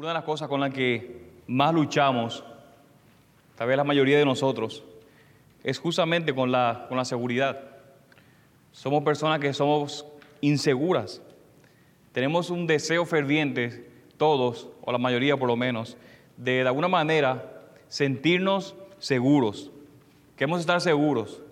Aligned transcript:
Una 0.00 0.08
de 0.08 0.14
las 0.14 0.24
cosas 0.24 0.48
con 0.48 0.60
las 0.60 0.72
que 0.72 1.20
más 1.46 1.74
luchamos, 1.74 2.42
tal 3.54 3.68
vez 3.68 3.76
la 3.76 3.84
mayoría 3.84 4.16
de 4.16 4.24
nosotros, 4.24 4.82
es 5.62 5.78
justamente 5.78 6.34
con 6.34 6.50
la, 6.50 6.86
con 6.88 6.96
la 6.96 7.04
seguridad. 7.04 7.60
Somos 8.72 9.04
personas 9.04 9.40
que 9.40 9.52
somos 9.52 10.06
inseguras. 10.40 11.20
Tenemos 12.12 12.48
un 12.48 12.66
deseo 12.66 13.04
ferviente, 13.04 13.90
todos, 14.16 14.70
o 14.80 14.90
la 14.90 14.96
mayoría 14.96 15.36
por 15.36 15.48
lo 15.48 15.56
menos, 15.56 15.98
de 16.38 16.62
de 16.62 16.66
alguna 16.66 16.88
manera 16.88 17.60
sentirnos 17.88 18.74
seguros. 19.00 19.70
Queremos 20.34 20.60
estar 20.60 20.80
seguros. 20.80 21.42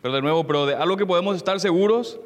Pero 0.00 0.14
de 0.14 0.22
nuevo, 0.22 0.46
pero 0.46 0.66
de 0.66 0.76
algo 0.76 0.96
que 0.96 1.06
podemos 1.06 1.34
estar 1.34 1.58
seguros 1.58 2.20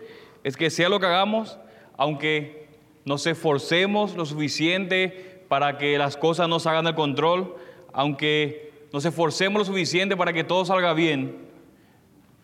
es 0.45 0.59
que 0.59 0.69
sea 0.69 0.91
lo 0.91 1.01
que 1.01 1.07
hagamos, 1.07 1.59
aunque 1.97 2.69
nos 3.07 3.27
esforcemos 3.27 4.15
lo 4.15 4.27
suficiente 4.27 5.30
para 5.51 5.79
que 5.79 5.99
las 5.99 6.17
cosas 6.17 6.49
no 6.49 6.61
salgan 6.61 6.85
del 6.85 6.95
control, 6.95 7.57
aunque 7.93 8.73
nos 8.93 9.05
esforcemos 9.05 9.59
lo 9.59 9.65
suficiente 9.65 10.17
para 10.17 10.33
que 10.33 10.45
todo 10.45 10.65
salga 10.65 10.93
bien, 10.93 11.39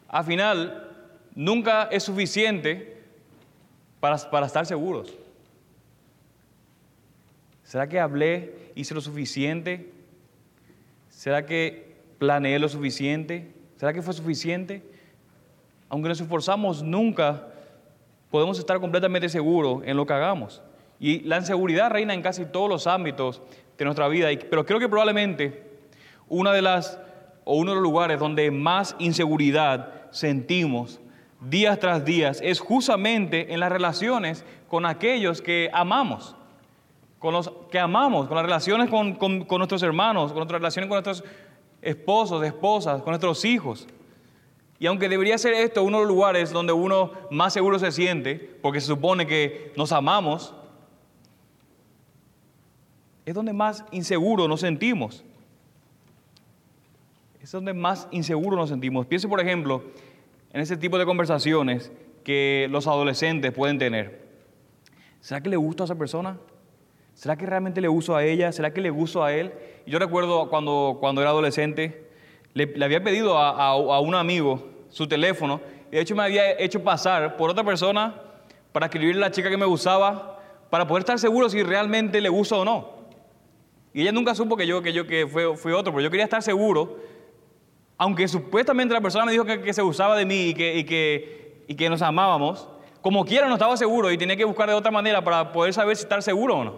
al 0.08 0.24
final 0.24 0.90
nunca 1.32 1.84
es 1.84 2.02
suficiente 2.02 3.00
para, 4.00 4.16
para 4.28 4.46
estar 4.46 4.66
seguros. 4.66 5.14
¿Será 7.62 7.88
que 7.88 8.00
hablé, 8.00 8.72
hice 8.74 8.92
lo 8.92 9.00
suficiente? 9.00 9.92
¿Será 11.08 11.46
que 11.46 11.94
planeé 12.18 12.58
lo 12.58 12.68
suficiente? 12.68 13.54
¿Será 13.76 13.92
que 13.92 14.02
fue 14.02 14.14
suficiente? 14.14 14.82
Aunque 15.88 16.08
nos 16.08 16.20
esforzamos, 16.20 16.82
nunca 16.82 17.46
podemos 18.32 18.58
estar 18.58 18.80
completamente 18.80 19.28
seguros 19.28 19.84
en 19.84 19.96
lo 19.96 20.04
que 20.06 20.12
hagamos. 20.12 20.60
Y 20.98 21.20
la 21.20 21.38
inseguridad 21.38 21.90
reina 21.90 22.14
en 22.14 22.22
casi 22.22 22.46
todos 22.46 22.68
los 22.68 22.86
ámbitos 22.86 23.42
de 23.76 23.84
nuestra 23.84 24.08
vida, 24.08 24.28
pero 24.48 24.64
creo 24.64 24.78
que 24.78 24.88
probablemente 24.88 25.62
una 26.28 26.52
de 26.52 26.62
las 26.62 26.98
o 27.44 27.56
uno 27.56 27.70
de 27.70 27.74
los 27.76 27.82
lugares 27.82 28.18
donde 28.18 28.50
más 28.50 28.96
inseguridad 28.98 30.10
sentimos 30.10 31.00
días 31.40 31.78
tras 31.78 32.04
días 32.04 32.40
es 32.42 32.58
justamente 32.58 33.52
en 33.52 33.60
las 33.60 33.70
relaciones 33.70 34.44
con 34.68 34.84
aquellos 34.84 35.40
que 35.40 35.70
amamos, 35.72 36.34
con 37.20 37.32
los 37.32 37.52
que 37.70 37.78
amamos, 37.78 38.26
con 38.26 38.36
las 38.36 38.44
relaciones 38.44 38.90
con, 38.90 39.14
con 39.14 39.58
nuestros 39.58 39.82
hermanos, 39.82 40.32
con 40.32 40.38
nuestras 40.38 40.60
relaciones 40.60 40.88
con 40.88 40.96
nuestros 40.96 41.22
esposos, 41.82 42.44
esposas, 42.44 43.02
con 43.02 43.12
nuestros 43.12 43.44
hijos. 43.44 43.86
Y 44.78 44.86
aunque 44.86 45.08
debería 45.08 45.38
ser 45.38 45.54
esto 45.54 45.84
uno 45.84 45.98
de 45.98 46.04
los 46.04 46.12
lugares 46.12 46.50
donde 46.50 46.72
uno 46.72 47.12
más 47.30 47.52
seguro 47.52 47.78
se 47.78 47.92
siente, 47.92 48.34
porque 48.60 48.80
se 48.80 48.88
supone 48.88 49.26
que 49.26 49.72
nos 49.76 49.92
amamos, 49.92 50.52
es 53.26 53.34
donde 53.34 53.52
más 53.52 53.84
inseguro 53.90 54.46
nos 54.46 54.60
sentimos. 54.60 55.24
Es 57.42 57.50
donde 57.50 57.74
más 57.74 58.08
inseguro 58.12 58.56
nos 58.56 58.70
sentimos. 58.70 59.04
Piense, 59.06 59.28
por 59.28 59.40
ejemplo, 59.40 59.82
en 60.52 60.60
ese 60.60 60.76
tipo 60.76 60.96
de 60.96 61.04
conversaciones 61.04 61.90
que 62.22 62.68
los 62.70 62.86
adolescentes 62.86 63.52
pueden 63.52 63.78
tener. 63.78 64.24
¿Será 65.20 65.40
que 65.40 65.50
le 65.50 65.56
gusta 65.56 65.82
a 65.82 65.86
esa 65.86 65.96
persona? 65.96 66.38
¿Será 67.14 67.36
que 67.36 67.46
realmente 67.46 67.80
le 67.80 67.88
gusto 67.88 68.14
a 68.14 68.24
ella? 68.24 68.52
¿Será 68.52 68.72
que 68.72 68.80
le 68.80 68.90
gusto 68.90 69.24
a 69.24 69.32
él? 69.32 69.52
Y 69.86 69.90
yo 69.90 69.98
recuerdo 69.98 70.48
cuando, 70.48 70.98
cuando 71.00 71.20
era 71.20 71.30
adolescente, 71.30 72.08
le, 72.54 72.72
había 72.84 73.02
pedido 73.02 73.38
a, 73.38 73.70
a, 73.70 74.00
un 74.00 74.14
amigo 74.14 74.68
su 74.88 75.08
teléfono 75.08 75.60
y 75.90 75.96
de 75.96 76.00
hecho 76.00 76.14
me 76.14 76.22
había 76.22 76.58
hecho 76.60 76.82
pasar 76.82 77.36
por 77.36 77.50
otra 77.50 77.64
persona 77.64 78.22
para 78.72 78.86
escribirle 78.86 79.24
a 79.24 79.28
la 79.28 79.30
chica 79.32 79.50
que 79.50 79.56
me 79.56 79.66
gustaba 79.66 80.40
para 80.70 80.86
poder 80.86 81.00
estar 81.00 81.18
seguro 81.18 81.48
si 81.48 81.62
realmente 81.62 82.20
le 82.20 82.28
gusta 82.28 82.56
o 82.56 82.64
no. 82.64 82.95
Y 83.96 84.02
ella 84.02 84.12
nunca 84.12 84.34
supo 84.34 84.58
que 84.58 84.66
yo, 84.66 84.82
que 84.82 84.92
yo 84.92 85.06
que 85.06 85.26
fue, 85.26 85.56
fui 85.56 85.72
otro, 85.72 85.90
pero 85.90 86.02
yo 86.02 86.10
quería 86.10 86.24
estar 86.24 86.42
seguro, 86.42 86.98
aunque 87.96 88.28
supuestamente 88.28 88.92
la 88.92 89.00
persona 89.00 89.24
me 89.24 89.32
dijo 89.32 89.46
que, 89.46 89.72
se 89.72 89.82
usaba 89.82 90.14
de 90.18 90.26
mí 90.26 90.48
y 90.48 90.54
que, 90.54 90.76
y, 90.76 90.84
que, 90.84 91.64
y 91.66 91.74
que 91.74 91.88
nos 91.88 92.02
amábamos, 92.02 92.68
como 93.00 93.24
quiera 93.24 93.48
no 93.48 93.54
estaba 93.54 93.74
seguro 93.78 94.12
y 94.12 94.18
tenía 94.18 94.36
que 94.36 94.44
buscar 94.44 94.68
de 94.68 94.74
otra 94.74 94.90
manera 94.90 95.24
para 95.24 95.50
poder 95.50 95.72
saber 95.72 95.96
si 95.96 96.02
estar 96.02 96.22
seguro 96.22 96.58
o 96.58 96.64
no. 96.64 96.74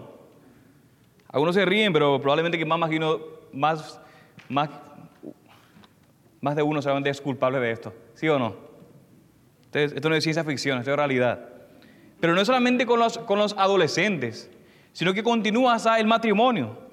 Algunos 1.31 1.57
se 1.57 1.65
ríen, 1.65 1.93
pero 1.93 2.21
probablemente 2.21 2.57
que 2.57 2.65
más 2.65 2.89
más, 3.53 4.01
más, 4.49 4.71
más 6.41 6.55
de 6.55 6.63
uno 6.63 6.81
seguramente 6.81 7.11
es 7.11 7.21
culpable 7.21 7.59
de 7.59 7.73
esto. 7.73 7.93
¿Sí 8.15 8.29
o 8.29 8.39
no? 8.39 8.55
Entonces, 9.65 9.93
esto 9.93 10.09
no 10.09 10.15
es 10.15 10.23
ciencia 10.23 10.45
ficción, 10.45 10.79
esto 10.79 10.93
es 10.93 10.97
realidad. 10.97 11.49
Pero 12.21 12.33
no 12.37 12.41
es 12.41 12.47
solamente 12.47 12.87
con 12.87 13.01
los, 13.01 13.19
con 13.19 13.41
los 13.41 13.55
adolescentes, 13.59 14.53
sino 14.93 15.13
que 15.15 15.25
continúa 15.25 15.75
hasta 15.75 15.99
el 15.99 16.07
matrimonio. 16.07 16.87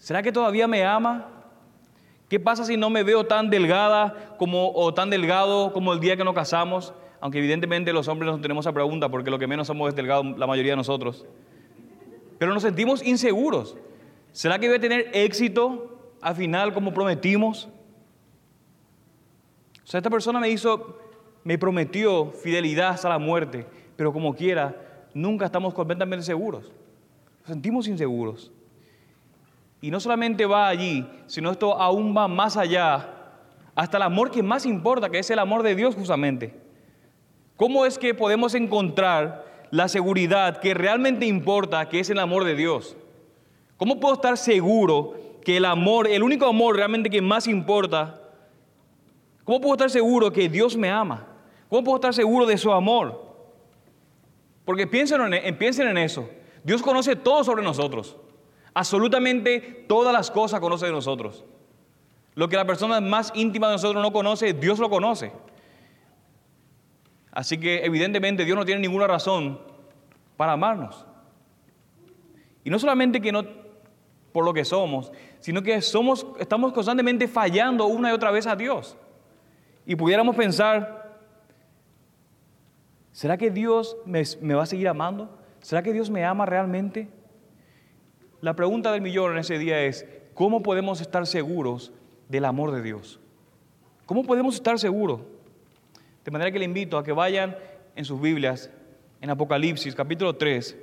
¿Será 0.00 0.22
que 0.22 0.32
todavía 0.32 0.66
me 0.66 0.82
ama? 0.82 1.28
¿Qué 2.30 2.40
pasa 2.40 2.64
si 2.64 2.76
no 2.76 2.88
me 2.88 3.02
veo 3.02 3.26
tan 3.26 3.50
delgada 3.50 4.34
como, 4.38 4.72
o 4.72 4.94
tan 4.94 5.10
delgado 5.10 5.72
como 5.74 5.92
el 5.92 6.00
día 6.00 6.16
que 6.16 6.24
nos 6.24 6.34
casamos? 6.34 6.94
Aunque 7.20 7.38
evidentemente 7.38 7.92
los 7.92 8.08
hombres 8.08 8.32
no 8.32 8.40
tenemos 8.40 8.64
esa 8.64 8.72
pregunta 8.72 9.10
porque 9.10 9.30
lo 9.30 9.38
que 9.38 9.46
menos 9.46 9.66
somos 9.66 9.90
es 9.90 9.94
delgado 9.94 10.22
la 10.22 10.46
mayoría 10.46 10.72
de 10.72 10.76
nosotros. 10.76 11.26
Pero 12.38 12.54
nos 12.54 12.62
sentimos 12.62 13.04
inseguros. 13.04 13.76
¿Será 14.32 14.58
que 14.58 14.68
voy 14.68 14.78
a 14.78 14.80
tener 14.80 15.10
éxito 15.12 15.98
al 16.22 16.34
final 16.34 16.72
como 16.72 16.94
prometimos? 16.94 17.68
O 19.84 19.86
sea, 19.86 19.98
esta 19.98 20.08
persona 20.08 20.40
me 20.40 20.48
hizo, 20.48 20.98
me 21.44 21.58
prometió 21.58 22.32
fidelidad 22.32 22.90
hasta 22.90 23.10
la 23.10 23.18
muerte, 23.18 23.66
pero 23.96 24.14
como 24.14 24.34
quiera, 24.34 25.04
nunca 25.12 25.44
estamos 25.44 25.74
completamente 25.74 26.24
seguros. 26.24 26.72
Nos 27.40 27.48
sentimos 27.48 27.86
inseguros. 27.86 28.50
Y 29.80 29.90
no 29.90 30.00
solamente 30.00 30.46
va 30.46 30.68
allí, 30.68 31.06
sino 31.26 31.50
esto 31.50 31.74
aún 31.74 32.14
va 32.16 32.28
más 32.28 32.56
allá, 32.56 33.08
hasta 33.74 33.96
el 33.96 34.02
amor 34.02 34.30
que 34.30 34.42
más 34.42 34.66
importa, 34.66 35.08
que 35.08 35.18
es 35.18 35.30
el 35.30 35.38
amor 35.38 35.62
de 35.62 35.74
Dios 35.74 35.94
justamente. 35.94 36.54
¿Cómo 37.56 37.86
es 37.86 37.98
que 37.98 38.14
podemos 38.14 38.54
encontrar 38.54 39.44
la 39.70 39.88
seguridad 39.88 40.58
que 40.58 40.74
realmente 40.74 41.26
importa, 41.26 41.88
que 41.88 42.00
es 42.00 42.10
el 42.10 42.18
amor 42.18 42.44
de 42.44 42.56
Dios? 42.56 42.96
¿Cómo 43.76 44.00
puedo 44.00 44.14
estar 44.14 44.36
seguro 44.36 45.14
que 45.44 45.56
el 45.56 45.64
amor, 45.64 46.06
el 46.06 46.22
único 46.22 46.46
amor 46.46 46.76
realmente 46.76 47.08
que 47.08 47.22
más 47.22 47.46
importa, 47.46 48.20
cómo 49.44 49.60
puedo 49.60 49.74
estar 49.74 49.90
seguro 49.90 50.32
que 50.32 50.48
Dios 50.48 50.76
me 50.76 50.90
ama? 50.90 51.26
¿Cómo 51.70 51.84
puedo 51.84 51.96
estar 51.96 52.12
seguro 52.12 52.44
de 52.44 52.58
su 52.58 52.72
amor? 52.72 53.30
Porque 54.64 54.86
piensen 54.86 55.20
en, 55.32 55.98
eso. 55.98 56.28
Dios 56.62 56.82
conoce 56.82 57.16
todo 57.16 57.42
sobre 57.44 57.62
nosotros. 57.62 58.16
Absolutamente 58.74 59.84
todas 59.88 60.12
las 60.12 60.30
cosas 60.30 60.60
conoce 60.60 60.86
de 60.86 60.92
nosotros. 60.92 61.44
Lo 62.34 62.48
que 62.48 62.56
la 62.56 62.64
persona 62.64 63.00
más 63.00 63.32
íntima 63.34 63.66
de 63.68 63.74
nosotros 63.74 64.02
no 64.02 64.12
conoce, 64.12 64.52
Dios 64.52 64.78
lo 64.78 64.88
conoce. 64.88 65.32
Así 67.32 67.58
que 67.58 67.84
evidentemente 67.84 68.44
Dios 68.44 68.56
no 68.56 68.64
tiene 68.64 68.80
ninguna 68.80 69.06
razón 69.06 69.60
para 70.36 70.52
amarnos. 70.52 71.04
Y 72.64 72.70
no 72.70 72.78
solamente 72.78 73.20
que 73.20 73.32
no 73.32 73.44
por 74.32 74.44
lo 74.44 74.54
que 74.54 74.64
somos, 74.64 75.10
sino 75.40 75.62
que 75.62 75.80
somos, 75.82 76.26
estamos 76.38 76.72
constantemente 76.72 77.26
fallando 77.26 77.86
una 77.86 78.10
y 78.10 78.12
otra 78.12 78.30
vez 78.30 78.46
a 78.46 78.54
Dios. 78.54 78.96
Y 79.86 79.96
pudiéramos 79.96 80.36
pensar, 80.36 81.18
¿será 83.12 83.36
que 83.36 83.50
Dios 83.50 83.96
me, 84.04 84.22
me 84.40 84.54
va 84.54 84.62
a 84.62 84.66
seguir 84.66 84.88
amando? 84.88 85.36
¿Será 85.60 85.82
que 85.82 85.92
Dios 85.92 86.10
me 86.10 86.24
ama 86.24 86.46
realmente? 86.46 87.08
La 88.40 88.54
pregunta 88.54 88.90
del 88.90 89.02
millón 89.02 89.32
en 89.32 89.38
ese 89.38 89.58
día 89.58 89.82
es, 89.82 90.06
¿cómo 90.32 90.62
podemos 90.62 91.02
estar 91.02 91.26
seguros 91.26 91.92
del 92.28 92.46
amor 92.46 92.72
de 92.72 92.80
Dios? 92.80 93.20
¿Cómo 94.06 94.24
podemos 94.24 94.54
estar 94.54 94.78
seguros? 94.78 95.20
De 96.24 96.30
manera 96.30 96.50
que 96.50 96.58
le 96.58 96.64
invito 96.64 96.96
a 96.96 97.04
que 97.04 97.12
vayan 97.12 97.56
en 97.94 98.04
sus 98.06 98.18
Biblias, 98.18 98.70
en 99.20 99.28
Apocalipsis 99.28 99.94
capítulo 99.94 100.36
3, 100.36 100.74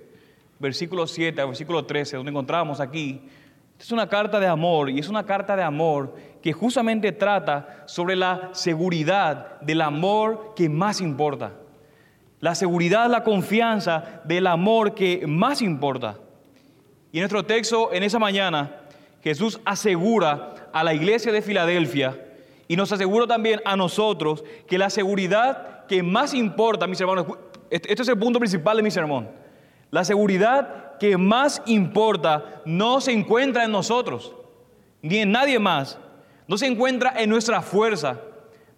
versículo 0.60 1.08
7 1.08 1.42
al 1.42 1.48
versículo 1.48 1.84
13, 1.84 2.18
donde 2.18 2.30
encontramos 2.30 2.80
aquí. 2.80 3.22
Es 3.80 3.92
una 3.92 4.08
carta 4.08 4.40
de 4.40 4.48
amor 4.48 4.92
y 4.92 5.00
es 5.00 5.10
una 5.10 5.26
carta 5.26 5.56
de 5.56 5.64
amor 5.64 6.16
que 6.44 6.54
justamente 6.54 7.12
trata 7.12 7.84
sobre 7.88 8.16
la 8.16 8.50
seguridad 8.54 9.60
del 9.62 9.82
amor 9.82 10.54
que 10.56 10.70
más 10.70 11.02
importa. 11.02 11.54
La 12.40 12.54
seguridad, 12.54 13.10
la 13.10 13.24
confianza 13.24 14.22
del 14.26 14.46
amor 14.46 14.94
que 14.94 15.26
más 15.26 15.64
importa. 15.64 16.20
Y 17.18 17.20
en 17.20 17.24
nuestro 17.24 17.46
texto, 17.46 17.92
en 17.92 18.04
esa 18.04 18.20
mañana, 18.20 18.76
Jesús 19.24 19.60
asegura 19.66 20.70
a 20.72 20.84
la 20.84 20.94
iglesia 20.94 21.32
de 21.32 21.42
Filadelfia 21.42 22.16
y 22.68 22.76
nos 22.76 22.92
asegura 22.92 23.26
también 23.26 23.60
a 23.66 23.76
nosotros 23.76 24.44
que 24.68 24.78
la 24.78 24.92
seguridad 24.92 25.88
que 25.88 26.04
más 26.04 26.36
importa, 26.36 26.86
mis 26.86 27.02
hermanos, 27.02 27.26
este, 27.72 27.90
este 27.92 28.04
es 28.04 28.10
el 28.10 28.20
punto 28.20 28.38
principal 28.38 28.78
de 28.78 28.84
mi 28.84 28.92
sermón, 28.92 29.32
la 29.90 30.06
seguridad 30.06 31.00
que 31.00 31.18
más 31.18 31.64
importa 31.66 32.62
no 32.66 33.02
se 33.02 33.14
encuentra 33.14 33.66
en 33.66 33.72
nosotros, 33.72 34.36
ni 35.02 35.18
en 35.18 35.32
nadie 35.32 35.58
más, 35.58 35.98
no 36.48 36.56
se 36.56 36.68
encuentra 36.68 37.16
en 37.18 37.32
nuestra 37.32 37.64
fuerza, 37.64 38.22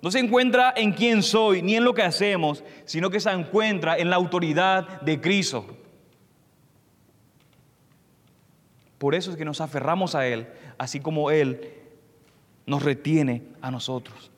no 0.02 0.12
se 0.12 0.20
encuentra 0.20 0.74
en 0.78 0.94
quién 0.94 1.24
soy, 1.24 1.62
ni 1.62 1.76
en 1.76 1.84
lo 1.84 1.94
que 1.94 2.04
hacemos, 2.04 2.64
sino 2.86 3.10
que 3.10 3.20
se 3.20 3.32
encuentra 3.32 3.98
en 3.98 4.10
la 4.10 4.16
autoridad 4.16 5.02
de 5.02 5.20
Cristo. 5.20 5.66
Por 9.00 9.16
eso 9.16 9.32
es 9.32 9.38
que 9.38 9.46
nos 9.46 9.62
aferramos 9.62 10.14
a 10.14 10.28
Él, 10.28 10.48
así 10.78 11.00
como 11.00 11.32
Él 11.32 11.74
nos 12.68 12.84
retiene 12.84 13.44
a 13.62 13.72
nosotros. 13.72 14.32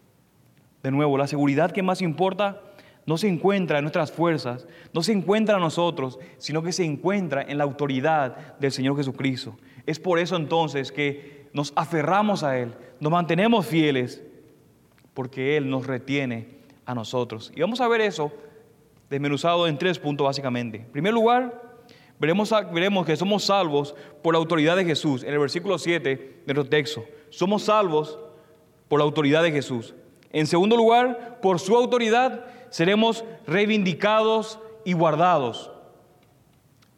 De 0.83 0.91
nuevo, 0.91 1.17
la 1.17 1.27
seguridad 1.27 1.71
que 1.71 1.83
más 1.83 2.01
importa 2.01 2.61
no 3.05 3.17
se 3.17 3.27
encuentra 3.27 3.79
en 3.79 3.83
nuestras 3.83 4.11
fuerzas, 4.11 4.67
no 4.93 5.03
se 5.03 5.11
encuentra 5.11 5.55
en 5.55 5.61
nosotros, 5.61 6.19
sino 6.37 6.61
que 6.63 6.71
se 6.71 6.85
encuentra 6.85 7.41
en 7.41 7.57
la 7.57 7.63
autoridad 7.63 8.57
del 8.59 8.71
Señor 8.71 8.95
Jesucristo. 8.95 9.57
Es 9.85 9.99
por 9.99 10.19
eso 10.19 10.35
entonces 10.35 10.91
que 10.91 11.49
nos 11.53 11.73
aferramos 11.75 12.43
a 12.43 12.57
Él, 12.57 12.73
nos 12.99 13.11
mantenemos 13.11 13.65
fieles, 13.65 14.23
porque 15.13 15.57
Él 15.57 15.69
nos 15.69 15.87
retiene 15.87 16.47
a 16.85 16.93
nosotros. 16.93 17.51
Y 17.55 17.61
vamos 17.61 17.81
a 17.81 17.87
ver 17.87 18.01
eso 18.01 18.31
desmenuzado 19.09 19.67
en 19.67 19.77
tres 19.77 19.99
puntos 19.99 20.25
básicamente. 20.25 20.77
En 20.77 20.91
primer 20.91 21.13
lugar, 21.13 21.70
veremos, 22.21 22.51
veremos 22.71 23.05
que 23.05 23.17
somos 23.17 23.45
salvos 23.45 23.95
por 24.21 24.35
la 24.35 24.37
autoridad 24.37 24.75
de 24.75 24.85
Jesús. 24.85 25.23
En 25.23 25.33
el 25.33 25.39
versículo 25.39 25.79
7 25.79 26.43
de 26.45 26.53
nuestro 26.53 26.69
texto, 26.69 27.03
somos 27.31 27.63
salvos 27.63 28.19
por 28.87 28.99
la 28.99 29.05
autoridad 29.05 29.41
de 29.41 29.51
Jesús. 29.51 29.95
En 30.31 30.45
segundo 30.45 30.77
lugar, 30.77 31.39
por 31.41 31.59
su 31.59 31.75
autoridad 31.75 32.45
seremos 32.69 33.25
reivindicados 33.47 34.59
y 34.85 34.93
guardados. 34.93 35.71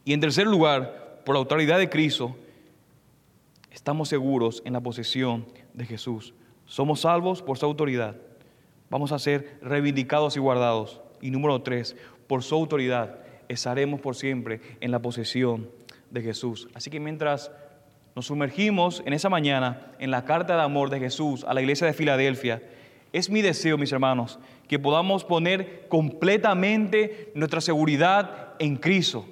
Y 0.03 0.11
en 0.11 0.19
tercer 0.19 0.45
lugar, 0.45 1.21
por 1.25 1.35
la 1.35 1.39
autoridad 1.39 1.77
de 1.77 1.89
Cristo, 1.89 2.35
estamos 3.71 4.09
seguros 4.09 4.61
en 4.65 4.73
la 4.73 4.81
posesión 4.81 5.45
de 5.73 5.85
Jesús. 5.85 6.33
Somos 6.65 6.99
salvos 6.99 7.41
por 7.41 7.57
su 7.57 7.65
autoridad. 7.65 8.17
Vamos 8.89 9.13
a 9.13 9.19
ser 9.19 9.57
reivindicados 9.61 10.35
y 10.35 10.41
guardados. 10.41 10.99
Y 11.21 11.31
número 11.31 11.61
tres, 11.61 11.95
por 12.27 12.43
su 12.43 12.55
autoridad 12.55 13.23
estaremos 13.49 14.01
por 14.01 14.15
siempre 14.15 14.61
en 14.79 14.91
la 14.91 15.01
posesión 15.01 15.69
de 16.11 16.21
Jesús. 16.21 16.67
Así 16.73 16.89
que 16.89 16.99
mientras 16.99 17.51
nos 18.15 18.27
sumergimos 18.27 19.01
en 19.05 19.13
esa 19.13 19.29
mañana 19.29 19.91
en 19.99 20.11
la 20.11 20.25
carta 20.25 20.55
de 20.55 20.61
amor 20.61 20.89
de 20.89 20.99
Jesús 20.99 21.43
a 21.47 21.53
la 21.53 21.61
iglesia 21.61 21.87
de 21.87 21.93
Filadelfia, 21.93 22.61
es 23.11 23.29
mi 23.29 23.41
deseo, 23.41 23.77
mis 23.77 23.91
hermanos, 23.91 24.39
que 24.67 24.79
podamos 24.79 25.23
poner 25.23 25.87
completamente 25.87 27.31
nuestra 27.35 27.61
seguridad 27.61 28.53
en 28.59 28.75
Cristo. 28.75 29.25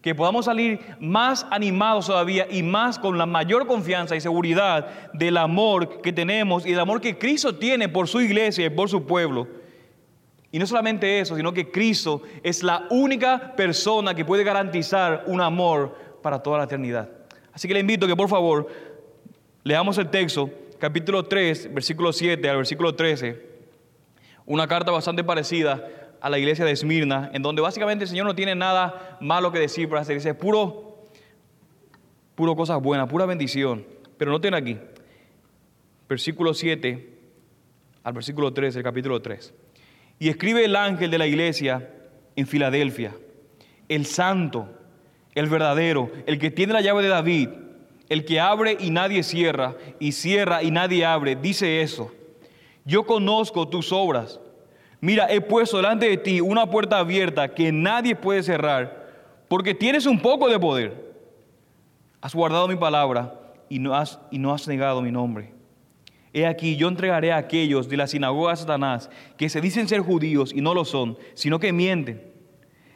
Que 0.00 0.14
podamos 0.14 0.46
salir 0.46 0.80
más 1.00 1.46
animados 1.50 2.06
todavía 2.06 2.46
y 2.50 2.62
más 2.62 2.98
con 2.98 3.18
la 3.18 3.26
mayor 3.26 3.66
confianza 3.66 4.16
y 4.16 4.20
seguridad 4.20 5.12
del 5.12 5.36
amor 5.36 6.00
que 6.00 6.12
tenemos 6.12 6.64
y 6.64 6.70
del 6.70 6.80
amor 6.80 7.00
que 7.00 7.18
Cristo 7.18 7.56
tiene 7.56 7.88
por 7.88 8.08
su 8.08 8.20
iglesia 8.20 8.66
y 8.66 8.70
por 8.70 8.88
su 8.88 9.06
pueblo. 9.06 9.46
Y 10.50 10.58
no 10.58 10.66
solamente 10.66 11.20
eso, 11.20 11.36
sino 11.36 11.52
que 11.52 11.70
Cristo 11.70 12.22
es 12.42 12.62
la 12.62 12.86
única 12.90 13.54
persona 13.54 14.14
que 14.14 14.24
puede 14.24 14.44
garantizar 14.44 15.24
un 15.26 15.40
amor 15.40 15.94
para 16.22 16.42
toda 16.42 16.58
la 16.58 16.64
eternidad. 16.64 17.08
Así 17.52 17.68
que 17.68 17.74
le 17.74 17.80
invito 17.80 18.06
que 18.06 18.16
por 18.16 18.28
favor 18.28 18.68
leamos 19.62 19.98
el 19.98 20.08
texto 20.08 20.50
capítulo 20.78 21.24
3, 21.24 21.74
versículo 21.74 22.12
7 22.12 22.48
al 22.48 22.56
versículo 22.56 22.94
13, 22.94 23.46
una 24.46 24.66
carta 24.66 24.90
bastante 24.90 25.22
parecida 25.22 25.86
a 26.20 26.30
la 26.30 26.38
iglesia 26.38 26.64
de 26.64 26.72
Esmirna, 26.72 27.30
en 27.32 27.42
donde 27.42 27.60
básicamente 27.60 28.04
el 28.04 28.08
Señor 28.08 28.26
no 28.26 28.34
tiene 28.34 28.54
nada 28.54 29.18
malo 29.20 29.52
que 29.52 29.58
decir 29.58 29.88
para 29.88 30.00
hacer, 30.00 30.16
dice 30.16 30.34
puro, 30.34 31.08
puro 32.34 32.56
cosas 32.56 32.80
buenas, 32.80 33.08
pura 33.08 33.26
bendición. 33.26 33.84
Pero 34.16 34.30
no 34.30 34.40
tiene 34.40 34.56
aquí, 34.56 34.78
versículo 36.08 36.54
7 36.54 37.18
al 38.02 38.12
versículo 38.14 38.52
13, 38.52 38.78
el 38.78 38.84
capítulo 38.84 39.20
3. 39.20 39.52
Y 40.18 40.28
escribe 40.28 40.64
el 40.64 40.76
ángel 40.76 41.10
de 41.10 41.18
la 41.18 41.26
iglesia 41.26 41.90
en 42.36 42.46
Filadelfia, 42.46 43.14
el 43.88 44.06
santo, 44.06 44.68
el 45.34 45.48
verdadero, 45.48 46.10
el 46.26 46.38
que 46.38 46.50
tiene 46.50 46.72
la 46.72 46.80
llave 46.80 47.02
de 47.02 47.08
David 47.08 47.48
el 48.08 48.24
que 48.24 48.40
abre 48.40 48.76
y 48.80 48.90
nadie 48.90 49.22
cierra, 49.22 49.76
y 49.98 50.12
cierra 50.12 50.62
y 50.62 50.70
nadie 50.70 51.04
abre, 51.04 51.36
dice 51.36 51.82
eso. 51.82 52.10
Yo 52.84 53.04
conozco 53.04 53.68
tus 53.68 53.92
obras. 53.92 54.40
Mira, 55.00 55.30
he 55.30 55.40
puesto 55.40 55.76
delante 55.76 56.08
de 56.08 56.16
ti 56.16 56.40
una 56.40 56.68
puerta 56.70 56.98
abierta 56.98 57.54
que 57.54 57.70
nadie 57.70 58.16
puede 58.16 58.42
cerrar, 58.42 59.06
porque 59.48 59.74
tienes 59.74 60.06
un 60.06 60.20
poco 60.20 60.48
de 60.48 60.58
poder. 60.58 61.08
Has 62.20 62.34
guardado 62.34 62.66
mi 62.66 62.76
palabra 62.76 63.38
y 63.68 63.78
no 63.78 63.94
has, 63.94 64.18
y 64.30 64.38
no 64.38 64.52
has 64.52 64.66
negado 64.66 65.02
mi 65.02 65.12
nombre. 65.12 65.52
He 66.32 66.46
aquí, 66.46 66.76
yo 66.76 66.88
entregaré 66.88 67.32
a 67.32 67.38
aquellos 67.38 67.88
de 67.88 67.96
la 67.96 68.06
sinagoga 68.06 68.50
de 68.50 68.58
Satanás 68.58 69.10
que 69.36 69.48
se 69.48 69.60
dicen 69.60 69.88
ser 69.88 70.00
judíos 70.00 70.52
y 70.54 70.60
no 70.60 70.74
lo 70.74 70.84
son, 70.84 71.16
sino 71.34 71.58
que 71.58 71.72
mienten 71.72 72.28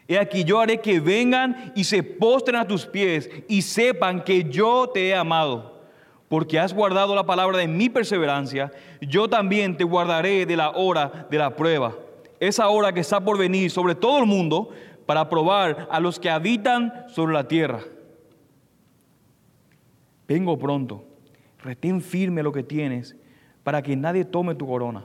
He 0.08 0.18
aquí 0.18 0.44
yo 0.44 0.60
haré 0.60 0.80
que 0.80 1.00
vengan 1.00 1.72
y 1.74 1.84
se 1.84 2.02
postren 2.02 2.56
a 2.56 2.66
tus 2.66 2.86
pies 2.86 3.30
y 3.48 3.62
sepan 3.62 4.22
que 4.22 4.44
yo 4.44 4.90
te 4.92 5.08
he 5.08 5.14
amado. 5.14 5.80
Porque 6.28 6.58
has 6.58 6.74
guardado 6.74 7.14
la 7.14 7.24
palabra 7.24 7.58
de 7.58 7.68
mi 7.68 7.88
perseverancia, 7.88 8.72
yo 9.00 9.28
también 9.28 9.76
te 9.76 9.84
guardaré 9.84 10.46
de 10.46 10.56
la 10.56 10.70
hora 10.70 11.26
de 11.30 11.38
la 11.38 11.54
prueba. 11.54 11.94
Esa 12.40 12.68
hora 12.68 12.92
que 12.92 13.00
está 13.00 13.24
por 13.24 13.38
venir 13.38 13.70
sobre 13.70 13.94
todo 13.94 14.18
el 14.18 14.26
mundo 14.26 14.70
para 15.06 15.28
probar 15.28 15.88
a 15.90 16.00
los 16.00 16.18
que 16.18 16.30
habitan 16.30 17.06
sobre 17.08 17.34
la 17.34 17.46
tierra. 17.46 17.80
Vengo 20.26 20.58
pronto, 20.58 21.04
retén 21.62 22.00
firme 22.00 22.42
lo 22.42 22.52
que 22.52 22.62
tienes 22.62 23.16
para 23.64 23.82
que 23.82 23.96
nadie 23.96 24.24
tome 24.24 24.54
tu 24.54 24.66
corona. 24.66 25.04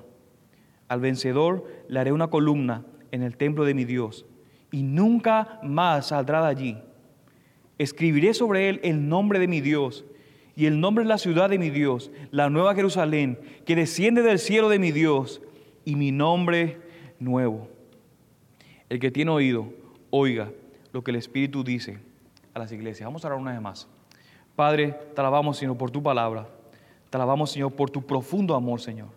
Al 0.88 1.00
vencedor 1.00 1.66
le 1.88 2.00
haré 2.00 2.12
una 2.12 2.28
columna 2.28 2.86
en 3.12 3.24
el 3.24 3.38
templo 3.38 3.66
de 3.66 3.74
mi 3.74 3.86
Dios 3.86 4.26
y 4.72 4.84
nunca 4.84 5.60
más 5.64 6.08
saldrá 6.08 6.42
de 6.42 6.48
allí. 6.48 6.78
Escribiré 7.78 8.34
sobre 8.34 8.70
él 8.70 8.80
el 8.84 9.08
nombre 9.08 9.40
de 9.40 9.48
mi 9.48 9.62
Dios 9.62 10.06
y 10.56 10.66
el 10.66 10.80
nombre 10.80 11.04
de 11.04 11.10
la 11.10 11.20
ciudad 11.20 11.50
de 11.50 11.60
mi 11.60 11.70
Dios, 11.70 12.12
la 12.32 12.50
nueva 12.50 12.74
Jerusalén, 12.74 13.40
que 13.66 13.76
desciende 13.76 14.24
del 14.24 14.40
cielo 14.40 14.70
de 14.70 14.80
mi 14.80 14.92
Dios, 14.92 15.42
y 15.88 15.96
mi 15.96 16.12
nombre 16.12 16.82
nuevo. 17.18 17.70
El 18.90 19.00
que 19.00 19.10
tiene 19.10 19.32
oído, 19.32 19.70
oiga 20.10 20.52
lo 20.92 21.02
que 21.02 21.12
el 21.12 21.18
Espíritu 21.18 21.64
dice 21.64 22.00
a 22.54 22.60
las 22.60 22.74
iglesias. 22.74 23.08
Vamos 23.08 23.24
a 23.24 23.30
orar 23.30 23.40
una 23.40 23.54
vez 23.54 23.62
más. 23.62 23.88
Padre, 24.58 24.98
te 25.16 25.22
alabamos, 25.22 25.56
Señor, 25.58 25.78
por 25.78 25.90
tu 25.90 26.04
palabra. 26.04 26.50
Alabamos, 27.18 27.52
Señor, 27.52 27.74
por 27.74 27.90
tu 27.90 28.06
profundo 28.06 28.54
amor, 28.54 28.80
Señor. 28.80 29.08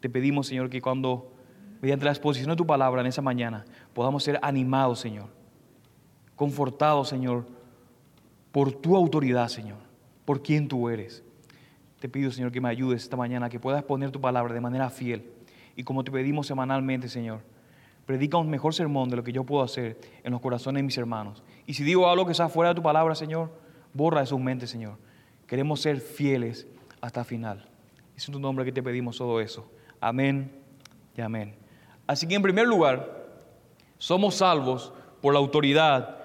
Te 0.00 0.10
pedimos, 0.10 0.48
Señor, 0.48 0.68
que 0.68 0.82
cuando 0.82 1.30
mediante 1.80 2.04
la 2.04 2.10
exposición 2.10 2.50
de 2.50 2.56
tu 2.56 2.66
palabra 2.66 3.00
en 3.00 3.06
esa 3.06 3.22
mañana, 3.22 3.64
podamos 3.94 4.24
ser 4.24 4.40
animados, 4.42 4.98
Señor, 4.98 5.28
confortados, 6.34 7.08
Señor, 7.08 7.46
por 8.50 8.72
tu 8.72 8.96
autoridad, 8.96 9.46
Señor, 9.46 9.78
por 10.24 10.42
quien 10.42 10.66
tú 10.66 10.88
eres. 10.88 11.22
Te 12.00 12.08
pido, 12.08 12.32
Señor, 12.32 12.50
que 12.50 12.60
me 12.60 12.68
ayudes 12.68 13.04
esta 13.04 13.16
mañana, 13.16 13.48
que 13.48 13.60
puedas 13.60 13.84
poner 13.84 14.10
tu 14.10 14.20
palabra 14.20 14.52
de 14.52 14.60
manera 14.60 14.90
fiel. 14.90 15.30
Y 15.76 15.84
como 15.84 16.02
te 16.02 16.10
pedimos 16.10 16.48
semanalmente, 16.48 17.08
Señor, 17.08 17.42
predica 18.04 18.36
un 18.36 18.50
mejor 18.50 18.74
sermón 18.74 19.10
de 19.10 19.16
lo 19.16 19.22
que 19.22 19.30
yo 19.30 19.44
puedo 19.44 19.62
hacer 19.62 20.00
en 20.24 20.32
los 20.32 20.40
corazones 20.40 20.80
de 20.80 20.86
mis 20.86 20.98
hermanos. 20.98 21.44
Y 21.68 21.74
si 21.74 21.84
digo 21.84 22.08
algo 22.08 22.26
que 22.26 22.34
sea 22.34 22.48
fuera 22.48 22.70
de 22.70 22.74
tu 22.74 22.82
palabra, 22.82 23.14
Señor, 23.14 23.52
borra 23.94 24.22
de 24.22 24.26
sus 24.26 24.40
mentes, 24.40 24.70
Señor. 24.70 24.98
Queremos 25.46 25.80
ser 25.80 26.00
fieles 26.00 26.66
hasta 27.00 27.24
final. 27.24 27.68
Es 28.16 28.26
en 28.28 28.32
tu 28.32 28.40
nombre 28.40 28.64
que 28.64 28.72
te 28.72 28.82
pedimos 28.82 29.16
todo 29.16 29.40
eso. 29.40 29.70
Amén 30.00 30.50
y 31.16 31.20
amén. 31.20 31.54
Así 32.06 32.26
que 32.26 32.34
en 32.34 32.42
primer 32.42 32.66
lugar, 32.66 33.20
somos 33.98 34.36
salvos 34.36 34.92
por 35.20 35.32
la 35.32 35.38
autoridad 35.38 36.18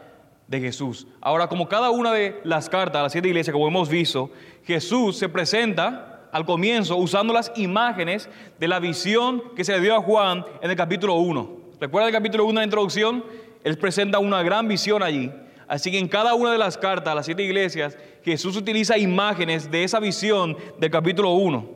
de 0.47 0.59
Jesús. 0.59 1.07
Ahora, 1.21 1.47
como 1.47 1.67
cada 1.67 1.89
una 1.89 2.11
de 2.11 2.39
las 2.43 2.69
cartas 2.69 2.99
a 2.99 3.03
las 3.03 3.11
siete 3.11 3.27
iglesias, 3.27 3.53
como 3.53 3.67
hemos 3.67 3.89
visto, 3.89 4.29
Jesús 4.63 5.17
se 5.17 5.29
presenta 5.29 6.29
al 6.31 6.45
comienzo 6.45 6.97
usando 6.97 7.33
las 7.33 7.51
imágenes 7.55 8.29
de 8.59 8.67
la 8.67 8.79
visión 8.79 9.55
que 9.55 9.63
se 9.63 9.73
le 9.73 9.81
dio 9.81 9.95
a 9.95 10.01
Juan 10.01 10.45
en 10.61 10.69
el 10.69 10.75
capítulo 10.75 11.15
1. 11.15 11.65
¿Recuerda 11.79 12.07
el 12.07 12.13
capítulo 12.13 12.45
1 12.45 12.51
de 12.51 12.59
la 12.59 12.63
introducción? 12.65 13.23
Él 13.63 13.77
presenta 13.77 14.19
una 14.19 14.43
gran 14.43 14.67
visión 14.67 15.01
allí. 15.01 15.31
Así 15.67 15.91
que 15.91 15.97
en 15.97 16.07
cada 16.07 16.35
una 16.35 16.51
de 16.51 16.57
las 16.57 16.77
cartas 16.77 17.11
a 17.11 17.15
las 17.15 17.25
siete 17.25 17.43
iglesias, 17.43 17.97
Jesús 18.25 18.57
utiliza 18.57 18.97
imágenes 18.97 19.69
de 19.69 19.83
esa 19.83 19.99
visión 19.99 20.57
del 20.79 20.89
capítulo 20.89 21.33
1. 21.33 21.69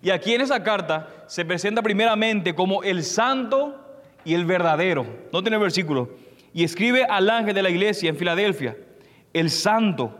Y 0.00 0.08
aquí 0.08 0.32
en 0.32 0.40
esa 0.40 0.64
carta 0.64 1.26
se 1.26 1.44
presenta 1.44 1.82
primeramente 1.82 2.54
como 2.54 2.82
el 2.82 3.04
santo 3.04 3.78
y 4.24 4.32
el 4.32 4.46
verdadero. 4.46 5.04
No 5.30 5.42
tiene 5.42 5.58
versículo. 5.58 6.08
Y 6.54 6.64
escribe 6.64 7.04
al 7.04 7.28
ángel 7.28 7.54
de 7.54 7.62
la 7.62 7.68
iglesia 7.68 8.08
en 8.08 8.16
Filadelfia, 8.16 8.74
el 9.34 9.50
santo, 9.50 10.18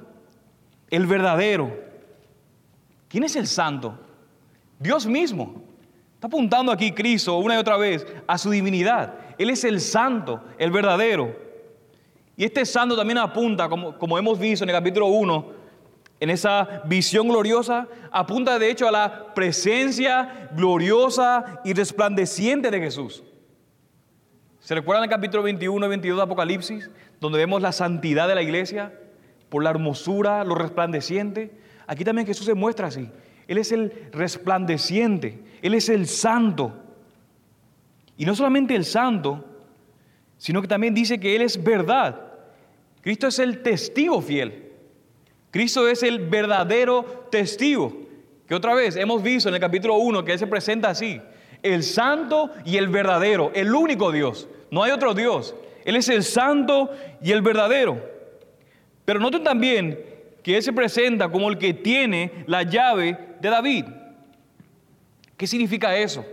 el 0.90 1.06
verdadero. 1.06 1.74
¿Quién 3.08 3.24
es 3.24 3.34
el 3.34 3.46
santo? 3.46 3.98
Dios 4.78 5.06
mismo. 5.06 5.62
Está 6.16 6.26
apuntando 6.26 6.70
aquí 6.70 6.92
Cristo 6.92 7.38
una 7.38 7.54
y 7.54 7.58
otra 7.58 7.78
vez 7.78 8.06
a 8.26 8.36
su 8.36 8.50
divinidad. 8.50 9.14
Él 9.38 9.48
es 9.48 9.64
el 9.64 9.80
santo, 9.80 10.44
el 10.58 10.70
verdadero. 10.70 11.34
Y 12.36 12.44
este 12.44 12.66
santo 12.66 12.94
también 12.94 13.16
apunta, 13.16 13.70
como, 13.70 13.96
como 13.98 14.18
hemos 14.18 14.38
visto 14.38 14.64
en 14.66 14.68
el 14.68 14.76
capítulo 14.76 15.06
1, 15.06 15.61
en 16.22 16.30
esa 16.30 16.82
visión 16.84 17.28
gloriosa, 17.28 17.88
apunta 18.12 18.58
de 18.58 18.70
hecho 18.70 18.86
a 18.86 18.92
la 18.92 19.34
presencia 19.34 20.48
gloriosa 20.54 21.60
y 21.64 21.72
resplandeciente 21.72 22.70
de 22.70 22.78
Jesús. 22.78 23.22
¿Se 24.60 24.74
recuerdan 24.74 25.04
el 25.04 25.10
capítulo 25.10 25.42
21 25.42 25.84
y 25.84 25.88
22 25.88 26.18
de 26.18 26.22
Apocalipsis, 26.22 26.90
donde 27.20 27.38
vemos 27.38 27.60
la 27.60 27.72
santidad 27.72 28.28
de 28.28 28.36
la 28.36 28.42
iglesia? 28.42 28.92
por 29.52 29.62
la 29.62 29.68
hermosura, 29.68 30.44
lo 30.44 30.54
resplandeciente. 30.54 31.50
Aquí 31.86 32.04
también 32.04 32.26
Jesús 32.26 32.46
se 32.46 32.54
muestra 32.54 32.86
así. 32.86 33.10
Él 33.46 33.58
es 33.58 33.70
el 33.70 34.08
resplandeciente, 34.10 35.44
Él 35.60 35.74
es 35.74 35.90
el 35.90 36.06
santo. 36.06 36.72
Y 38.16 38.24
no 38.24 38.34
solamente 38.34 38.74
el 38.74 38.86
santo, 38.86 39.44
sino 40.38 40.62
que 40.62 40.68
también 40.68 40.94
dice 40.94 41.20
que 41.20 41.36
Él 41.36 41.42
es 41.42 41.62
verdad. 41.62 42.32
Cristo 43.02 43.26
es 43.26 43.38
el 43.40 43.60
testigo 43.60 44.22
fiel. 44.22 44.71
Cristo 45.52 45.86
es 45.86 46.02
el 46.02 46.18
verdadero 46.18 47.28
testigo. 47.30 47.92
Que 48.48 48.54
otra 48.54 48.74
vez 48.74 48.96
hemos 48.96 49.22
visto 49.22 49.50
en 49.50 49.54
el 49.54 49.60
capítulo 49.60 49.96
1 49.96 50.24
que 50.24 50.32
Él 50.32 50.38
se 50.38 50.46
presenta 50.46 50.88
así. 50.88 51.20
El 51.62 51.82
santo 51.84 52.50
y 52.64 52.78
el 52.78 52.88
verdadero, 52.88 53.52
el 53.54 53.72
único 53.74 54.10
Dios. 54.10 54.48
No 54.70 54.82
hay 54.82 54.92
otro 54.92 55.12
Dios. 55.12 55.54
Él 55.84 55.96
es 55.96 56.08
el 56.08 56.24
santo 56.24 56.90
y 57.22 57.32
el 57.32 57.42
verdadero. 57.42 58.02
Pero 59.04 59.20
noten 59.20 59.44
también 59.44 60.02
que 60.42 60.56
Él 60.56 60.62
se 60.62 60.72
presenta 60.72 61.28
como 61.28 61.50
el 61.50 61.58
que 61.58 61.74
tiene 61.74 62.44
la 62.46 62.62
llave 62.62 63.18
de 63.40 63.50
David. 63.50 63.84
¿Qué 65.36 65.46
significa 65.46 65.94
eso? 65.94 66.24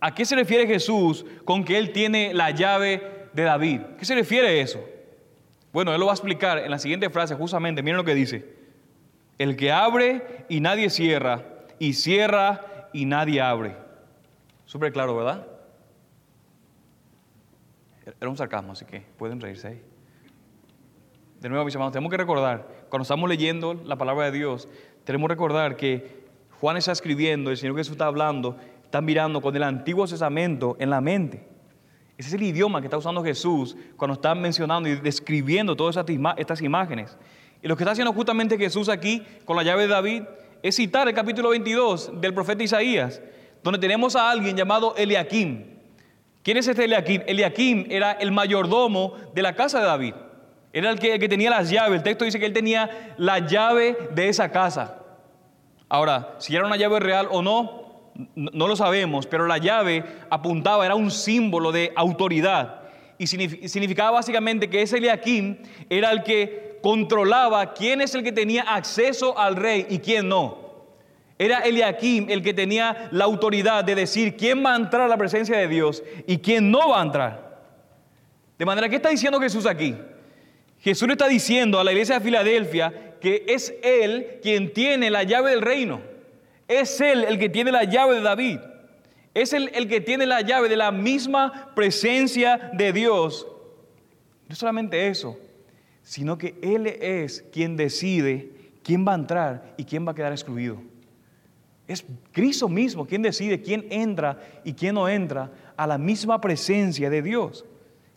¿A 0.00 0.12
qué 0.12 0.24
se 0.24 0.34
refiere 0.34 0.66
Jesús 0.66 1.24
con 1.44 1.64
que 1.64 1.78
Él 1.78 1.92
tiene 1.92 2.34
la 2.34 2.50
llave 2.50 3.28
de 3.32 3.42
David? 3.44 3.80
¿Qué 3.96 4.04
se 4.04 4.16
refiere 4.16 4.60
eso? 4.60 4.80
Bueno, 5.72 5.92
Él 5.94 6.00
lo 6.00 6.06
va 6.06 6.12
a 6.12 6.14
explicar 6.14 6.58
en 6.58 6.70
la 6.70 6.78
siguiente 6.78 7.10
frase 7.10 7.34
justamente. 7.34 7.82
Miren 7.82 7.96
lo 7.96 8.04
que 8.04 8.14
dice. 8.14 8.54
El 9.38 9.56
que 9.56 9.72
abre 9.72 10.44
y 10.48 10.60
nadie 10.60 10.90
cierra, 10.90 11.44
y 11.78 11.94
cierra 11.94 12.88
y 12.92 13.06
nadie 13.06 13.40
abre. 13.40 13.76
Súper 14.66 14.92
claro, 14.92 15.16
¿verdad? 15.16 15.46
Era 18.20 18.28
un 18.28 18.36
sarcasmo, 18.36 18.72
así 18.72 18.84
que 18.84 19.00
pueden 19.18 19.40
reírse 19.40 19.68
ahí. 19.68 19.82
De 21.40 21.48
nuevo, 21.48 21.64
mis 21.64 21.74
hermanos, 21.74 21.92
tenemos 21.92 22.10
que 22.10 22.18
recordar, 22.18 22.66
cuando 22.90 23.02
estamos 23.02 23.28
leyendo 23.28 23.74
la 23.74 23.96
palabra 23.96 24.26
de 24.26 24.32
Dios, 24.32 24.68
tenemos 25.04 25.28
que 25.28 25.34
recordar 25.34 25.76
que 25.76 26.24
Juan 26.60 26.76
está 26.76 26.92
escribiendo, 26.92 27.50
el 27.50 27.56
Señor 27.56 27.76
Jesús 27.76 27.92
está 27.92 28.06
hablando, 28.06 28.58
están 28.84 29.06
mirando 29.06 29.40
con 29.40 29.56
el 29.56 29.62
Antiguo 29.62 30.06
Testamento 30.06 30.76
en 30.78 30.90
la 30.90 31.00
mente. 31.00 31.49
Ese 32.20 32.28
es 32.28 32.34
el 32.34 32.42
idioma 32.42 32.82
que 32.82 32.86
está 32.86 32.98
usando 32.98 33.24
Jesús 33.24 33.74
cuando 33.96 34.12
está 34.12 34.34
mencionando 34.34 34.90
y 34.90 34.96
describiendo 34.96 35.74
todas 35.74 35.96
estas 36.36 36.60
imágenes. 36.60 37.16
Y 37.62 37.66
lo 37.66 37.78
que 37.78 37.82
está 37.82 37.92
haciendo 37.92 38.12
justamente 38.12 38.58
Jesús 38.58 38.90
aquí 38.90 39.22
con 39.46 39.56
la 39.56 39.62
llave 39.62 39.84
de 39.84 39.88
David 39.88 40.24
es 40.62 40.76
citar 40.76 41.08
el 41.08 41.14
capítulo 41.14 41.48
22 41.48 42.20
del 42.20 42.34
profeta 42.34 42.62
Isaías, 42.62 43.22
donde 43.62 43.78
tenemos 43.78 44.16
a 44.16 44.30
alguien 44.30 44.54
llamado 44.54 44.94
Eliakim. 44.98 45.64
¿Quién 46.42 46.58
es 46.58 46.68
este 46.68 46.84
Eliakim? 46.84 47.22
Eliakim 47.26 47.86
era 47.88 48.12
el 48.12 48.32
mayordomo 48.32 49.14
de 49.34 49.40
la 49.40 49.54
casa 49.54 49.80
de 49.80 49.86
David. 49.86 50.14
Era 50.74 50.90
el 50.90 50.98
que, 50.98 51.14
el 51.14 51.20
que 51.20 51.28
tenía 51.30 51.48
las 51.48 51.70
llaves. 51.70 51.96
El 51.96 52.02
texto 52.02 52.26
dice 52.26 52.38
que 52.38 52.44
él 52.44 52.52
tenía 52.52 53.14
la 53.16 53.38
llave 53.46 53.96
de 54.14 54.28
esa 54.28 54.50
casa. 54.50 54.98
Ahora, 55.88 56.34
si 56.36 56.54
era 56.54 56.66
una 56.66 56.76
llave 56.76 57.00
real 57.00 57.28
o 57.30 57.40
no, 57.40 57.79
no 58.34 58.68
lo 58.68 58.76
sabemos, 58.76 59.26
pero 59.26 59.46
la 59.46 59.58
llave 59.58 60.04
apuntaba, 60.30 60.84
era 60.84 60.94
un 60.94 61.10
símbolo 61.10 61.72
de 61.72 61.92
autoridad. 61.96 62.80
Y 63.18 63.26
significaba 63.26 64.12
básicamente 64.12 64.70
que 64.70 64.82
ese 64.82 64.96
Eliakim 64.96 65.58
era 65.90 66.10
el 66.10 66.22
que 66.22 66.78
controlaba 66.82 67.74
quién 67.74 68.00
es 68.00 68.14
el 68.14 68.22
que 68.22 68.32
tenía 68.32 68.62
acceso 68.62 69.38
al 69.38 69.56
rey 69.56 69.86
y 69.90 69.98
quién 69.98 70.28
no. 70.28 70.70
Era 71.38 71.60
Eliakim 71.60 72.30
el 72.30 72.42
que 72.42 72.54
tenía 72.54 73.08
la 73.12 73.24
autoridad 73.24 73.84
de 73.84 73.94
decir 73.94 74.36
quién 74.36 74.64
va 74.64 74.74
a 74.74 74.76
entrar 74.76 75.02
a 75.02 75.08
la 75.08 75.16
presencia 75.16 75.56
de 75.56 75.68
Dios 75.68 76.02
y 76.26 76.38
quién 76.38 76.70
no 76.70 76.90
va 76.90 77.00
a 77.00 77.02
entrar. 77.02 77.60
De 78.58 78.66
manera, 78.66 78.88
¿qué 78.88 78.96
está 78.96 79.08
diciendo 79.08 79.40
Jesús 79.40 79.66
aquí? 79.66 79.94
Jesús 80.80 81.08
está 81.08 81.28
diciendo 81.28 81.78
a 81.78 81.84
la 81.84 81.92
iglesia 81.92 82.18
de 82.18 82.24
Filadelfia 82.24 83.16
que 83.20 83.44
es 83.48 83.74
Él 83.82 84.38
quien 84.42 84.72
tiene 84.72 85.10
la 85.10 85.22
llave 85.22 85.50
del 85.50 85.62
reino. 85.62 86.00
Es 86.70 87.00
Él 87.00 87.24
el 87.24 87.36
que 87.36 87.48
tiene 87.48 87.72
la 87.72 87.82
llave 87.82 88.14
de 88.14 88.20
David. 88.20 88.60
Es 89.34 89.52
Él 89.52 89.72
el 89.74 89.88
que 89.88 90.00
tiene 90.00 90.24
la 90.24 90.40
llave 90.40 90.68
de 90.68 90.76
la 90.76 90.92
misma 90.92 91.72
presencia 91.74 92.70
de 92.72 92.92
Dios. 92.92 93.44
No 94.48 94.54
solamente 94.54 95.08
eso, 95.08 95.36
sino 96.04 96.38
que 96.38 96.54
Él 96.62 96.86
es 96.86 97.44
quien 97.52 97.76
decide 97.76 98.52
quién 98.84 99.04
va 99.04 99.12
a 99.12 99.16
entrar 99.16 99.74
y 99.76 99.84
quién 99.84 100.06
va 100.06 100.12
a 100.12 100.14
quedar 100.14 100.30
excluido. 100.30 100.80
Es 101.88 102.04
Cristo 102.30 102.68
mismo 102.68 103.04
quien 103.04 103.22
decide 103.22 103.60
quién 103.60 103.84
entra 103.90 104.38
y 104.64 104.72
quién 104.72 104.94
no 104.94 105.08
entra 105.08 105.50
a 105.76 105.88
la 105.88 105.98
misma 105.98 106.40
presencia 106.40 107.10
de 107.10 107.20
Dios. 107.20 107.64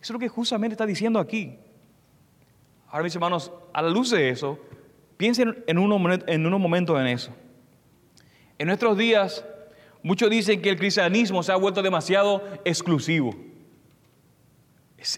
es 0.00 0.10
lo 0.10 0.20
que 0.20 0.28
justamente 0.28 0.74
está 0.74 0.86
diciendo 0.86 1.18
aquí. 1.18 1.58
Ahora, 2.88 3.02
mis 3.02 3.16
hermanos, 3.16 3.50
a 3.72 3.82
la 3.82 3.90
luz 3.90 4.10
de 4.10 4.28
eso, 4.28 4.60
piensen 5.16 5.64
en 5.66 5.78
unos, 5.78 6.20
en 6.28 6.48
momentos 6.52 7.00
en 7.00 7.08
eso. 7.08 7.32
En 8.58 8.68
nuestros 8.68 8.96
días, 8.96 9.44
muchos 10.02 10.30
dicen 10.30 10.62
que 10.62 10.70
el 10.70 10.76
cristianismo 10.76 11.42
se 11.42 11.52
ha 11.52 11.56
vuelto 11.56 11.82
demasiado 11.82 12.42
exclusivo. 12.64 13.34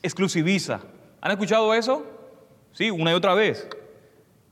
exclusiviza. 0.02 0.80
¿Han 1.20 1.30
escuchado 1.32 1.72
eso? 1.74 2.04
Sí, 2.72 2.90
una 2.90 3.12
y 3.12 3.14
otra 3.14 3.34
vez. 3.34 3.68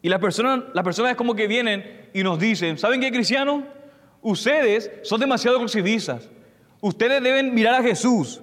Y 0.03 0.09
las 0.09 0.21
personas, 0.21 0.65
las 0.75 0.85
personas 0.85 1.13
es 1.13 1.17
como 1.17 1.35
que 1.35 1.47
vienen 1.47 2.11
y 2.13 2.23
nos 2.23 2.39
dicen, 2.39 2.79
¿saben 2.79 3.01
qué, 3.01 3.11
cristianos? 3.11 3.65
Ustedes 4.21 4.91
son 5.03 5.21
demasiado 5.21 5.57
exclusivistas. 5.57 6.29
Ustedes 6.81 7.23
deben 7.23 7.55
mirar 7.55 7.75
a 7.75 7.83
Jesús. 7.83 8.43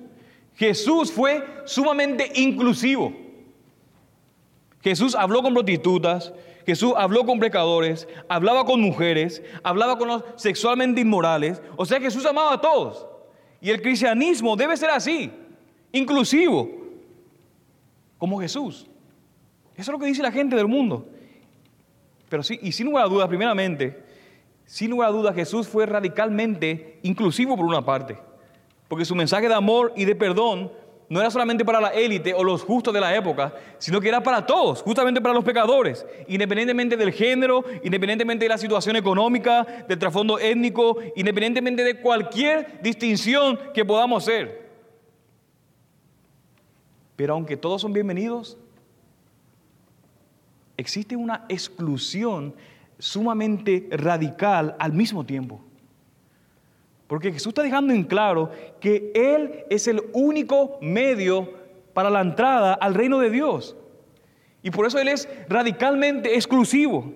Jesús 0.55 1.11
fue 1.11 1.43
sumamente 1.65 2.31
inclusivo. 2.35 3.13
Jesús 4.81 5.15
habló 5.15 5.41
con 5.41 5.53
prostitutas, 5.53 6.33
Jesús 6.65 6.93
habló 6.95 7.25
con 7.25 7.39
pecadores, 7.39 8.07
hablaba 8.29 8.65
con 8.65 8.81
mujeres, 8.81 9.41
hablaba 9.63 9.97
con 9.97 10.07
los 10.07 10.23
sexualmente 10.35 11.01
inmorales. 11.01 11.61
O 11.75 11.85
sea, 11.85 11.99
Jesús 11.99 12.25
amaba 12.25 12.53
a 12.53 12.61
todos. 12.61 13.07
Y 13.59 13.69
el 13.69 13.81
cristianismo 13.81 14.55
debe 14.55 14.75
ser 14.77 14.89
así, 14.89 15.31
inclusivo, 15.91 16.69
como 18.17 18.39
Jesús. 18.39 18.87
Eso 19.73 19.81
es 19.81 19.87
lo 19.87 19.99
que 19.99 20.05
dice 20.05 20.21
la 20.21 20.31
gente 20.31 20.55
del 20.55 20.67
mundo. 20.67 21.07
Pero 22.29 22.43
sí, 22.43 22.59
y 22.61 22.71
sin 22.71 22.87
lugar 22.87 23.05
a 23.05 23.09
dudas, 23.09 23.27
primeramente, 23.27 24.03
sin 24.65 24.89
lugar 24.89 25.09
a 25.09 25.11
dudas, 25.11 25.35
Jesús 25.35 25.67
fue 25.67 25.85
radicalmente 25.85 26.99
inclusivo 27.03 27.57
por 27.57 27.65
una 27.65 27.83
parte. 27.83 28.17
Porque 28.87 29.05
su 29.05 29.15
mensaje 29.15 29.47
de 29.47 29.53
amor 29.53 29.93
y 29.95 30.05
de 30.05 30.15
perdón 30.15 30.71
no 31.11 31.19
era 31.19 31.29
solamente 31.29 31.65
para 31.65 31.81
la 31.81 31.89
élite 31.89 32.33
o 32.33 32.41
los 32.41 32.63
justos 32.63 32.93
de 32.93 33.01
la 33.01 33.13
época, 33.13 33.53
sino 33.79 33.99
que 33.99 34.07
era 34.07 34.23
para 34.23 34.45
todos, 34.45 34.81
justamente 34.81 35.19
para 35.19 35.33
los 35.33 35.43
pecadores, 35.43 36.05
independientemente 36.29 36.95
del 36.95 37.11
género, 37.11 37.65
independientemente 37.83 38.45
de 38.45 38.49
la 38.49 38.57
situación 38.57 38.95
económica, 38.95 39.67
del 39.89 39.99
trasfondo 39.99 40.39
étnico, 40.39 40.99
independientemente 41.17 41.83
de 41.83 41.99
cualquier 41.99 42.81
distinción 42.81 43.59
que 43.73 43.83
podamos 43.83 44.23
ser. 44.23 44.69
Pero 47.17 47.33
aunque 47.33 47.57
todos 47.57 47.81
son 47.81 47.91
bienvenidos, 47.91 48.57
existe 50.77 51.17
una 51.17 51.43
exclusión 51.49 52.55
sumamente 52.99 53.89
radical 53.91 54.77
al 54.79 54.93
mismo 54.93 55.25
tiempo. 55.25 55.61
Porque 57.11 57.33
Jesús 57.33 57.47
está 57.49 57.61
dejando 57.61 57.93
en 57.93 58.05
claro 58.05 58.51
que 58.79 59.11
Él 59.13 59.65
es 59.69 59.85
el 59.89 60.01
único 60.13 60.77
medio 60.79 61.51
para 61.93 62.09
la 62.09 62.21
entrada 62.21 62.73
al 62.73 62.93
reino 62.93 63.19
de 63.19 63.29
Dios. 63.29 63.75
Y 64.63 64.71
por 64.71 64.87
eso 64.87 64.97
Él 64.97 65.09
es 65.09 65.27
radicalmente 65.49 66.35
exclusivo. 66.35 67.13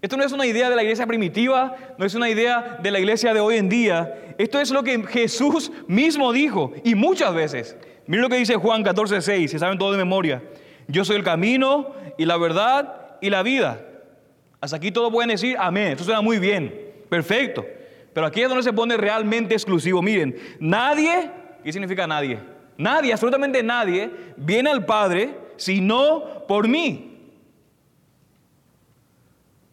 Esto 0.00 0.16
no 0.16 0.22
es 0.22 0.30
una 0.30 0.46
idea 0.46 0.70
de 0.70 0.76
la 0.76 0.84
iglesia 0.84 1.04
primitiva, 1.08 1.74
no 1.98 2.06
es 2.06 2.14
una 2.14 2.30
idea 2.30 2.78
de 2.80 2.92
la 2.92 3.00
iglesia 3.00 3.34
de 3.34 3.40
hoy 3.40 3.56
en 3.56 3.68
día. 3.68 4.36
Esto 4.38 4.60
es 4.60 4.70
lo 4.70 4.84
que 4.84 5.02
Jesús 5.02 5.72
mismo 5.88 6.32
dijo 6.32 6.72
y 6.84 6.94
muchas 6.94 7.34
veces. 7.34 7.76
Miren 8.06 8.22
lo 8.22 8.28
que 8.28 8.36
dice 8.36 8.54
Juan 8.54 8.84
14, 8.84 9.20
6, 9.20 9.50
si 9.50 9.58
saben 9.58 9.78
todo 9.78 9.90
de 9.90 9.98
memoria. 9.98 10.44
Yo 10.86 11.04
soy 11.04 11.16
el 11.16 11.24
camino 11.24 11.92
y 12.16 12.24
la 12.24 12.36
verdad 12.36 13.16
y 13.20 13.30
la 13.30 13.42
vida. 13.42 13.84
Hasta 14.60 14.76
aquí 14.76 14.92
todos 14.92 15.10
pueden 15.10 15.30
decir 15.30 15.56
amén. 15.58 15.88
Esto 15.88 16.04
suena 16.04 16.20
muy 16.20 16.38
bien. 16.38 16.92
Perfecto. 17.08 17.66
Pero 18.14 18.26
aquí 18.26 18.40
es 18.40 18.48
donde 18.48 18.62
se 18.62 18.72
pone 18.72 18.96
realmente 18.96 19.54
exclusivo. 19.54 20.00
Miren, 20.00 20.36
nadie, 20.60 21.30
¿qué 21.62 21.72
significa 21.72 22.06
nadie? 22.06 22.38
Nadie, 22.78 23.12
absolutamente 23.12 23.62
nadie, 23.62 24.10
viene 24.36 24.70
al 24.70 24.86
Padre 24.86 25.44
sino 25.56 26.46
por 26.46 26.68
mí. 26.68 27.10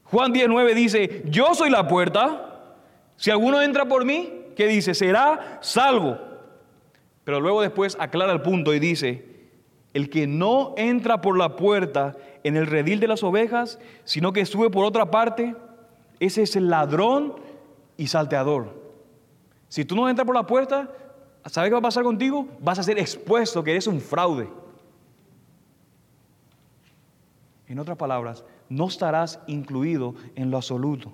Juan 0.04 0.34
19 0.34 0.76
dice, 0.76 1.24
yo 1.26 1.56
soy 1.56 1.70
la 1.70 1.88
puerta. 1.88 2.76
Si 3.16 3.32
alguno 3.32 3.62
entra 3.62 3.86
por 3.86 4.04
mí, 4.06 4.30
¿qué 4.56 4.68
dice? 4.68 4.94
Será 4.94 5.60
salvo. 5.62 6.20
Pero 7.24 7.40
luego 7.40 7.62
después 7.62 7.96
aclara 8.00 8.34
el 8.34 8.42
punto 8.42 8.74
y 8.74 8.80
dice, 8.80 9.26
el 9.94 10.10
que 10.10 10.28
no 10.28 10.74
entra 10.78 11.22
por 11.22 11.38
la 11.38 11.56
puerta 11.56 12.16
en 12.44 12.58
el 12.58 12.68
redil 12.68 13.00
de 13.00 13.08
las 13.08 13.24
ovejas, 13.24 13.80
sino 14.04 14.34
que 14.34 14.46
sube 14.46 14.70
por 14.70 14.86
otra 14.86 15.12
parte, 15.12 15.56
ese 16.20 16.44
es 16.44 16.56
el 16.56 16.70
ladrón 16.70 17.36
y 18.02 18.08
salteador. 18.08 18.82
Si 19.70 19.86
tú 19.86 19.96
no 19.96 20.10
entras 20.10 20.26
por 20.26 20.34
la 20.34 20.48
puerta, 20.48 20.92
¿sabes 21.46 21.70
qué 21.70 21.74
va 21.74 21.78
a 21.78 21.84
pasar 21.84 22.04
contigo? 22.04 22.48
Vas 22.60 22.80
a 22.80 22.84
ser 22.84 22.98
expuesto 22.98 23.64
que 23.64 23.70
eres 23.70 23.86
un 23.86 24.02
fraude. 24.02 24.50
En 27.68 27.78
otras 27.78 27.98
palabras, 27.98 28.44
no 28.70 28.88
estarás 28.88 29.40
incluido 29.46 30.16
en 30.34 30.50
lo 30.50 30.58
absoluto. 30.58 31.14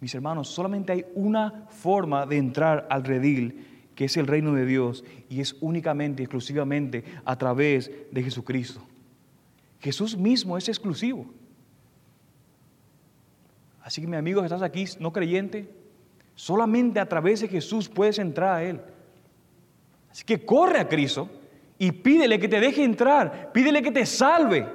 Mis 0.00 0.12
hermanos, 0.16 0.48
solamente 0.48 0.90
hay 0.90 1.06
una 1.14 1.68
forma 1.68 2.26
de 2.26 2.38
entrar 2.38 2.88
al 2.90 3.04
redil, 3.04 3.92
que 3.94 4.06
es 4.06 4.16
el 4.16 4.26
reino 4.26 4.54
de 4.54 4.66
Dios, 4.66 5.04
y 5.28 5.40
es 5.40 5.54
únicamente, 5.60 6.24
exclusivamente 6.24 7.04
a 7.24 7.38
través 7.38 7.88
de 8.10 8.22
Jesucristo. 8.24 8.82
Jesús 9.78 10.16
mismo 10.16 10.58
es 10.58 10.68
exclusivo. 10.68 11.26
Así 13.88 14.02
que 14.02 14.06
mi 14.06 14.18
amigo 14.18 14.42
que 14.42 14.46
estás 14.48 14.60
aquí, 14.60 14.84
no 15.00 15.14
creyente, 15.14 15.66
solamente 16.34 17.00
a 17.00 17.08
través 17.08 17.40
de 17.40 17.48
Jesús 17.48 17.88
puedes 17.88 18.18
entrar 18.18 18.56
a 18.56 18.62
Él. 18.62 18.82
Así 20.10 20.24
que 20.24 20.44
corre 20.44 20.78
a 20.78 20.86
Cristo 20.86 21.30
y 21.78 21.90
pídele 21.90 22.38
que 22.38 22.48
te 22.48 22.60
deje 22.60 22.84
entrar, 22.84 23.50
pídele 23.50 23.80
que 23.80 23.90
te 23.90 24.04
salve. 24.04 24.68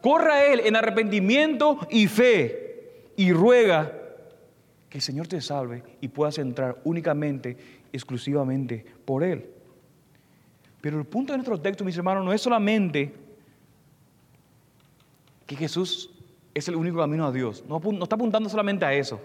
Corre 0.00 0.32
a 0.32 0.52
Él 0.52 0.60
en 0.64 0.76
arrepentimiento 0.76 1.80
y 1.90 2.06
fe 2.06 3.10
y 3.16 3.32
ruega 3.32 3.92
que 4.88 4.98
el 4.98 5.02
Señor 5.02 5.26
te 5.26 5.40
salve 5.40 5.82
y 6.00 6.06
puedas 6.06 6.38
entrar 6.38 6.80
únicamente, 6.84 7.56
exclusivamente 7.92 8.86
por 9.04 9.24
Él. 9.24 9.50
Pero 10.80 10.96
el 10.96 11.06
punto 11.06 11.32
de 11.32 11.38
nuestro 11.38 11.60
texto, 11.60 11.84
mis 11.84 11.96
hermanos, 11.96 12.24
no 12.24 12.32
es 12.32 12.40
solamente 12.40 13.12
que 15.44 15.56
Jesús 15.56 16.19
es 16.54 16.68
el 16.68 16.76
único 16.76 16.98
camino 16.98 17.26
a 17.26 17.32
Dios. 17.32 17.64
No, 17.68 17.80
está 18.02 18.16
apuntando 18.16 18.48
solamente 18.48 18.84
a 18.84 18.92
eso. 18.92 19.20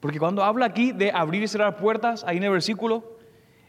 Porque 0.00 0.18
cuando 0.18 0.42
habla 0.42 0.66
aquí 0.66 0.92
de 0.92 1.10
abrir 1.10 1.42
y 1.42 1.48
cerrar 1.48 1.76
puertas, 1.76 2.24
ahí 2.24 2.36
en 2.36 2.44
el 2.44 2.50
versículo, 2.50 3.16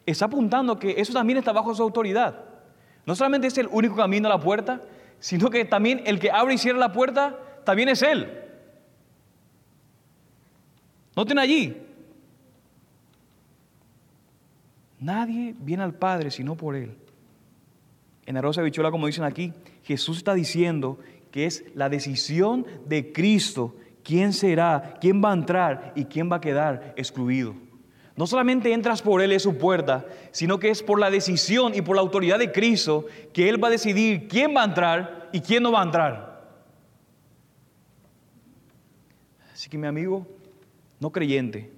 está 0.05 0.25
apuntando 0.25 0.77
que 0.79 0.99
eso 0.99 1.13
también 1.13 1.39
está 1.39 1.51
bajo 1.51 1.73
su 1.73 1.83
autoridad. 1.83 2.43
No 3.05 3.15
solamente 3.15 3.47
es 3.47 3.57
el 3.57 3.67
único 3.71 3.95
camino 3.95 4.27
a 4.27 4.31
la 4.31 4.39
puerta, 4.39 4.81
sino 5.19 5.49
que 5.49 5.65
también 5.65 6.01
el 6.05 6.19
que 6.19 6.31
abre 6.31 6.55
y 6.55 6.57
cierra 6.57 6.79
la 6.79 6.91
puerta 6.91 7.37
también 7.63 7.89
es 7.89 8.01
Él. 8.01 8.29
Noten 11.15 11.39
allí. 11.39 11.77
Nadie 14.99 15.55
viene 15.59 15.83
al 15.83 15.93
Padre 15.93 16.31
sino 16.31 16.55
por 16.55 16.75
Él. 16.75 16.95
En 18.25 18.35
la 18.35 18.41
Rosa 18.41 18.61
Bichola, 18.61 18.91
como 18.91 19.07
dicen 19.07 19.23
aquí, 19.23 19.53
Jesús 19.83 20.17
está 20.17 20.33
diciendo 20.33 20.99
que 21.31 21.45
es 21.45 21.63
la 21.75 21.89
decisión 21.89 22.65
de 22.85 23.11
Cristo 23.11 23.75
quién 24.03 24.31
será, 24.31 24.97
quién 25.01 25.21
va 25.23 25.31
a 25.31 25.33
entrar 25.33 25.91
y 25.95 26.05
quién 26.05 26.31
va 26.31 26.37
a 26.37 26.41
quedar 26.41 26.93
excluido. 26.95 27.55
No 28.15 28.25
solamente 28.25 28.73
entras 28.73 29.01
por 29.01 29.21
Él 29.21 29.31
en 29.31 29.39
su 29.39 29.57
puerta, 29.57 30.05
sino 30.31 30.57
que 30.57 30.69
es 30.69 30.81
por 30.81 30.99
la 30.99 31.11
decisión 31.11 31.75
y 31.75 31.81
por 31.81 31.95
la 31.95 32.01
autoridad 32.01 32.39
de 32.39 32.51
Cristo 32.51 33.05
que 33.33 33.47
Él 33.49 33.63
va 33.63 33.67
a 33.67 33.71
decidir 33.71 34.27
quién 34.27 34.55
va 34.55 34.61
a 34.61 34.65
entrar 34.65 35.29
y 35.31 35.41
quién 35.41 35.61
no 35.61 35.71
va 35.71 35.81
a 35.81 35.85
entrar. 35.85 36.27
Así 39.53 39.69
que 39.69 39.77
mi 39.77 39.87
amigo, 39.87 40.25
no 40.99 41.11
creyente, 41.11 41.71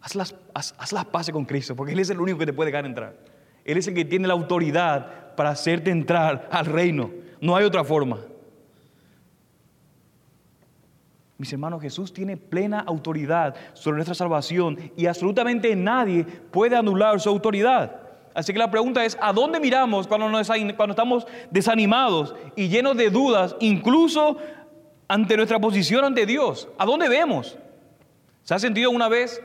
haz 0.00 0.14
las, 0.14 0.34
haz, 0.54 0.92
las 0.92 1.04
paces 1.06 1.32
con 1.32 1.44
Cristo, 1.44 1.74
porque 1.74 1.92
Él 1.92 1.98
es 1.98 2.10
el 2.10 2.20
único 2.20 2.38
que 2.38 2.46
te 2.46 2.52
puede 2.52 2.70
dejar 2.70 2.86
entrar. 2.86 3.18
Él 3.64 3.76
es 3.76 3.88
el 3.88 3.94
que 3.94 4.04
tiene 4.04 4.28
la 4.28 4.34
autoridad 4.34 5.34
para 5.34 5.50
hacerte 5.50 5.90
entrar 5.90 6.48
al 6.50 6.66
reino. 6.66 7.10
No 7.40 7.56
hay 7.56 7.64
otra 7.64 7.84
forma. 7.84 8.18
Mis 11.38 11.52
hermanos, 11.52 11.80
Jesús 11.80 12.12
tiene 12.12 12.36
plena 12.36 12.80
autoridad 12.80 13.54
sobre 13.72 13.96
nuestra 13.96 14.14
salvación 14.14 14.76
y 14.96 15.06
absolutamente 15.06 15.74
nadie 15.76 16.24
puede 16.24 16.74
anular 16.74 17.20
su 17.20 17.28
autoridad. 17.28 18.00
Así 18.34 18.52
que 18.52 18.58
la 18.58 18.70
pregunta 18.70 19.04
es, 19.04 19.16
¿a 19.20 19.32
dónde 19.32 19.60
miramos 19.60 20.08
cuando, 20.08 20.26
cuando 20.76 20.92
estamos 20.92 21.26
desanimados 21.50 22.34
y 22.56 22.68
llenos 22.68 22.96
de 22.96 23.10
dudas, 23.10 23.54
incluso 23.60 24.36
ante 25.06 25.36
nuestra 25.36 25.60
posición 25.60 26.04
ante 26.04 26.26
Dios? 26.26 26.68
¿A 26.76 26.84
dónde 26.84 27.08
vemos? 27.08 27.56
¿Se 28.42 28.54
ha 28.54 28.58
sentido 28.58 28.90
una 28.90 29.08
vez? 29.08 29.40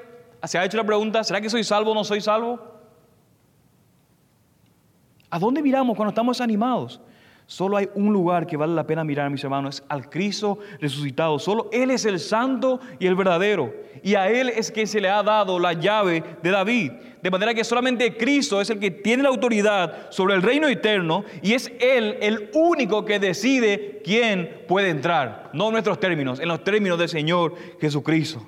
¿Se 0.46 0.58
ha 0.58 0.66
hecho 0.66 0.78
la 0.78 0.84
pregunta, 0.84 1.24
¿será 1.24 1.42
que 1.42 1.50
soy 1.50 1.64
salvo 1.64 1.92
o 1.92 1.96
no 1.96 2.04
soy 2.04 2.22
salvo? 2.22 2.60
¿A 5.30 5.40
dónde 5.40 5.62
miramos 5.62 5.96
cuando 5.96 6.10
estamos 6.10 6.38
desanimados? 6.38 7.00
Solo 7.46 7.78
hay 7.78 7.90
un 7.94 8.14
lugar 8.14 8.48
que 8.48 8.58
vale 8.58 8.74
la 8.74 8.88
pena 8.88 9.04
mirar, 9.04 9.30
mis 9.30 9.44
hermanos, 9.44 9.76
es 9.76 9.84
al 9.90 10.10
Cristo 10.10 10.60
resucitado. 10.80 11.40
Solo 11.40 11.70
Él 11.72 11.92
es 11.92 12.06
el 12.06 12.20
santo 12.20 12.80
y 13.00 13.06
el 13.06 13.16
verdadero. 13.16 13.74
Y 14.02 14.16
a 14.16 14.30
Él 14.30 14.50
es 14.50 14.72
que 14.72 14.88
se 14.88 15.02
le 15.02 15.10
ha 15.10 15.22
dado 15.24 15.60
la 15.60 15.74
llave 15.74 16.24
de 16.42 16.50
David. 16.50 16.92
De 17.22 17.32
manera 17.32 17.54
que 17.54 17.64
solamente 17.64 18.18
Cristo 18.18 18.60
es 18.60 18.70
el 18.70 18.80
que 18.80 18.92
tiene 18.92 19.24
la 19.24 19.30
autoridad 19.30 20.10
sobre 20.10 20.36
el 20.36 20.42
reino 20.42 20.68
eterno 20.68 21.26
y 21.42 21.54
es 21.54 21.72
Él 21.80 22.18
el 22.22 22.50
único 22.54 23.06
que 23.06 23.20
decide 23.20 24.02
quién 24.04 24.64
puede 24.68 24.90
entrar. 24.90 25.50
No 25.54 25.68
en 25.68 25.74
nuestros 25.74 26.00
términos, 26.00 26.40
en 26.40 26.48
los 26.48 26.64
términos 26.64 26.98
del 26.98 27.10
Señor 27.10 27.56
Jesucristo. 27.80 28.46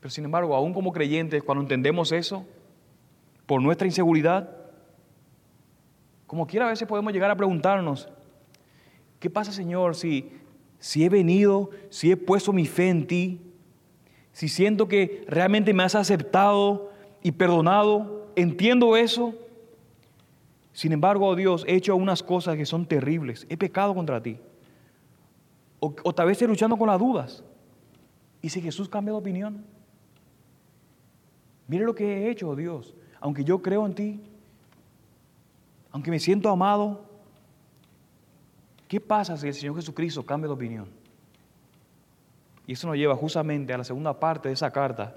Pero 0.00 0.10
sin 0.10 0.24
embargo, 0.24 0.54
aún 0.54 0.74
como 0.74 0.92
creyentes, 0.92 1.42
cuando 1.42 1.62
entendemos 1.62 2.12
eso, 2.12 2.46
por 3.46 3.62
nuestra 3.62 3.86
inseguridad, 3.86 4.63
como 6.34 6.48
quiera 6.48 6.66
a 6.66 6.70
veces 6.70 6.88
podemos 6.88 7.12
llegar 7.12 7.30
a 7.30 7.36
preguntarnos, 7.36 8.08
¿qué 9.20 9.30
pasa 9.30 9.52
Señor 9.52 9.94
si, 9.94 10.32
si 10.80 11.04
he 11.04 11.08
venido, 11.08 11.70
si 11.90 12.10
he 12.10 12.16
puesto 12.16 12.52
mi 12.52 12.66
fe 12.66 12.88
en 12.88 13.06
ti, 13.06 13.40
si 14.32 14.48
siento 14.48 14.88
que 14.88 15.24
realmente 15.28 15.72
me 15.72 15.84
has 15.84 15.94
aceptado 15.94 16.90
y 17.22 17.30
perdonado, 17.30 18.26
entiendo 18.34 18.96
eso? 18.96 19.32
Sin 20.72 20.90
embargo, 20.90 21.28
oh 21.28 21.36
Dios, 21.36 21.64
he 21.68 21.76
hecho 21.76 21.94
unas 21.94 22.24
cosas 22.24 22.56
que 22.56 22.66
son 22.66 22.84
terribles, 22.84 23.46
he 23.48 23.56
pecado 23.56 23.94
contra 23.94 24.20
ti. 24.20 24.36
O, 25.78 25.92
tal 26.12 26.26
vez 26.26 26.32
estoy 26.32 26.48
luchando 26.48 26.76
con 26.76 26.88
las 26.88 26.98
dudas. 26.98 27.44
¿Y 28.42 28.48
si 28.48 28.60
Jesús 28.60 28.88
cambia 28.88 29.12
de 29.12 29.18
opinión? 29.20 29.64
Mire 31.68 31.84
lo 31.84 31.94
que 31.94 32.26
he 32.26 32.30
hecho, 32.30 32.48
oh 32.48 32.56
Dios. 32.56 32.92
Aunque 33.20 33.44
yo 33.44 33.62
creo 33.62 33.86
en 33.86 33.94
ti, 33.94 34.20
aunque 35.94 36.10
me 36.10 36.18
siento 36.18 36.48
amado, 36.50 37.04
¿qué 38.88 39.00
pasa 39.00 39.36
si 39.36 39.46
el 39.46 39.54
Señor 39.54 39.76
Jesucristo 39.76 40.26
cambia 40.26 40.48
de 40.48 40.54
opinión? 40.54 40.88
Y 42.66 42.72
eso 42.72 42.88
nos 42.88 42.96
lleva 42.96 43.14
justamente 43.14 43.72
a 43.72 43.78
la 43.78 43.84
segunda 43.84 44.18
parte 44.18 44.48
de 44.48 44.54
esa 44.54 44.72
carta. 44.72 45.16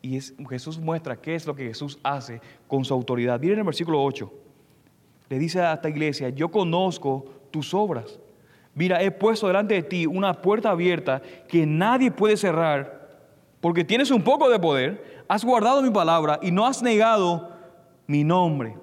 Y 0.00 0.16
es, 0.16 0.34
Jesús 0.48 0.78
muestra 0.78 1.16
qué 1.16 1.34
es 1.34 1.48
lo 1.48 1.56
que 1.56 1.66
Jesús 1.66 1.98
hace 2.04 2.40
con 2.68 2.84
su 2.84 2.94
autoridad. 2.94 3.40
Miren 3.40 3.58
el 3.58 3.64
versículo 3.64 4.00
8. 4.04 4.32
Le 5.30 5.36
dice 5.36 5.60
a 5.62 5.72
esta 5.72 5.88
iglesia, 5.88 6.28
yo 6.28 6.48
conozco 6.48 7.24
tus 7.50 7.74
obras. 7.74 8.20
Mira, 8.76 9.02
he 9.02 9.10
puesto 9.10 9.48
delante 9.48 9.74
de 9.74 9.82
ti 9.82 10.06
una 10.06 10.40
puerta 10.40 10.70
abierta 10.70 11.20
que 11.48 11.66
nadie 11.66 12.12
puede 12.12 12.36
cerrar, 12.36 13.18
porque 13.60 13.82
tienes 13.82 14.12
un 14.12 14.22
poco 14.22 14.48
de 14.48 14.60
poder, 14.60 15.24
has 15.26 15.44
guardado 15.44 15.82
mi 15.82 15.90
palabra 15.90 16.38
y 16.40 16.52
no 16.52 16.66
has 16.66 16.84
negado 16.84 17.50
mi 18.06 18.22
nombre. 18.22 18.76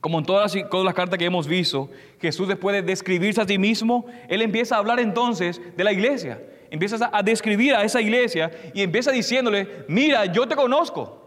Como 0.00 0.18
en 0.18 0.24
todas 0.24 0.54
las, 0.54 0.70
todas 0.70 0.84
las, 0.84 0.94
cartas 0.94 1.18
que 1.18 1.24
hemos 1.24 1.46
visto, 1.46 1.90
Jesús 2.20 2.48
después 2.48 2.74
de 2.74 2.82
describirse 2.82 3.40
a 3.40 3.46
sí 3.46 3.58
mismo, 3.58 4.06
Él 4.28 4.42
empieza 4.42 4.76
a 4.76 4.78
hablar 4.78 5.00
entonces 5.00 5.60
de 5.76 5.84
la 5.84 5.92
iglesia. 5.92 6.42
Empieza 6.70 7.10
a 7.12 7.22
describir 7.22 7.74
a 7.74 7.84
esa 7.84 8.00
iglesia 8.00 8.50
y 8.74 8.82
empieza 8.82 9.10
diciéndole, 9.10 9.84
mira, 9.88 10.26
yo 10.26 10.46
te 10.46 10.56
conozco, 10.56 11.22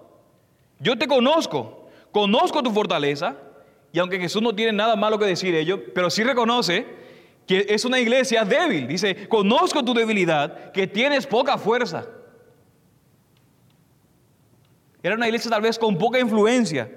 yo 0.80 0.98
te 0.98 1.08
conozco, 1.08 1.90
conozco 2.12 2.62
tu 2.62 2.72
fortaleza. 2.72 3.36
Y 3.92 4.00
aunque 4.00 4.20
Jesús 4.20 4.42
no 4.42 4.54
tiene 4.54 4.74
nada 4.74 4.96
malo 4.96 5.18
que 5.18 5.26
decir 5.26 5.56
ello, 5.56 5.82
pero 5.94 6.10
sí 6.10 6.24
reconoce 6.24 6.86
que 7.50 7.66
es 7.70 7.84
una 7.84 8.00
iglesia 8.00 8.46
débil. 8.46 8.88
Dice, 8.88 9.28
conozco 9.28 9.84
tu 9.84 9.96
debilidad, 9.96 10.72
que 10.72 10.86
tienes 10.86 11.26
poca 11.26 11.58
fuerza. 11.58 12.06
Era 15.02 15.16
una 15.16 15.28
iglesia 15.28 15.50
tal 15.50 15.62
vez 15.62 15.80
con 15.80 15.98
poca 15.98 16.20
influencia, 16.20 16.92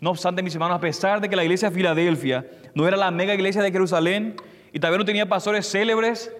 no 0.00 0.10
obstante, 0.10 0.42
mis 0.42 0.54
hermanos, 0.54 0.78
a 0.78 0.80
pesar 0.80 1.20
de 1.20 1.28
que 1.28 1.36
la 1.36 1.44
iglesia 1.44 1.68
de 1.68 1.76
Filadelfia 1.76 2.46
no 2.74 2.88
era 2.88 2.96
la 2.96 3.10
mega 3.10 3.34
iglesia 3.34 3.62
de 3.62 3.70
Jerusalén 3.70 4.34
y 4.72 4.80
también 4.80 4.98
no 4.98 5.04
tenía 5.04 5.28
pastores 5.28 5.70
célebres, 5.70 6.32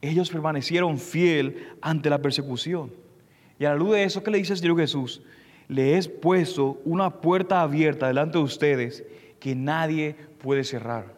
ellos 0.00 0.30
permanecieron 0.30 0.98
fiel 0.98 1.68
ante 1.82 2.08
la 2.08 2.18
persecución. 2.18 2.92
Y 3.58 3.64
a 3.64 3.70
la 3.70 3.76
luz 3.76 3.92
de 3.92 4.04
eso, 4.04 4.22
¿qué 4.22 4.30
le 4.30 4.38
dice 4.38 4.54
el 4.54 4.58
Señor 4.58 4.78
Jesús? 4.78 5.22
Le 5.68 5.96
he 5.96 6.02
puesto 6.08 6.80
una 6.84 7.10
puerta 7.10 7.60
abierta 7.60 8.08
delante 8.08 8.38
de 8.38 8.44
ustedes 8.44 9.04
que 9.40 9.54
nadie 9.54 10.14
puede 10.38 10.64
cerrar. 10.64 11.14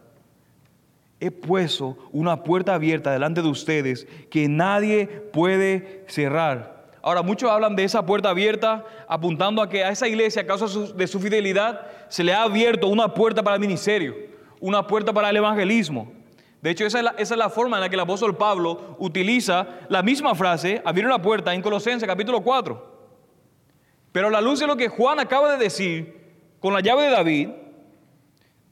He 1.20 1.31
puesto 1.31 1.98
una 2.12 2.42
puerta 2.44 2.74
abierta 2.74 3.12
delante 3.12 3.42
de 3.42 3.48
ustedes 3.48 4.07
que 4.31 4.48
nadie 4.48 5.07
puede 5.07 6.05
cerrar. 6.09 6.77
Ahora, 7.02 7.22
muchos 7.22 7.50
hablan 7.50 7.76
de 7.76 7.84
esa 7.84 8.04
puerta 8.04 8.30
abierta, 8.30 8.84
apuntando 9.06 9.62
a 9.62 9.68
que 9.68 9.84
a 9.84 9.90
esa 9.90 10.08
iglesia, 10.08 10.42
a 10.42 10.46
causa 10.46 10.66
de 10.94 11.06
su 11.06 11.20
fidelidad, 11.20 11.82
se 12.08 12.24
le 12.24 12.32
ha 12.32 12.42
abierto 12.42 12.88
una 12.88 13.14
puerta 13.14 13.42
para 13.42 13.54
el 13.54 13.61
ministerio, 13.61 14.14
una 14.61 14.87
puerta 14.87 15.12
para 15.12 15.30
el 15.30 15.37
evangelismo. 15.37 16.12
De 16.61 16.70
hecho, 16.70 16.84
esa 16.84 17.14
es, 17.16 17.30
la, 17.30 17.50
forma 17.50 17.76
en 17.76 17.82
la 17.82 17.88
que 17.88 17.94
el 17.94 18.00
apóstol 18.00 18.37
Pablo 18.37 18.96
utiliza 18.98 19.66
la 19.88 20.02
misma 20.02 20.34
frase, 20.34 20.82
abrir 20.84 21.06
una 21.06 21.22
puerta, 21.22 21.54
en 21.54 21.62
Colosenses 21.62 22.06
capítulo 22.06 22.40
4. 22.40 22.98
Pero 24.11 24.26
a 24.26 24.30
la 24.30 24.40
luz 24.40 24.58
de 24.58 24.66
lo 24.66 24.76
que 24.76 24.88
Juan 24.88 25.20
acaba 25.20 25.52
de 25.52 25.58
decir, 25.58 26.18
con 26.58 26.74
la 26.74 26.80
llave 26.80 27.04
de 27.04 27.11
David, 27.11 27.48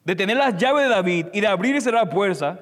de 0.05 0.17
tener 0.17 0.37
las 0.37 0.57
llaves 0.57 0.85
de 0.85 0.89
David 0.89 1.27
y 1.33 1.41
de 1.41 1.47
abrir 1.47 1.77
y 1.77 1.81
cerrar 1.81 2.11
puertas, 2.11 2.59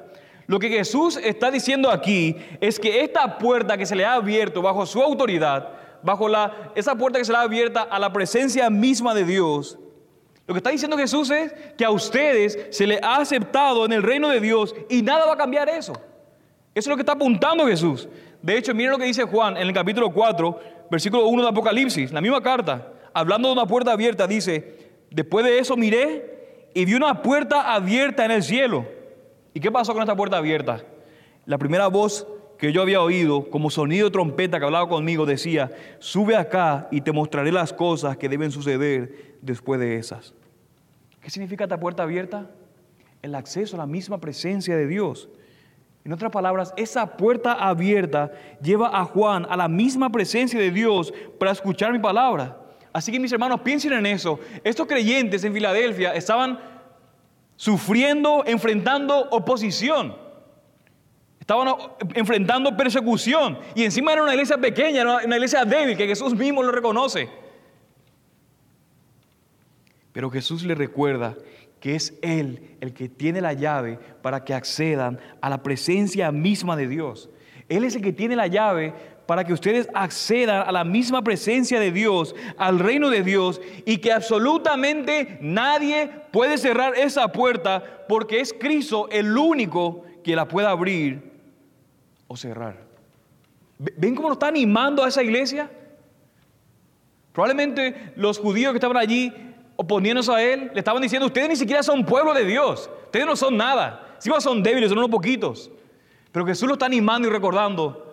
lo 0.46 0.58
que 0.58 0.68
Jesús 0.68 1.18
está 1.22 1.50
diciendo 1.50 1.90
aquí 1.90 2.36
es 2.60 2.78
que 2.78 3.02
esta 3.02 3.38
puerta 3.38 3.76
que 3.76 3.86
se 3.86 3.96
le 3.96 4.04
ha 4.04 4.14
abierto 4.14 4.60
bajo 4.60 4.84
su 4.84 5.02
autoridad, 5.02 5.70
bajo 6.02 6.28
esa 6.74 6.94
puerta 6.96 7.18
que 7.18 7.24
se 7.24 7.32
le 7.32 7.38
ha 7.38 7.42
abierta 7.42 7.82
a 7.82 7.98
la 7.98 8.12
presencia 8.12 8.68
misma 8.68 9.14
de 9.14 9.24
Dios, 9.24 9.78
lo 10.46 10.52
que 10.52 10.58
está 10.58 10.70
diciendo 10.70 10.98
Jesús 10.98 11.30
es 11.30 11.54
que 11.76 11.84
a 11.84 11.90
ustedes 11.90 12.66
se 12.70 12.86
les 12.86 13.02
ha 13.02 13.16
aceptado 13.16 13.86
en 13.86 13.92
el 13.92 14.02
reino 14.02 14.28
de 14.28 14.40
Dios 14.40 14.74
y 14.90 15.00
nada 15.00 15.24
va 15.24 15.32
a 15.32 15.38
cambiar 15.38 15.70
eso. 15.70 15.92
Eso 15.92 16.00
es 16.74 16.86
lo 16.88 16.96
que 16.96 17.02
está 17.02 17.12
apuntando 17.12 17.66
Jesús. 17.66 18.08
De 18.42 18.58
hecho, 18.58 18.74
miren 18.74 18.92
lo 18.92 18.98
que 18.98 19.06
dice 19.06 19.22
Juan 19.24 19.56
en 19.56 19.68
el 19.68 19.72
capítulo 19.72 20.10
4, 20.10 20.60
versículo 20.90 21.28
1 21.28 21.42
de 21.44 21.48
Apocalipsis, 21.48 22.12
la 22.12 22.20
misma 22.20 22.42
carta, 22.42 22.92
hablando 23.14 23.48
de 23.48 23.54
una 23.54 23.66
puerta 23.66 23.92
abierta, 23.92 24.26
dice, 24.26 24.90
después 25.10 25.46
de 25.46 25.58
eso 25.58 25.78
miré 25.78 26.68
y 26.74 26.84
vi 26.84 26.94
una 26.94 27.22
puerta 27.22 27.72
abierta 27.72 28.26
en 28.26 28.32
el 28.32 28.42
cielo. 28.42 28.84
¿Y 29.54 29.60
qué 29.60 29.70
pasó 29.70 29.92
con 29.92 30.02
esta 30.02 30.16
puerta 30.16 30.36
abierta? 30.36 30.84
La 31.46 31.58
primera 31.58 31.86
voz 31.86 32.26
que 32.58 32.72
yo 32.72 32.82
había 32.82 33.00
oído, 33.00 33.48
como 33.50 33.70
sonido 33.70 34.08
de 34.08 34.12
trompeta 34.12 34.58
que 34.58 34.64
hablaba 34.64 34.88
conmigo, 34.88 35.26
decía, 35.26 35.70
sube 36.00 36.36
acá 36.36 36.88
y 36.90 37.00
te 37.00 37.12
mostraré 37.12 37.52
las 37.52 37.72
cosas 37.72 38.16
que 38.16 38.28
deben 38.28 38.50
suceder 38.50 39.36
después 39.42 39.78
de 39.78 39.96
esas. 39.96 40.34
¿Qué 41.20 41.30
significa 41.30 41.64
esta 41.64 41.78
puerta 41.78 42.02
abierta? 42.02 42.50
El 43.22 43.34
acceso 43.36 43.76
a 43.76 43.78
la 43.78 43.86
misma 43.86 44.20
presencia 44.20 44.76
de 44.76 44.88
Dios. 44.88 45.28
En 46.04 46.12
otras 46.12 46.32
palabras, 46.32 46.74
esa 46.76 47.16
puerta 47.16 47.52
abierta 47.52 48.32
lleva 48.60 48.98
a 48.98 49.04
Juan 49.04 49.46
a 49.48 49.56
la 49.56 49.68
misma 49.68 50.10
presencia 50.10 50.58
de 50.58 50.70
Dios 50.70 51.14
para 51.38 51.52
escuchar 51.52 51.92
mi 51.92 52.00
palabra. 52.00 52.58
Así 52.92 53.10
que 53.10 53.18
mis 53.18 53.32
hermanos, 53.32 53.60
piensen 53.60 53.92
en 53.92 54.06
eso. 54.06 54.38
Estos 54.62 54.86
creyentes 54.86 55.44
en 55.44 55.52
Filadelfia 55.52 56.14
estaban 56.14 56.58
sufriendo, 57.56 58.44
enfrentando 58.46 59.28
oposición. 59.30 60.16
Estaban 61.40 61.68
enfrentando 62.14 62.76
persecución. 62.76 63.58
Y 63.74 63.84
encima 63.84 64.12
era 64.12 64.22
una 64.22 64.32
iglesia 64.32 64.56
pequeña, 64.56 65.02
una 65.02 65.36
iglesia 65.36 65.64
débil, 65.64 65.96
que 65.96 66.06
Jesús 66.06 66.34
mismo 66.34 66.62
lo 66.62 66.72
reconoce. 66.72 67.28
Pero 70.12 70.30
Jesús 70.30 70.62
le 70.64 70.74
recuerda 70.74 71.36
que 71.80 71.96
es 71.96 72.14
Él 72.22 72.76
el 72.80 72.94
que 72.94 73.10
tiene 73.10 73.42
la 73.42 73.52
llave 73.52 73.98
para 74.22 74.44
que 74.44 74.54
accedan 74.54 75.18
a 75.42 75.50
la 75.50 75.62
presencia 75.62 76.32
misma 76.32 76.76
de 76.76 76.88
Dios. 76.88 77.28
Él 77.68 77.84
es 77.84 77.94
el 77.96 78.02
que 78.02 78.12
tiene 78.12 78.36
la 78.36 78.46
llave 78.46 78.94
para 79.26 79.44
que 79.44 79.52
ustedes 79.52 79.88
accedan 79.94 80.66
a 80.66 80.72
la 80.72 80.84
misma 80.84 81.22
presencia 81.22 81.80
de 81.80 81.90
Dios, 81.90 82.34
al 82.58 82.78
reino 82.78 83.10
de 83.10 83.22
Dios, 83.22 83.60
y 83.86 83.98
que 83.98 84.12
absolutamente 84.12 85.38
nadie 85.40 86.10
puede 86.30 86.58
cerrar 86.58 86.94
esa 86.96 87.28
puerta 87.28 88.04
porque 88.08 88.40
es 88.40 88.52
Cristo 88.52 89.08
el 89.10 89.36
único 89.36 90.04
que 90.22 90.36
la 90.36 90.46
pueda 90.46 90.70
abrir 90.70 91.32
o 92.26 92.36
cerrar. 92.36 92.76
¿Ven 93.78 94.14
cómo 94.14 94.28
lo 94.28 94.34
está 94.34 94.48
animando 94.48 95.02
a 95.02 95.08
esa 95.08 95.22
iglesia? 95.22 95.70
Probablemente 97.32 98.12
los 98.16 98.38
judíos 98.38 98.72
que 98.72 98.76
estaban 98.76 98.96
allí 98.96 99.32
oponiéndose 99.76 100.32
a 100.32 100.42
él 100.42 100.70
le 100.72 100.78
estaban 100.78 101.02
diciendo, 101.02 101.26
ustedes 101.26 101.48
ni 101.48 101.56
siquiera 101.56 101.82
son 101.82 102.04
pueblo 102.04 102.32
de 102.32 102.44
Dios, 102.44 102.88
ustedes 103.06 103.26
no 103.26 103.36
son 103.36 103.56
nada, 103.56 104.16
si 104.18 104.30
son 104.40 104.62
débiles, 104.62 104.90
son 104.90 104.98
unos 104.98 105.10
poquitos. 105.10 105.70
Pero 106.30 106.46
Jesús 106.46 106.68
lo 106.68 106.74
está 106.74 106.86
animando 106.86 107.28
y 107.28 107.30
recordando, 107.30 108.03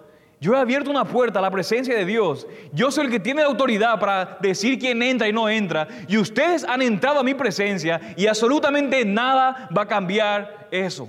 yo 0.41 0.56
he 0.56 0.58
abierto 0.58 0.89
una 0.89 1.06
puerta 1.06 1.38
a 1.38 1.41
la 1.43 1.51
presencia 1.51 1.95
de 1.95 2.04
Dios. 2.04 2.47
Yo 2.73 2.89
soy 2.89 3.06
el 3.06 3.12
que 3.12 3.19
tiene 3.19 3.41
la 3.41 3.47
autoridad 3.47 3.99
para 3.99 4.39
decir 4.41 4.80
quién 4.80 5.04
entra 5.04 5.27
y 5.27 5.34
no 5.34 5.47
entra. 5.47 5.88
Y 6.08 6.17
ustedes 6.17 6.63
han 6.63 6.82
entrado 6.82 7.19
a 7.19 7.23
mi 7.23 7.36
presencia 7.36 8.01
y 8.17 8.25
absolutamente 8.25 9.06
nada 9.06 9.69
va 9.77 9.84
a 9.84 9.88
cambiar 9.88 10.67
eso. 10.71 11.08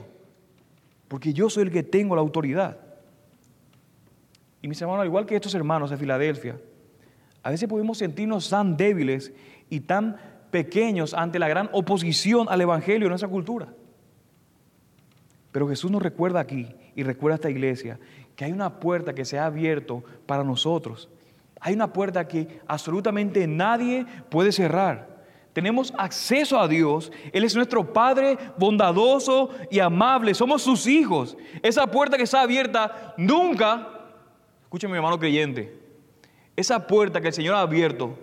Porque 1.08 1.32
yo 1.32 1.48
soy 1.48 1.62
el 1.62 1.70
que 1.70 1.82
tengo 1.82 2.14
la 2.14 2.20
autoridad. 2.20 2.76
Y 4.60 4.68
mis 4.68 4.80
hermanos, 4.82 5.00
al 5.00 5.08
igual 5.08 5.24
que 5.24 5.34
estos 5.34 5.54
hermanos 5.54 5.88
de 5.88 5.96
Filadelfia, 5.96 6.60
a 7.42 7.50
veces 7.50 7.66
podemos 7.66 7.96
sentirnos 7.96 8.50
tan 8.50 8.76
débiles 8.76 9.32
y 9.70 9.80
tan 9.80 10.18
pequeños 10.50 11.14
ante 11.14 11.38
la 11.38 11.48
gran 11.48 11.70
oposición 11.72 12.48
al 12.50 12.60
Evangelio 12.60 13.06
en 13.06 13.12
nuestra 13.12 13.30
cultura. 13.30 13.68
Pero 15.52 15.66
Jesús 15.68 15.90
nos 15.90 16.02
recuerda 16.02 16.40
aquí 16.40 16.68
y 16.94 17.02
recuerda 17.02 17.34
a 17.34 17.36
esta 17.36 17.50
iglesia 17.50 17.98
hay 18.42 18.52
una 18.52 18.80
puerta 18.80 19.14
que 19.14 19.24
se 19.24 19.38
ha 19.38 19.46
abierto 19.46 20.02
para 20.26 20.44
nosotros. 20.44 21.08
Hay 21.60 21.74
una 21.74 21.92
puerta 21.92 22.26
que 22.26 22.60
absolutamente 22.66 23.46
nadie 23.46 24.04
puede 24.28 24.50
cerrar. 24.50 25.12
Tenemos 25.52 25.92
acceso 25.96 26.58
a 26.58 26.66
Dios. 26.66 27.12
Él 27.32 27.44
es 27.44 27.54
nuestro 27.54 27.92
Padre 27.92 28.38
bondadoso 28.56 29.50
y 29.70 29.78
amable. 29.78 30.34
Somos 30.34 30.62
sus 30.62 30.86
hijos. 30.86 31.36
Esa 31.62 31.86
puerta 31.86 32.16
que 32.16 32.24
está 32.24 32.40
abierta 32.40 33.14
nunca, 33.16 33.88
escúcheme 34.62 34.92
mi 34.92 34.96
hermano 34.96 35.18
creyente, 35.18 35.78
esa 36.56 36.86
puerta 36.86 37.20
que 37.20 37.28
el 37.28 37.34
Señor 37.34 37.54
ha 37.54 37.60
abierto 37.60 38.18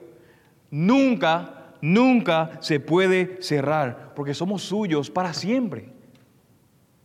nunca, 0.72 1.74
nunca 1.82 2.58
se 2.62 2.80
puede 2.80 3.42
cerrar 3.42 4.14
porque 4.16 4.34
somos 4.34 4.64
suyos 4.64 5.10
para 5.10 5.34
siempre. 5.34 5.90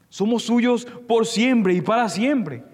Somos 0.09 0.45
suyos 0.45 0.87
por 1.07 1.27
siempre 1.27 1.75
y 1.75 1.81
para 1.81 2.09
siempre. 2.09 2.65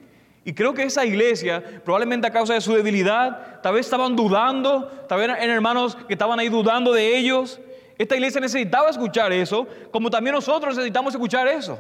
Y 0.44 0.54
creo 0.54 0.72
que 0.72 0.84
esa 0.84 1.04
iglesia, 1.04 1.62
probablemente 1.84 2.26
a 2.26 2.30
causa 2.30 2.54
de 2.54 2.60
su 2.60 2.72
debilidad, 2.72 3.60
tal 3.60 3.74
vez 3.74 3.86
estaban 3.86 4.16
dudando, 4.16 4.86
tal 5.08 5.18
vez 5.18 5.28
eran 5.28 5.50
hermanos 5.50 5.96
que 6.08 6.14
estaban 6.14 6.38
ahí 6.38 6.48
dudando 6.48 6.92
de 6.92 7.16
ellos. 7.16 7.60
Esta 7.98 8.14
iglesia 8.14 8.40
necesitaba 8.40 8.88
escuchar 8.88 9.32
eso, 9.32 9.66
como 9.90 10.08
también 10.08 10.34
nosotros 10.34 10.74
necesitamos 10.74 11.12
escuchar 11.12 11.46
eso. 11.46 11.78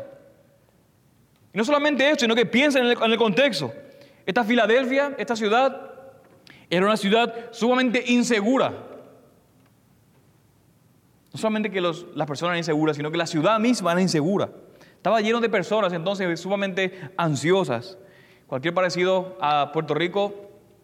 Y 1.54 1.58
no 1.58 1.64
solamente 1.64 2.06
eso, 2.08 2.20
sino 2.20 2.34
que 2.34 2.44
piensen 2.44 2.84
en 2.84 2.90
el, 2.90 3.16
contexto. 3.16 3.72
Esta 4.26 4.44
Filadelfia, 4.44 5.14
esta 5.16 5.34
ciudad, 5.34 5.92
era 6.68 6.84
una 6.84 6.98
ciudad 6.98 7.34
sumamente 7.52 8.04
insegura. 8.06 8.72
No 11.32 11.38
solamente 11.38 11.70
que 11.70 11.80
las 11.80 12.26
personas 12.26 12.50
eran 12.50 12.58
inseguras, 12.58 12.96
sino 12.96 13.10
que 13.10 13.16
la 13.16 13.26
ciudad 13.26 13.58
misma 13.58 13.92
era 13.92 14.02
insegura. 14.02 14.50
Estaba 14.96 15.22
lleno 15.22 15.40
de 15.40 15.48
personas 15.48 15.94
entonces 15.94 16.38
sumamente 16.38 17.10
ansiosas. 17.16 17.96
Cualquier 18.50 18.74
parecido 18.74 19.36
a 19.40 19.70
Puerto 19.72 19.94
Rico, 19.94 20.34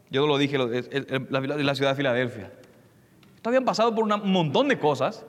yo 0.08 0.20
no 0.20 0.28
lo 0.28 0.38
dije, 0.38 0.56
la, 0.56 1.74
ciudad 1.74 1.90
de 1.90 1.96
Filadelfia. 1.96 2.52
Estos 3.34 3.48
habían 3.48 3.64
pasado 3.64 3.92
por 3.92 4.04
un 4.04 4.30
montón 4.30 4.68
de 4.68 4.78
cosas 4.78 5.26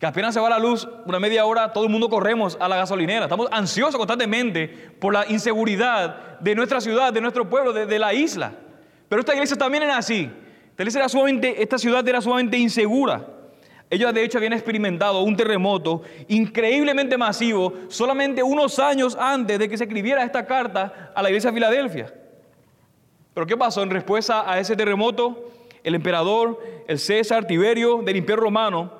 que 0.00 0.04
apenas 0.04 0.34
se 0.34 0.40
va 0.40 0.50
la 0.50 0.58
luz, 0.58 0.88
una 1.06 1.20
media 1.20 1.44
hora, 1.44 1.72
todo 1.72 1.84
el 1.84 1.90
mundo 1.90 2.08
corremos 2.08 2.58
a 2.60 2.68
la 2.68 2.74
gasolinera. 2.74 3.26
Estamos 3.26 3.46
ansiosos 3.52 3.94
constantemente 3.94 4.66
por 4.98 5.12
la 5.12 5.24
inseguridad 5.30 6.40
de 6.40 6.56
nuestra 6.56 6.80
ciudad, 6.80 7.12
de 7.12 7.20
nuestro 7.20 7.48
pueblo, 7.48 7.72
de, 7.72 7.98
la 8.00 8.12
isla. 8.12 8.54
Pero 9.08 9.20
esta 9.20 9.34
iglesia 9.34 9.56
también 9.56 9.84
era 9.84 9.98
así. 9.98 10.28
Esta, 10.76 10.98
era 10.98 11.08
sumamente, 11.08 11.62
esta 11.62 11.78
ciudad 11.78 12.06
era 12.08 12.20
sumamente 12.20 12.58
insegura. 12.58 13.24
Ellos 13.90 14.12
de 14.12 14.22
hecho 14.22 14.38
habían 14.38 14.52
experimentado 14.52 15.22
un 15.22 15.34
terremoto 15.36 16.02
increíblemente 16.28 17.16
masivo 17.16 17.72
solamente 17.88 18.42
unos 18.42 18.78
años 18.78 19.16
antes 19.18 19.58
de 19.58 19.68
que 19.68 19.78
se 19.78 19.84
escribiera 19.84 20.22
esta 20.22 20.44
carta 20.44 21.12
a 21.14 21.22
la 21.22 21.30
iglesia 21.30 21.50
de 21.50 21.54
Filadelfia. 21.54 22.14
Pero 23.32 23.46
¿qué 23.46 23.56
pasó? 23.56 23.82
En 23.82 23.90
respuesta 23.90 24.50
a 24.50 24.58
ese 24.58 24.76
terremoto, 24.76 25.50
el 25.84 25.94
emperador, 25.94 26.60
el 26.86 26.98
César 26.98 27.46
Tiberio 27.46 28.02
del 28.02 28.16
Imperio 28.16 28.42
Romano, 28.42 28.92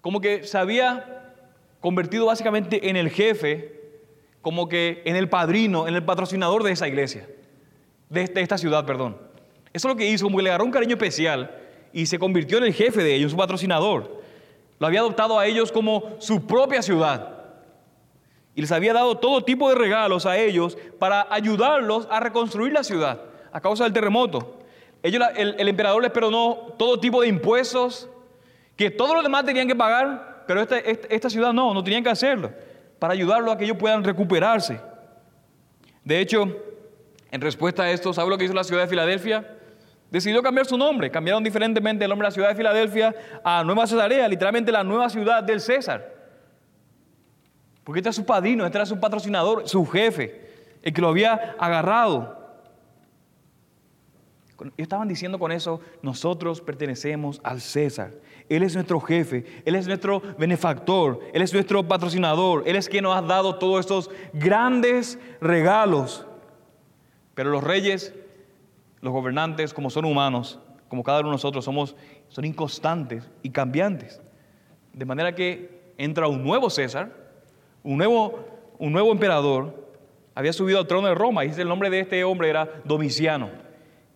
como 0.00 0.20
que 0.20 0.44
se 0.44 0.58
había 0.58 1.34
convertido 1.80 2.26
básicamente 2.26 2.88
en 2.88 2.96
el 2.96 3.10
jefe, 3.10 3.74
como 4.42 4.68
que 4.68 5.02
en 5.04 5.16
el 5.16 5.28
padrino, 5.28 5.88
en 5.88 5.94
el 5.94 6.04
patrocinador 6.04 6.62
de 6.62 6.72
esa 6.72 6.86
iglesia, 6.86 7.28
de, 8.08 8.30
esta 8.36 8.58
ciudad, 8.58 8.86
perdón. 8.86 9.18
Eso 9.72 9.88
es 9.88 9.94
lo 9.94 9.96
que 9.96 10.08
hizo, 10.08 10.24
como 10.26 10.38
que 10.38 10.44
le 10.44 10.50
agarró 10.50 10.64
un 10.64 10.70
cariño 10.70 10.94
especial 10.94 11.67
y 11.92 12.06
se 12.06 12.18
convirtió 12.18 12.58
en 12.58 12.64
el 12.64 12.74
jefe 12.74 13.02
de 13.02 13.14
ellos, 13.14 13.32
su 13.32 13.36
patrocinador. 13.36 14.22
Lo 14.78 14.86
había 14.86 15.00
adoptado 15.00 15.38
a 15.38 15.46
ellos 15.46 15.72
como 15.72 16.16
su 16.18 16.46
propia 16.46 16.82
ciudad. 16.82 17.36
Y 18.54 18.60
les 18.60 18.72
había 18.72 18.92
dado 18.92 19.16
todo 19.16 19.44
tipo 19.44 19.68
de 19.68 19.76
regalos 19.76 20.26
a 20.26 20.36
ellos 20.36 20.76
para 20.98 21.26
ayudarlos 21.30 22.08
a 22.10 22.20
reconstruir 22.20 22.72
la 22.72 22.84
ciudad 22.84 23.20
a 23.52 23.60
causa 23.60 23.84
del 23.84 23.92
terremoto. 23.92 24.58
El, 25.02 25.68
emperador 25.68 26.02
les 26.02 26.10
perdonó 26.10 26.74
todo 26.76 26.98
tipo 26.98 27.22
de 27.22 27.28
impuestos 27.28 28.08
que 28.76 28.90
todos 28.90 29.14
los 29.14 29.22
demás 29.22 29.44
tenían 29.44 29.68
que 29.68 29.76
pagar, 29.76 30.44
pero 30.46 30.60
esta, 30.60 30.78
esta, 30.78 31.30
ciudad 31.30 31.52
no, 31.52 31.72
no 31.74 31.82
tenían 31.84 32.02
que 32.02 32.10
hacerlo, 32.10 32.52
para 32.98 33.12
ayudarlos 33.14 33.54
a 33.54 33.58
que 33.58 33.64
ellos 33.64 33.76
puedan 33.76 34.04
recuperarse. 34.04 34.80
De 36.04 36.20
hecho, 36.20 36.56
en 37.30 37.40
respuesta 37.40 37.84
a 37.84 37.90
esto, 37.90 38.12
¿sabe 38.12 38.30
lo 38.30 38.38
que 38.38 38.44
hizo 38.44 38.54
la 38.54 38.64
ciudad 38.64 38.82
de 38.82 38.88
Filadelfia? 38.88 39.57
Decidió 40.10 40.42
cambiar 40.42 40.66
su 40.66 40.78
nombre. 40.78 41.10
Cambiaron 41.10 41.44
diferentemente 41.44 42.04
el 42.04 42.08
nombre 42.08 42.26
de 42.26 42.30
la 42.30 42.34
ciudad 42.34 42.48
de 42.48 42.54
Filadelfia 42.54 43.14
a 43.44 43.62
Nueva 43.62 43.86
Cesarea, 43.86 44.26
literalmente 44.28 44.72
la 44.72 44.84
nueva 44.84 45.10
ciudad 45.10 45.42
del 45.42 45.60
César. 45.60 46.14
Porque 47.84 48.00
este 48.00 48.08
era 48.08 48.14
su 48.14 48.24
padrino, 48.24 48.64
este 48.64 48.78
era 48.78 48.86
su 48.86 48.98
patrocinador, 48.98 49.68
su 49.68 49.86
jefe, 49.86 50.76
el 50.82 50.92
que 50.92 51.00
lo 51.00 51.08
había 51.08 51.56
agarrado. 51.58 52.36
estaban 54.76 55.08
diciendo 55.08 55.38
con 55.38 55.52
eso, 55.52 55.80
nosotros 56.02 56.60
pertenecemos 56.60 57.40
al 57.44 57.60
César. 57.60 58.12
Él 58.48 58.62
es 58.62 58.74
nuestro 58.74 59.00
jefe, 59.00 59.62
Él 59.64 59.74
es 59.74 59.86
nuestro 59.86 60.22
benefactor, 60.38 61.20
Él 61.32 61.42
es 61.42 61.52
nuestro 61.52 61.86
patrocinador, 61.86 62.64
Él 62.66 62.76
es 62.76 62.88
quien 62.88 63.04
nos 63.04 63.16
ha 63.16 63.22
dado 63.22 63.56
todos 63.56 63.80
estos 63.80 64.10
grandes 64.32 65.18
regalos. 65.40 66.26
Pero 67.34 67.50
los 67.50 67.62
reyes, 67.62 68.12
los 69.00 69.12
gobernantes, 69.12 69.72
como 69.72 69.90
son 69.90 70.04
humanos, 70.04 70.58
como 70.88 71.02
cada 71.02 71.20
uno 71.20 71.28
de 71.28 71.34
nosotros, 71.34 71.64
somos, 71.64 71.94
son 72.28 72.44
inconstantes 72.44 73.28
y 73.42 73.50
cambiantes. 73.50 74.20
De 74.92 75.04
manera 75.04 75.34
que 75.34 75.92
entra 75.98 76.28
un 76.28 76.42
nuevo 76.42 76.70
César, 76.70 77.12
un 77.82 77.98
nuevo, 77.98 78.44
un 78.78 78.92
nuevo 78.92 79.12
emperador, 79.12 79.88
había 80.34 80.52
subido 80.52 80.78
al 80.78 80.86
trono 80.86 81.08
de 81.08 81.14
Roma, 81.14 81.44
y 81.44 81.50
el 81.50 81.68
nombre 81.68 81.90
de 81.90 82.00
este 82.00 82.24
hombre 82.24 82.48
era 82.48 82.80
Domiciano. 82.84 83.50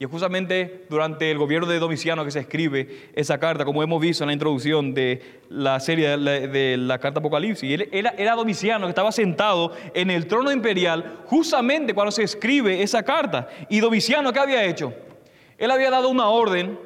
Y 0.03 0.05
justamente 0.05 0.85
durante 0.91 1.31
el 1.31 1.38
gobierno 1.38 1.69
de 1.69 1.79
Domiciano 1.79 2.25
que 2.25 2.33
se 2.33 2.41
escribe 2.41 3.11
esa 3.15 3.38
carta, 3.38 3.65
como 3.65 3.85
hemos 3.85 4.01
visto 4.01 4.25
en 4.25 4.27
la 4.27 4.33
introducción 4.33 4.95
de 4.95 5.23
la 5.49 5.79
serie 5.79 6.17
de 6.17 6.77
la, 6.77 6.99
carta 6.99 7.21
Apocalipsis. 7.21 7.71
Él, 7.71 7.88
era, 7.93 8.12
era 8.19 8.35
Domiciano 8.35 8.87
que 8.87 8.88
estaba 8.88 9.12
sentado 9.12 9.71
en 9.95 10.11
el 10.11 10.27
trono 10.27 10.51
imperial 10.51 11.21
justamente 11.27 11.95
cuando 11.95 12.11
se 12.11 12.25
escribe 12.25 12.83
esa 12.83 13.05
carta. 13.05 13.49
Y 13.69 13.79
Domiciano, 13.79 14.33
¿qué 14.33 14.41
había 14.41 14.65
hecho? 14.65 14.93
Él 15.57 15.71
había 15.71 15.88
dado 15.88 16.09
una 16.09 16.27
orden 16.31 16.81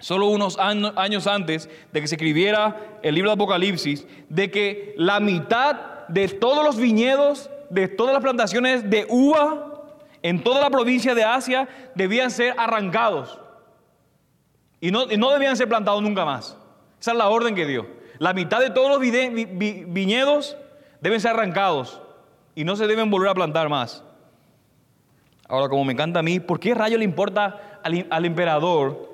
solo 0.00 0.26
unos 0.26 0.58
años 0.58 1.28
antes 1.28 1.70
de 1.92 2.00
que 2.00 2.08
se 2.08 2.16
escribiera 2.16 2.98
el 3.04 3.14
libro 3.14 3.30
de 3.30 3.34
Apocalipsis, 3.34 4.08
de 4.28 4.50
que 4.50 4.94
la 4.96 5.20
mitad 5.20 6.08
de 6.08 6.26
todos 6.26 6.64
los 6.64 6.78
viñedos 6.78 7.48
de 7.70 7.86
todas 7.86 8.12
las 8.12 8.22
plantaciones 8.22 8.90
de 8.90 9.06
uva 9.08 9.69
en 10.22 10.42
toda 10.42 10.60
la 10.60 10.70
provincia 10.70 11.14
de 11.14 11.24
Asia 11.24 11.68
debían 11.94 12.30
ser 12.30 12.54
arrancados. 12.58 13.38
Y 14.80 14.90
no, 14.90 15.06
no 15.06 15.30
debían 15.30 15.56
ser 15.56 15.68
plantados 15.68 16.02
nunca 16.02 16.24
más. 16.24 16.56
Esa 17.00 17.12
es 17.12 17.16
la 17.16 17.28
orden 17.28 17.54
que 17.54 17.66
dio. 17.66 17.86
La 18.18 18.34
mitad 18.34 18.60
de 18.60 18.70
todos 18.70 18.90
los 18.90 19.00
viñedos 19.00 20.56
deben 21.00 21.20
ser 21.20 21.32
arrancados 21.32 22.00
y 22.54 22.64
no 22.64 22.76
se 22.76 22.86
deben 22.86 23.10
volver 23.10 23.30
a 23.30 23.34
plantar 23.34 23.68
más. 23.68 24.04
Ahora, 25.48 25.68
como 25.68 25.84
me 25.84 25.92
encanta 25.92 26.20
a 26.20 26.22
mí, 26.22 26.38
¿por 26.38 26.60
qué 26.60 26.74
rayo 26.74 26.98
le 26.98 27.04
importa 27.04 27.80
al, 27.82 28.06
al 28.10 28.24
emperador 28.24 29.08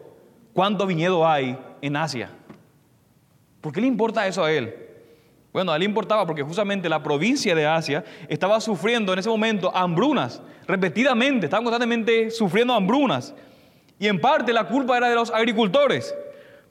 cuánto 0.52 0.86
viñedo 0.86 1.26
hay 1.26 1.58
en 1.80 1.96
Asia? 1.96 2.30
¿Por 3.60 3.72
qué 3.72 3.80
le 3.80 3.86
importa 3.86 4.26
eso 4.26 4.44
a 4.44 4.52
él? 4.52 4.85
Bueno, 5.56 5.72
a 5.72 5.76
él 5.76 5.84
importaba 5.84 6.26
porque 6.26 6.42
justamente 6.42 6.86
la 6.86 7.02
provincia 7.02 7.54
de 7.54 7.64
Asia 7.64 8.04
estaba 8.28 8.60
sufriendo 8.60 9.14
en 9.14 9.20
ese 9.20 9.30
momento 9.30 9.74
hambrunas, 9.74 10.42
repetidamente, 10.66 11.46
estaban 11.46 11.64
constantemente 11.64 12.30
sufriendo 12.30 12.74
hambrunas. 12.74 13.34
Y 13.98 14.06
en 14.06 14.20
parte 14.20 14.52
la 14.52 14.64
culpa 14.64 14.98
era 14.98 15.08
de 15.08 15.14
los 15.14 15.30
agricultores, 15.30 16.14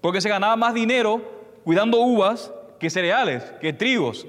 porque 0.01 0.21
se 0.21 0.29
ganaba 0.29 0.55
más 0.55 0.75
dinero 0.75 1.19
cuidando 1.63 1.97
uvas 1.97 2.53
que 2.79 2.91
cereales, 2.91 3.51
que 3.59 3.73
trigos. 3.73 4.27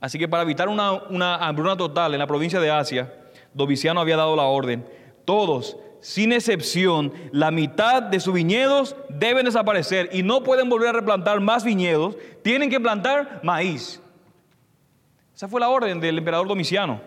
Así 0.00 0.18
que 0.18 0.26
para 0.26 0.42
evitar 0.42 0.68
una, 0.68 0.94
una 0.94 1.36
hambruna 1.36 1.76
total 1.76 2.12
en 2.14 2.18
la 2.18 2.26
provincia 2.26 2.58
de 2.58 2.72
Asia, 2.72 3.14
Doviciano 3.54 4.00
había 4.00 4.16
dado 4.16 4.34
la 4.34 4.46
orden, 4.46 4.84
todos 5.24 5.76
sin 6.00 6.32
excepción, 6.32 7.12
la 7.30 7.50
mitad 7.50 8.02
de 8.02 8.20
sus 8.20 8.34
viñedos 8.34 8.96
deben 9.08 9.44
desaparecer 9.44 10.08
y 10.12 10.22
no 10.22 10.42
pueden 10.42 10.68
volver 10.68 10.88
a 10.88 10.92
replantar 10.92 11.40
más 11.40 11.64
viñedos, 11.64 12.16
tienen 12.42 12.70
que 12.70 12.80
plantar 12.80 13.40
maíz. 13.42 14.00
Esa 15.34 15.48
fue 15.48 15.60
la 15.60 15.68
orden 15.68 16.00
del 16.00 16.18
emperador 16.18 16.48
Domiciano. 16.48 17.00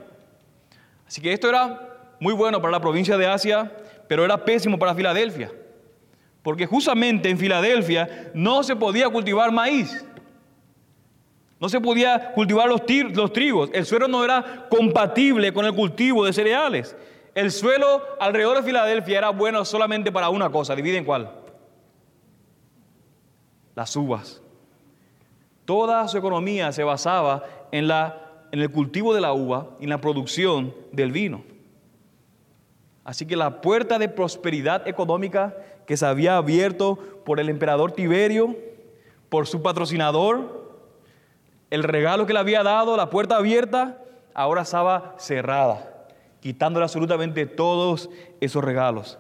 Así 1.08 1.22
que 1.22 1.34
esto 1.34 1.50
era 1.50 2.16
muy 2.20 2.34
bueno 2.34 2.62
para 2.62 2.72
la 2.72 2.80
provincia 2.80 3.18
de 3.18 3.28
Asia, 3.28 3.72
pero 4.08 4.26
era 4.26 4.46
pésimo 4.46 4.78
para 4.78 4.96
Filadelfia. 4.96 5.52
Porque 6.42 6.66
justamente 6.66 7.30
en 7.30 7.38
Filadelfia 7.38 8.32
no 8.34 8.64
se 8.64 8.76
podía 8.76 9.10
cultivar 9.10 9.52
maíz. 9.52 10.06
No 11.60 11.70
se 11.70 11.80
podía 11.80 12.34
cultivar 12.34 12.68
los, 12.68 12.82
los 13.14 13.32
trigos. 13.32 13.70
El 13.74 13.86
suelo 13.86 14.08
no 14.08 14.24
era 14.24 14.68
compatible 14.70 15.54
con 15.54 15.66
el 15.66 15.74
cultivo 15.74 16.26
de 16.26 16.34
cereales. 16.34 16.96
El 17.36 17.52
suelo 17.52 18.04
alrededor 18.20 18.58
de 18.58 18.64
Filadelfia 18.64 19.18
era 19.18 19.30
bueno 19.30 19.66
solamente 19.66 20.12
para 20.12 20.30
una 20.30 20.52
cosa. 20.52 20.76
¿Dividen 20.76 21.04
cuál? 21.04 21.32
Las 23.76 23.96
uvas. 23.96 24.42
Toda 25.66 26.08
su 26.08 26.18
economía 26.18 26.72
se 26.72 26.84
basaba 26.84 27.44
en, 27.72 27.88
la, 27.88 28.48
en 28.52 28.60
el 28.60 28.70
cultivo 28.70 29.16
de 29.16 29.22
la 29.22 29.34
uva 29.34 29.70
y 29.80 29.86
en 29.86 29.90
la 29.90 30.02
producción 30.02 30.76
del 30.92 31.12
vino. 31.12 31.44
Así 33.04 33.26
que 33.26 33.36
la 33.36 33.62
puerta 33.62 33.98
de 33.98 34.10
prosperidad 34.10 34.88
económica 34.88 35.56
que 35.88 35.98
se 35.98 36.06
había 36.06 36.38
abierto 36.38 37.00
por 37.26 37.40
el 37.40 37.50
emperador 37.50 37.94
Tiberio, 37.94 38.56
por 39.30 39.48
su 39.48 39.62
patrocinador, 39.64 40.62
el 41.72 41.84
regalo 41.84 42.28
que 42.28 42.34
le 42.34 42.40
había 42.40 42.62
dado, 42.62 42.96
la 42.96 43.10
puerta 43.10 43.38
abierta, 43.38 43.98
ahora 44.36 44.62
estaba 44.62 45.16
cerrada 45.18 45.93
quitándole 46.44 46.84
absolutamente 46.84 47.46
todos 47.46 48.10
esos 48.42 48.62
regalos. 48.62 49.18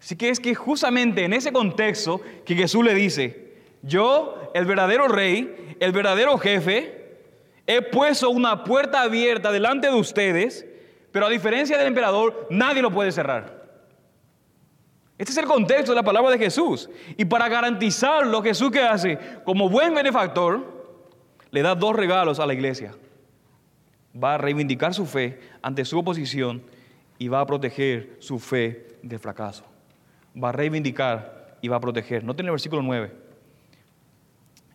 Así 0.00 0.16
que 0.16 0.30
es 0.30 0.40
que 0.40 0.54
justamente 0.54 1.22
en 1.22 1.34
ese 1.34 1.52
contexto 1.52 2.22
que 2.46 2.54
Jesús 2.54 2.82
le 2.82 2.94
dice, 2.94 3.58
yo, 3.82 4.50
el 4.54 4.64
verdadero 4.64 5.06
rey, 5.06 5.76
el 5.80 5.92
verdadero 5.92 6.38
jefe, 6.38 7.18
he 7.66 7.82
puesto 7.82 8.30
una 8.30 8.64
puerta 8.64 9.02
abierta 9.02 9.52
delante 9.52 9.88
de 9.88 9.94
ustedes, 9.94 10.64
pero 11.10 11.26
a 11.26 11.28
diferencia 11.28 11.76
del 11.76 11.88
emperador, 11.88 12.46
nadie 12.48 12.80
lo 12.80 12.90
puede 12.90 13.12
cerrar. 13.12 13.68
Este 15.18 15.32
es 15.32 15.36
el 15.36 15.44
contexto 15.44 15.92
de 15.92 15.96
la 15.96 16.02
palabra 16.02 16.30
de 16.30 16.38
Jesús. 16.38 16.88
Y 17.18 17.26
para 17.26 17.50
garantizarlo, 17.50 18.42
Jesús 18.42 18.70
que 18.70 18.80
hace, 18.80 19.18
como 19.44 19.68
buen 19.68 19.94
benefactor, 19.94 20.86
le 21.50 21.60
da 21.60 21.74
dos 21.74 21.94
regalos 21.94 22.40
a 22.40 22.46
la 22.46 22.54
iglesia 22.54 22.94
va 24.14 24.34
a 24.34 24.38
reivindicar 24.38 24.94
su 24.94 25.06
fe 25.06 25.40
ante 25.62 25.84
su 25.84 25.98
oposición 25.98 26.62
y 27.18 27.28
va 27.28 27.40
a 27.40 27.46
proteger 27.46 28.16
su 28.18 28.38
fe 28.38 28.98
del 29.02 29.18
fracaso. 29.18 29.64
Va 30.42 30.50
a 30.50 30.52
reivindicar 30.52 31.58
y 31.60 31.68
va 31.68 31.76
a 31.76 31.80
proteger. 31.80 32.24
Noten 32.24 32.46
el 32.46 32.52
versículo 32.52 32.82
9. 32.82 33.12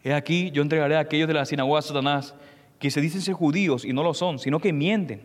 He 0.03 0.13
aquí, 0.13 0.51
yo 0.51 0.61
entregaré 0.61 0.95
a 0.95 0.99
aquellos 0.99 1.27
de 1.27 1.33
la 1.33 1.45
sinagoga 1.45 1.81
de 1.81 1.87
Satanás 1.87 2.33
que 2.79 2.91
se 2.91 3.01
dicen 3.01 3.21
ser 3.21 3.33
judíos 3.33 3.83
y 3.83 3.93
no 3.93 4.03
lo 4.03 4.13
son, 4.13 4.39
sino 4.39 4.59
que 4.59 4.71
mienten. 4.71 5.21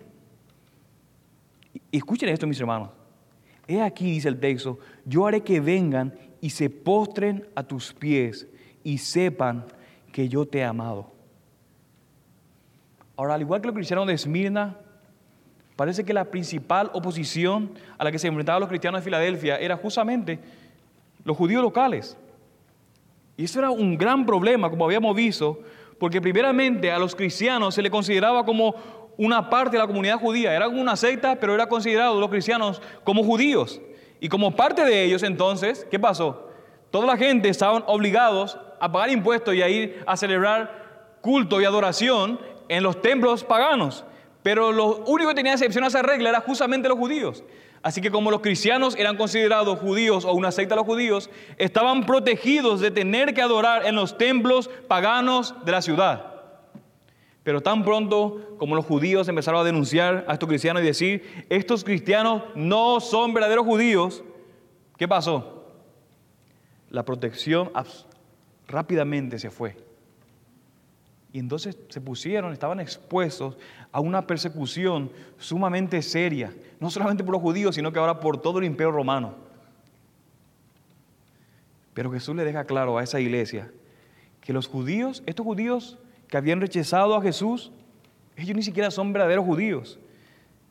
Escuchen 1.90 2.28
esto, 2.28 2.46
mis 2.46 2.60
hermanos. 2.60 2.90
He 3.68 3.80
aquí, 3.80 4.10
dice 4.10 4.28
el 4.28 4.40
texto, 4.40 4.78
yo 5.04 5.26
haré 5.26 5.42
que 5.42 5.60
vengan 5.60 6.14
y 6.40 6.50
se 6.50 6.68
postren 6.68 7.46
a 7.54 7.62
tus 7.62 7.92
pies 7.92 8.48
y 8.82 8.98
sepan 8.98 9.66
que 10.10 10.28
yo 10.28 10.46
te 10.46 10.58
he 10.58 10.64
amado. 10.64 11.12
Ahora, 13.16 13.34
al 13.34 13.40
igual 13.40 13.60
que 13.60 13.66
los 13.66 13.74
cristianos 13.74 14.06
de 14.06 14.14
Esmirna, 14.14 14.76
parece 15.76 16.04
que 16.04 16.12
la 16.12 16.24
principal 16.24 16.90
oposición 16.94 17.72
a 17.98 18.04
la 18.04 18.12
que 18.12 18.18
se 18.18 18.28
enfrentaban 18.28 18.60
los 18.60 18.68
cristianos 18.68 19.00
de 19.00 19.04
Filadelfia 19.04 19.56
era 19.56 19.76
justamente 19.76 20.38
los 21.24 21.36
judíos 21.36 21.62
locales. 21.62 22.16
Y 23.36 23.44
eso 23.44 23.58
era 23.58 23.70
un 23.70 23.96
gran 23.96 24.26
problema, 24.26 24.70
como 24.70 24.84
habíamos 24.84 25.14
visto, 25.16 25.60
porque 25.98 26.20
primeramente 26.20 26.90
a 26.90 26.98
los 26.98 27.14
cristianos 27.14 27.74
se 27.74 27.82
les 27.82 27.90
consideraba 27.90 28.44
como 28.44 28.74
una 29.16 29.48
parte 29.48 29.76
de 29.76 29.82
la 29.82 29.86
comunidad 29.86 30.18
judía, 30.18 30.54
era 30.54 30.68
una 30.68 30.96
secta, 30.96 31.36
pero 31.36 31.54
era 31.54 31.68
considerado 31.68 32.18
los 32.18 32.30
cristianos 32.30 32.80
como 33.04 33.22
judíos. 33.22 33.80
Y 34.20 34.28
como 34.28 34.54
parte 34.54 34.84
de 34.84 35.04
ellos 35.04 35.22
entonces, 35.22 35.86
¿qué 35.90 35.98
pasó? 35.98 36.48
Toda 36.90 37.06
la 37.06 37.16
gente 37.16 37.48
estaban 37.48 37.84
obligados 37.86 38.58
a 38.80 38.90
pagar 38.90 39.10
impuestos 39.10 39.54
y 39.54 39.62
a 39.62 39.68
ir 39.68 40.02
a 40.06 40.16
celebrar 40.16 41.18
culto 41.20 41.60
y 41.60 41.64
adoración 41.64 42.38
en 42.72 42.82
los 42.82 43.02
templos 43.02 43.44
paganos. 43.44 44.02
Pero 44.42 44.72
lo 44.72 45.04
único 45.04 45.28
que 45.28 45.34
tenía 45.34 45.52
excepción 45.52 45.84
a 45.84 45.88
esa 45.88 46.00
regla 46.00 46.30
era 46.30 46.40
justamente 46.40 46.88
los 46.88 46.98
judíos. 46.98 47.44
Así 47.82 48.00
que 48.00 48.10
como 48.10 48.30
los 48.30 48.40
cristianos 48.40 48.96
eran 48.96 49.16
considerados 49.18 49.78
judíos 49.78 50.24
o 50.24 50.32
una 50.32 50.50
secta 50.52 50.74
de 50.74 50.80
los 50.80 50.86
judíos, 50.86 51.28
estaban 51.58 52.06
protegidos 52.06 52.80
de 52.80 52.90
tener 52.90 53.34
que 53.34 53.42
adorar 53.42 53.84
en 53.84 53.94
los 53.94 54.16
templos 54.16 54.70
paganos 54.88 55.54
de 55.66 55.72
la 55.72 55.82
ciudad. 55.82 56.32
Pero 57.42 57.60
tan 57.60 57.84
pronto 57.84 58.56
como 58.56 58.74
los 58.74 58.86
judíos 58.86 59.28
empezaron 59.28 59.60
a 59.60 59.64
denunciar 59.64 60.24
a 60.26 60.32
estos 60.32 60.48
cristianos 60.48 60.82
y 60.82 60.86
decir, 60.86 61.46
estos 61.50 61.84
cristianos 61.84 62.42
no 62.54 63.00
son 63.00 63.34
verdaderos 63.34 63.66
judíos, 63.66 64.24
¿qué 64.96 65.06
pasó? 65.06 65.66
La 66.88 67.04
protección 67.04 67.70
rápidamente 68.66 69.38
se 69.38 69.50
fue. 69.50 69.91
Y 71.32 71.38
entonces 71.38 71.78
se 71.88 72.00
pusieron, 72.00 72.52
estaban 72.52 72.78
expuestos 72.78 73.56
a 73.90 74.00
una 74.00 74.26
persecución 74.26 75.10
sumamente 75.38 76.02
seria, 76.02 76.54
no 76.78 76.90
solamente 76.90 77.24
por 77.24 77.32
los 77.32 77.42
judíos, 77.42 77.74
sino 77.74 77.90
que 77.90 77.98
ahora 77.98 78.20
por 78.20 78.40
todo 78.40 78.58
el 78.58 78.64
imperio 78.66 78.92
romano. 78.92 79.34
Pero 81.94 82.10
Jesús 82.10 82.36
le 82.36 82.44
deja 82.44 82.64
claro 82.64 82.98
a 82.98 83.02
esa 83.02 83.20
iglesia 83.20 83.70
que 84.40 84.52
los 84.52 84.66
judíos, 84.66 85.22
estos 85.26 85.46
judíos 85.46 85.98
que 86.28 86.36
habían 86.36 86.60
rechazado 86.60 87.14
a 87.14 87.22
Jesús, 87.22 87.72
ellos 88.36 88.56
ni 88.56 88.62
siquiera 88.62 88.90
son 88.90 89.12
verdaderos 89.12 89.44
judíos, 89.44 89.98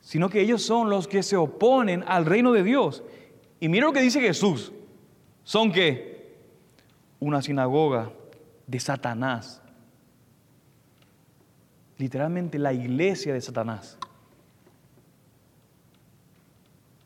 sino 0.00 0.28
que 0.28 0.40
ellos 0.40 0.62
son 0.62 0.90
los 0.90 1.08
que 1.08 1.22
se 1.22 1.36
oponen 1.36 2.04
al 2.06 2.26
reino 2.26 2.52
de 2.52 2.62
Dios. 2.62 3.02
Y 3.60 3.68
mira 3.68 3.86
lo 3.86 3.92
que 3.92 4.02
dice 4.02 4.20
Jesús. 4.20 4.72
Son 5.44 5.72
que 5.72 6.36
una 7.20 7.40
sinagoga 7.40 8.10
de 8.66 8.80
Satanás. 8.80 9.61
Literalmente 12.02 12.58
la 12.58 12.72
iglesia 12.72 13.32
de 13.32 13.40
Satanás. 13.40 13.96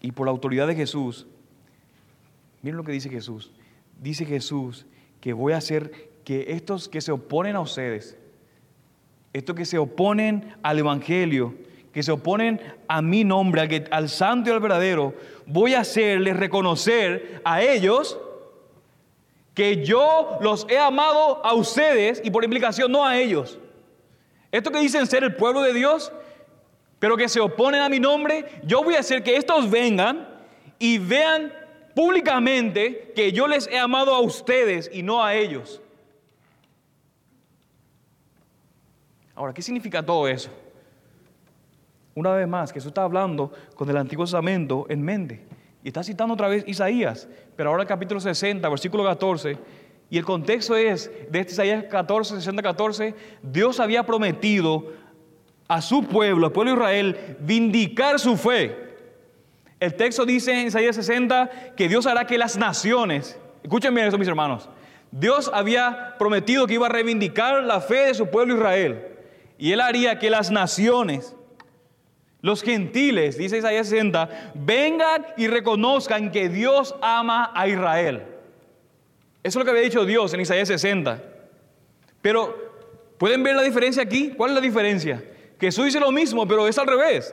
Y 0.01 0.11
por 0.13 0.27
la 0.27 0.31
autoridad 0.31 0.67
de 0.67 0.75
Jesús, 0.75 1.27
miren 2.63 2.79
lo 2.79 2.83
que 2.83 2.93
dice 2.93 3.11
Jesús. 3.11 3.53
Dice 4.01 4.25
Jesús 4.25 4.87
que 5.21 5.35
voy 5.35 5.53
a 5.53 5.59
hacer 5.59 5.93
que 6.25 6.47
estos 6.49 6.89
que 6.89 7.03
se 7.03 7.13
oponen 7.13 7.57
a 7.57 7.61
ustedes, 7.61 8.17
estos 9.35 9.55
que 9.55 9.67
se 9.67 9.77
oponen 9.77 10.55
al 10.63 10.79
Evangelio, 10.79 11.55
que 11.93 12.03
se 12.03 12.13
oponen 12.13 12.59
a 12.89 13.03
mi 13.03 13.23
nombre, 13.23 13.85
al, 13.91 14.09
santo 14.09 14.49
y 14.49 14.55
al 14.55 14.61
verdadero, 14.61 15.13
voy 15.45 15.75
a 15.75 15.81
hacerles 15.81 16.39
reconocer 16.39 17.43
a 17.45 17.61
ellos 17.61 18.19
que 19.53 19.85
yo 19.85 20.39
los 20.41 20.67
he 20.71 20.79
amado 20.79 21.45
a 21.45 21.53
ustedes 21.53 22.23
y 22.25 22.31
por 22.31 22.45
implicación 22.45 22.91
no 22.91 23.05
a 23.05 23.19
ellos. 23.19 23.59
Esto 24.57 24.71
que 24.71 24.79
dicen 24.81 25.07
ser 25.07 25.23
el 25.23 25.35
pueblo 25.35 25.61
de 25.61 25.75
Dios, 25.75 26.11
pero 26.99 27.15
que 27.15 27.29
se 27.29 27.41
oponen 27.41 27.83
a 27.83 27.91
mi 27.91 28.01
nombre, 28.01 28.47
yo 28.65 28.83
voy 28.83 28.95
a 28.95 29.01
hacer 29.01 29.23
que 29.23 29.37
estos 29.37 29.71
vengan 29.71 30.27
y 30.79 30.97
vean 30.97 31.53
públicamente 31.95 33.13
que 33.15 33.33
yo 33.33 33.47
les 33.47 33.67
he 33.67 33.79
amado 33.79 34.15
a 34.15 34.21
ustedes 34.21 34.89
y 34.91 35.03
no 35.03 35.23
a 35.23 35.35
ellos. 35.35 35.83
Ahora, 39.35 39.53
¿qué 39.53 39.61
significa 39.61 40.03
todo 40.03 40.27
eso? 40.27 40.49
Una 42.15 42.33
vez 42.33 42.49
más, 42.49 42.73
Jesús 42.73 42.89
está 42.89 43.03
hablando 43.03 43.53
con 43.75 43.91
el 43.91 43.97
Antiguo 43.99 44.25
Testamento 44.25 44.87
en 44.89 45.03
mente. 45.03 45.45
Y 45.85 45.89
está 45.89 46.03
citando 46.03 46.33
otra 46.33 46.49
vez 46.49 46.65
Isaías, 46.67 47.29
pero 47.57 47.69
ahora 47.69 47.83
el 47.83 47.89
capítulo 47.89 48.21
60, 48.21 48.67
versículo 48.71 49.05
14. 49.05 49.59
Y 50.09 50.19
el 50.19 50.25
contexto 50.25 50.77
es, 50.77 51.11
de 51.31 51.41
este 51.41 51.53
Isaías 51.53 51.85
14, 51.91 52.37
60, 52.37 52.63
14, 52.63 53.15
Dios 53.43 53.81
había 53.81 54.07
prometido 54.07 54.93
a 55.69 55.83
su 55.83 56.05
pueblo, 56.05 56.47
al 56.47 56.53
pueblo 56.53 56.73
de 56.73 56.79
Israel, 56.79 57.37
vindicar 57.41 58.19
su 58.21 58.37
fe. 58.37 58.77
El 59.81 59.95
texto 59.95 60.25
dice 60.25 60.59
en 60.59 60.69
Isaías 60.69 60.97
60 60.97 61.75
que 61.77 61.89
Dios 61.89 62.07
hará 62.07 62.27
que 62.27 62.39
las 62.39 62.57
naciones, 62.57 63.39
escuchen 63.63 63.95
bien 63.95 64.07
eso 64.07 64.17
mis 64.17 64.29
hermanos, 64.29 64.69
Dios 65.11 65.51
había 65.53 66.15
prometido 66.19 66.67
que 66.67 66.75
iba 66.75 66.87
a 66.87 66.91
reivindicar 66.91 67.63
la 67.65 67.81
fe 67.81 68.07
de 68.07 68.15
su 68.15 68.29
pueblo 68.29 68.57
Israel. 68.57 69.07
Y 69.59 69.73
él 69.73 69.81
haría 69.81 70.19
que 70.19 70.31
las 70.31 70.51
naciones 70.51 71.37
los 72.47 72.63
gentiles, 72.63 73.37
dice 73.37 73.59
Isaías 73.59 73.89
60, 73.89 74.53
vengan 74.55 75.27
y 75.37 75.49
reconozcan 75.49 76.31
que 76.31 76.49
Dios 76.49 76.95
ama 77.03 77.51
a 77.55 77.67
Israel. 77.67 78.23
Eso 79.47 79.61
es 79.61 79.61
lo 79.61 79.65
que 79.65 79.71
había 79.71 79.83
dicho 79.83 80.05
Dios 80.05 80.35
en 80.35 80.41
Isaías 80.41 80.67
60. 80.67 81.23
Pero, 82.21 82.53
¿pueden 83.17 83.45
ver 83.45 83.55
la 83.55 83.63
diferencia 83.63 84.03
aquí? 84.03 84.33
¿Cuál 84.37 84.51
es 84.51 84.55
la 84.57 84.61
diferencia? 84.61 85.23
Jesús 85.61 85.85
dice 85.85 86.01
lo 86.01 86.11
mismo, 86.11 86.49
pero 86.49 86.67
es 86.67 86.77
al 86.79 86.89
revés. 86.89 87.33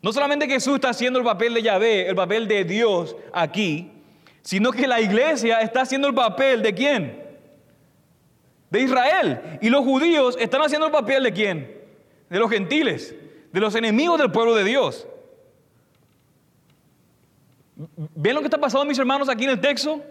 No 0.00 0.10
solamente 0.10 0.46
Jesús 0.46 0.76
está 0.76 0.88
haciendo 0.88 1.18
el 1.18 1.24
papel 1.26 1.52
de 1.52 1.60
Yahvé, 1.60 2.08
el 2.08 2.16
papel 2.16 2.48
de 2.48 2.64
Dios 2.64 3.14
aquí, 3.30 3.92
sino 4.40 4.72
que 4.72 4.86
la 4.86 4.98
iglesia 4.98 5.60
está 5.60 5.82
haciendo 5.82 6.08
el 6.08 6.14
papel 6.14 6.62
de 6.62 6.72
quién? 6.72 7.22
De 8.70 8.80
Israel. 8.80 9.58
Y 9.60 9.68
los 9.68 9.84
judíos 9.84 10.34
están 10.40 10.62
haciendo 10.62 10.86
el 10.86 10.92
papel 10.92 11.24
de 11.24 11.32
quién? 11.34 11.78
De 12.30 12.38
los 12.38 12.50
gentiles 12.50 13.14
de 13.52 13.60
los 13.60 13.74
enemigos 13.74 14.18
del 14.18 14.32
pueblo 14.32 14.54
de 14.54 14.64
Dios. 14.64 15.06
¿Ven 18.14 18.34
lo 18.34 18.40
que 18.40 18.46
está 18.46 18.58
pasando, 18.58 18.86
mis 18.86 18.98
hermanos, 18.98 19.28
aquí 19.28 19.44
en 19.44 19.50
el 19.50 19.60
texto? 19.60 20.02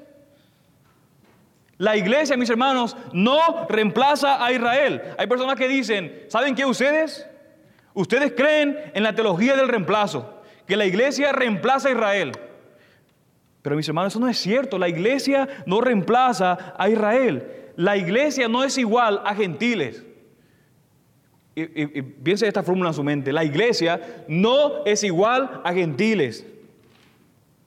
La 1.77 1.97
iglesia, 1.97 2.37
mis 2.37 2.49
hermanos, 2.49 2.95
no 3.11 3.67
reemplaza 3.67 4.43
a 4.43 4.51
Israel. 4.51 5.01
Hay 5.17 5.27
personas 5.27 5.55
que 5.55 5.67
dicen, 5.67 6.23
¿saben 6.29 6.55
qué 6.55 6.65
ustedes? 6.65 7.27
Ustedes 7.93 8.33
creen 8.35 8.77
en 8.93 9.03
la 9.03 9.13
teología 9.13 9.55
del 9.55 9.67
reemplazo, 9.67 10.41
que 10.65 10.77
la 10.77 10.85
iglesia 10.85 11.31
reemplaza 11.31 11.89
a 11.89 11.91
Israel. 11.91 12.31
Pero 13.61 13.75
mis 13.75 13.87
hermanos, 13.87 14.13
eso 14.13 14.19
no 14.19 14.29
es 14.29 14.37
cierto. 14.37 14.77
La 14.77 14.87
iglesia 14.87 15.47
no 15.65 15.81
reemplaza 15.81 16.75
a 16.77 16.89
Israel. 16.89 17.71
La 17.75 17.97
iglesia 17.97 18.47
no 18.47 18.63
es 18.63 18.77
igual 18.77 19.21
a 19.25 19.35
gentiles 19.35 20.03
y, 21.55 22.01
piense 22.01 22.47
esta 22.47 22.63
fórmula 22.63 22.89
en 22.89 22.93
su 22.93 23.03
mente, 23.03 23.31
la 23.31 23.43
iglesia 23.43 24.25
no 24.27 24.83
es 24.85 25.03
igual 25.03 25.61
a 25.63 25.73
gentiles. 25.73 26.45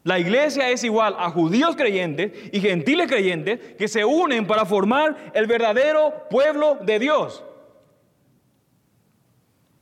La 0.09 0.19
iglesia 0.19 0.71
es 0.71 0.85
igual 0.85 1.15
a 1.19 1.29
judíos 1.29 1.77
creyentes 1.77 2.33
y 2.51 2.61
gentiles 2.61 3.09
creyentes 3.09 3.75
que 3.77 3.89
se 3.89 4.07
unen 4.07 4.47
para 4.47 4.65
formar 4.65 5.33
el 5.35 5.47
verdadero 5.47 6.25
pueblo 6.31 6.79
de 6.81 6.99
Dios. 6.99 7.45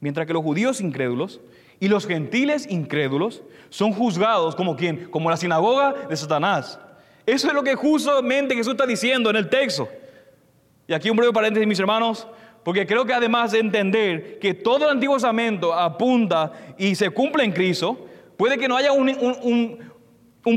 Mientras 0.01 0.27
que 0.27 0.33
los 0.33 0.43
judíos 0.43 0.81
incrédulos 0.81 1.41
y 1.79 1.87
los 1.87 2.09
gentiles 2.09 2.67
incrédulos 2.69 3.45
son 3.69 3.93
juzgados 3.93 4.57
como 4.57 4.75
quien, 4.75 5.09
como 5.11 5.31
la 5.31 5.37
sinagoga 5.37 5.93
de 6.09 6.17
Satanás. 6.17 6.81
Eso 7.25 7.47
es 7.47 7.55
lo 7.55 7.62
que 7.62 7.77
justamente 7.77 8.57
Jesús 8.57 8.73
está 8.73 8.85
diciendo 8.85 9.31
en 9.31 9.37
el 9.37 9.49
texto. 9.49 9.89
Y 10.89 10.93
aquí 10.93 11.09
un 11.09 11.17
breve 11.19 11.33
paréntesis, 11.33 11.69
mis 11.69 11.79
hermanos. 11.79 12.27
Porque 12.65 12.85
creo 12.85 13.05
que 13.05 13.15
además 13.15 13.53
de 13.53 13.61
entender 13.61 14.41
que 14.41 14.55
todo 14.55 14.87
el 14.87 14.91
Antiguo 14.91 15.15
Testamento 15.15 15.73
apunta 15.73 16.51
y 16.77 16.97
se 16.97 17.11
cumple 17.11 17.45
en 17.45 17.53
Cristo, 17.53 18.09
puede 18.37 18.59
que 18.59 18.67
no 18.67 18.77
haya 18.77 18.91
un, 18.91 19.87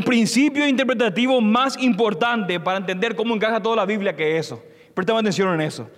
principio 0.03 0.67
interpretativo 0.67 1.41
más 1.41 1.75
importante 1.81 2.59
para 2.59 2.77
entender 2.77 3.15
cómo 3.15 3.33
encaja 3.33 3.59
toda 3.59 3.75
la 3.75 3.85
Biblia 3.87 4.15
que 4.15 4.37
eso. 4.37 4.63
Prestemos 4.93 5.21
atención 5.21 5.51
en 5.55 5.61
eso. 5.61 5.89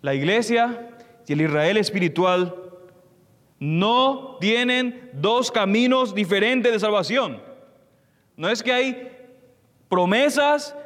La 0.00 0.14
iglesia 0.14 0.90
y 1.26 1.32
el 1.32 1.40
Israel 1.40 1.76
espiritual 1.76 2.54
no 3.58 4.38
tienen 4.40 5.10
dos 5.12 5.50
caminos 5.50 6.14
diferentes 6.14 6.72
de 6.72 6.78
salvación. 6.78 7.42
No 8.36 8.48
es 8.48 8.62
que 8.62 8.72
hay 8.72 9.10
promesas 9.88 10.76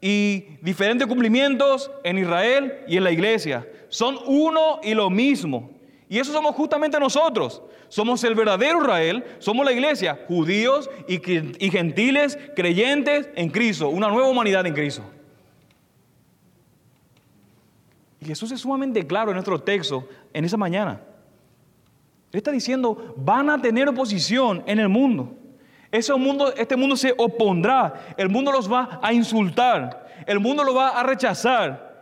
y 0.00 0.46
diferentes 0.62 1.06
cumplimientos 1.08 1.90
en 2.04 2.18
Israel 2.18 2.84
y 2.86 2.96
en 2.96 3.04
la 3.04 3.10
iglesia. 3.10 3.68
Son 3.88 4.18
uno 4.26 4.78
y 4.84 4.94
lo 4.94 5.10
mismo. 5.10 5.73
Y 6.08 6.18
eso 6.18 6.32
somos 6.32 6.54
justamente 6.54 7.00
nosotros. 7.00 7.62
Somos 7.88 8.22
el 8.24 8.34
verdadero 8.34 8.80
Israel, 8.80 9.24
somos 9.38 9.64
la 9.64 9.72
iglesia, 9.72 10.18
judíos 10.28 10.90
y, 11.08 11.18
gentiles 11.70 12.38
creyentes 12.54 13.28
en 13.36 13.50
Cristo, 13.50 13.88
una 13.88 14.08
nueva 14.08 14.28
humanidad 14.28 14.66
en 14.66 14.74
Cristo. 14.74 15.02
Y 18.20 18.26
Jesús 18.26 18.50
es 18.52 18.60
sumamente 18.60 19.06
claro 19.06 19.30
en 19.30 19.34
nuestro 19.34 19.60
texto 19.60 20.08
en 20.32 20.44
esa 20.44 20.56
mañana. 20.56 21.00
Él 22.32 22.38
está 22.38 22.50
diciendo, 22.50 23.14
van 23.16 23.48
a 23.48 23.60
tener 23.60 23.88
oposición 23.88 24.62
en 24.66 24.80
el 24.80 24.88
mundo. 24.88 25.36
Ese 25.92 26.12
mundo, 26.14 26.52
este 26.56 26.74
mundo 26.74 26.96
se 26.96 27.14
opondrá, 27.16 28.14
el 28.16 28.28
mundo 28.28 28.50
los 28.50 28.70
va 28.70 28.98
a 29.00 29.12
insultar, 29.12 30.08
el 30.26 30.40
mundo 30.40 30.64
lo 30.64 30.74
va 30.74 30.88
a 30.88 31.04
rechazar. 31.04 31.93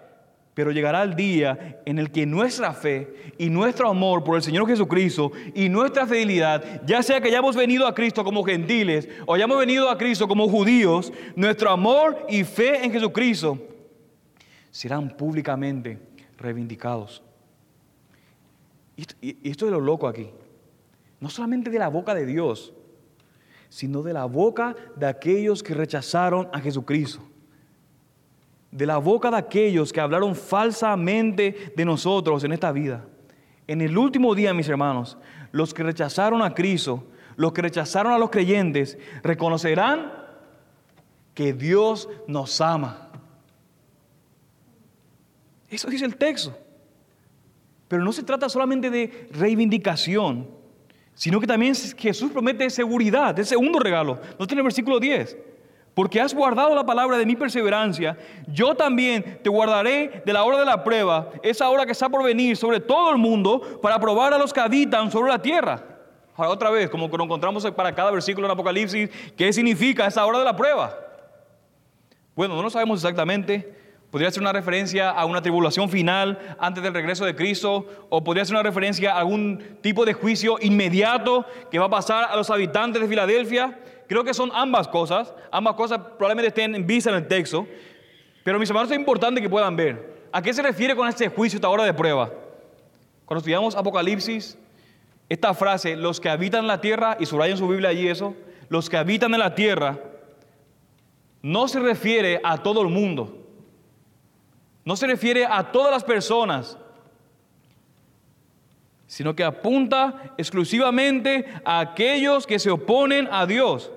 Pero 0.54 0.70
llegará 0.70 1.02
el 1.02 1.16
día 1.16 1.80
en 1.86 1.98
el 1.98 2.10
que 2.10 2.26
nuestra 2.26 2.74
fe 2.74 3.32
y 3.38 3.48
nuestro 3.48 3.88
amor 3.88 4.22
por 4.22 4.36
el 4.36 4.42
Señor 4.42 4.66
Jesucristo 4.66 5.32
y 5.54 5.68
nuestra 5.70 6.06
fidelidad, 6.06 6.82
ya 6.84 7.02
sea 7.02 7.20
que 7.20 7.28
hayamos 7.28 7.56
venido 7.56 7.86
a 7.86 7.94
Cristo 7.94 8.22
como 8.22 8.44
gentiles 8.44 9.08
o 9.26 9.34
hayamos 9.34 9.58
venido 9.58 9.88
a 9.88 9.96
Cristo 9.96 10.28
como 10.28 10.48
judíos, 10.48 11.12
nuestro 11.36 11.70
amor 11.70 12.26
y 12.28 12.44
fe 12.44 12.84
en 12.84 12.92
Jesucristo 12.92 13.58
serán 14.70 15.16
públicamente 15.16 15.98
reivindicados. 16.36 17.22
Y 18.96 19.48
esto, 19.48 19.66
es 19.66 19.72
lo 19.72 19.80
loco 19.80 20.06
aquí. 20.06 20.28
No 21.20 21.30
solamente 21.30 21.70
de 21.70 21.78
la 21.78 21.88
boca 21.88 22.14
de 22.14 22.26
Dios, 22.26 22.74
sino 23.68 24.02
de 24.02 24.12
la 24.12 24.26
boca 24.26 24.76
de 24.96 25.06
aquellos 25.06 25.62
que 25.62 25.74
rechazaron 25.74 26.48
a 26.52 26.60
Jesucristo. 26.60 27.22
De 28.72 28.86
la 28.86 28.98
boca 28.98 29.30
de 29.30 29.36
aquellos 29.36 29.92
que 29.92 30.00
hablaron 30.00 30.34
falsamente 30.34 31.72
de 31.76 31.84
nosotros 31.84 32.42
en 32.42 32.52
esta 32.52 32.72
vida. 32.72 33.04
En 33.68 33.80
el 33.80 33.96
último 33.96 34.34
día, 34.34 34.52
mis 34.52 34.68
hermanos, 34.68 35.16
los 35.52 35.72
que 35.72 35.84
rechazaron 35.84 36.42
a 36.42 36.52
Cristo, 36.52 37.04
los 37.36 37.52
que 37.52 37.62
rechazaron 37.62 38.12
a 38.12 38.18
los 38.18 38.30
creyentes, 38.30 38.98
reconocerán 39.22 40.12
que 41.34 41.52
Dios 41.52 42.08
nos 42.26 42.60
ama. 42.60 43.10
Eso 45.68 45.88
dice 45.88 46.04
el 46.04 46.16
texto. 46.16 46.56
Pero 47.88 48.04
no 48.04 48.12
se 48.12 48.22
trata 48.22 48.48
solamente 48.48 48.90
de 48.90 49.28
reivindicación, 49.32 50.48
sino 51.14 51.40
que 51.40 51.46
también 51.46 51.74
Jesús 51.74 52.30
promete 52.32 52.68
seguridad, 52.70 53.38
el 53.38 53.46
segundo 53.46 53.78
regalo. 53.78 54.18
No 54.38 54.46
tiene 54.46 54.60
el 54.60 54.64
versículo 54.64 54.98
10. 54.98 55.36
Porque 55.94 56.20
has 56.20 56.32
guardado 56.32 56.74
la 56.74 56.86
palabra 56.86 57.18
de 57.18 57.26
mi 57.26 57.36
perseverancia, 57.36 58.16
yo 58.48 58.74
también 58.74 59.40
te 59.42 59.50
guardaré 59.50 60.22
de 60.24 60.32
la 60.32 60.42
hora 60.42 60.58
de 60.58 60.64
la 60.64 60.82
prueba, 60.82 61.28
esa 61.42 61.68
hora 61.68 61.84
que 61.84 61.92
está 61.92 62.08
por 62.08 62.24
venir 62.24 62.56
sobre 62.56 62.80
todo 62.80 63.10
el 63.10 63.18
mundo, 63.18 63.78
para 63.82 64.00
probar 64.00 64.32
a 64.32 64.38
los 64.38 64.52
que 64.52 64.60
habitan 64.60 65.10
sobre 65.10 65.30
la 65.30 65.40
tierra. 65.40 65.84
Ahora, 66.34 66.50
otra 66.50 66.70
vez, 66.70 66.88
como 66.88 67.10
que 67.10 67.18
nos 67.18 67.26
encontramos 67.26 67.70
para 67.72 67.94
cada 67.94 68.10
versículo 68.10 68.46
en 68.46 68.52
Apocalipsis, 68.52 69.10
¿qué 69.36 69.52
significa 69.52 70.06
esa 70.06 70.24
hora 70.24 70.38
de 70.38 70.46
la 70.46 70.56
prueba? 70.56 70.96
Bueno, 72.34 72.56
no 72.56 72.62
lo 72.62 72.70
sabemos 72.70 73.00
exactamente. 73.00 73.76
Podría 74.10 74.30
ser 74.30 74.42
una 74.42 74.52
referencia 74.52 75.10
a 75.10 75.24
una 75.26 75.40
tribulación 75.40 75.88
final 75.88 76.56
antes 76.58 76.82
del 76.82 76.92
regreso 76.94 77.24
de 77.24 77.34
Cristo, 77.34 77.86
o 78.08 78.24
podría 78.24 78.44
ser 78.44 78.54
una 78.54 78.62
referencia 78.62 79.12
a 79.12 79.18
algún 79.18 79.78
tipo 79.82 80.04
de 80.04 80.14
juicio 80.14 80.56
inmediato 80.60 81.46
que 81.70 81.78
va 81.78 81.86
a 81.86 81.90
pasar 81.90 82.24
a 82.30 82.36
los 82.36 82.50
habitantes 82.50 83.00
de 83.00 83.08
Filadelfia. 83.08 83.78
Creo 84.12 84.24
que 84.24 84.34
son 84.34 84.50
ambas 84.52 84.88
cosas. 84.88 85.32
Ambas 85.50 85.74
cosas 85.74 85.98
probablemente 86.18 86.48
estén 86.48 86.74
en 86.74 86.86
vista 86.86 87.08
en 87.08 87.16
el 87.16 87.26
texto. 87.26 87.66
Pero 88.44 88.58
mis 88.58 88.68
hermanos, 88.68 88.90
es 88.90 88.98
importante 88.98 89.40
que 89.40 89.48
puedan 89.48 89.74
ver. 89.74 90.26
¿A 90.30 90.42
qué 90.42 90.52
se 90.52 90.60
refiere 90.60 90.94
con 90.94 91.08
este 91.08 91.28
juicio, 91.28 91.56
esta 91.56 91.70
hora 91.70 91.84
de 91.84 91.94
prueba? 91.94 92.30
Cuando 93.24 93.38
estudiamos 93.38 93.74
Apocalipsis, 93.74 94.58
esta 95.30 95.54
frase, 95.54 95.96
los 95.96 96.20
que 96.20 96.28
habitan 96.28 96.60
en 96.60 96.66
la 96.66 96.82
tierra, 96.82 97.16
y 97.20 97.24
subrayan 97.24 97.56
su 97.56 97.66
Biblia 97.66 97.88
allí 97.88 98.06
eso, 98.06 98.34
los 98.68 98.90
que 98.90 98.98
habitan 98.98 99.32
en 99.32 99.40
la 99.40 99.54
tierra, 99.54 99.98
no 101.40 101.66
se 101.66 101.80
refiere 101.80 102.38
a 102.44 102.62
todo 102.62 102.82
el 102.82 102.88
mundo. 102.88 103.38
No 104.84 104.94
se 104.94 105.06
refiere 105.06 105.46
a 105.46 105.72
todas 105.72 105.90
las 105.90 106.04
personas, 106.04 106.76
sino 109.06 109.34
que 109.34 109.42
apunta 109.42 110.34
exclusivamente 110.36 111.46
a 111.64 111.80
aquellos 111.80 112.46
que 112.46 112.58
se 112.58 112.70
oponen 112.70 113.26
a 113.32 113.46
Dios. 113.46 113.90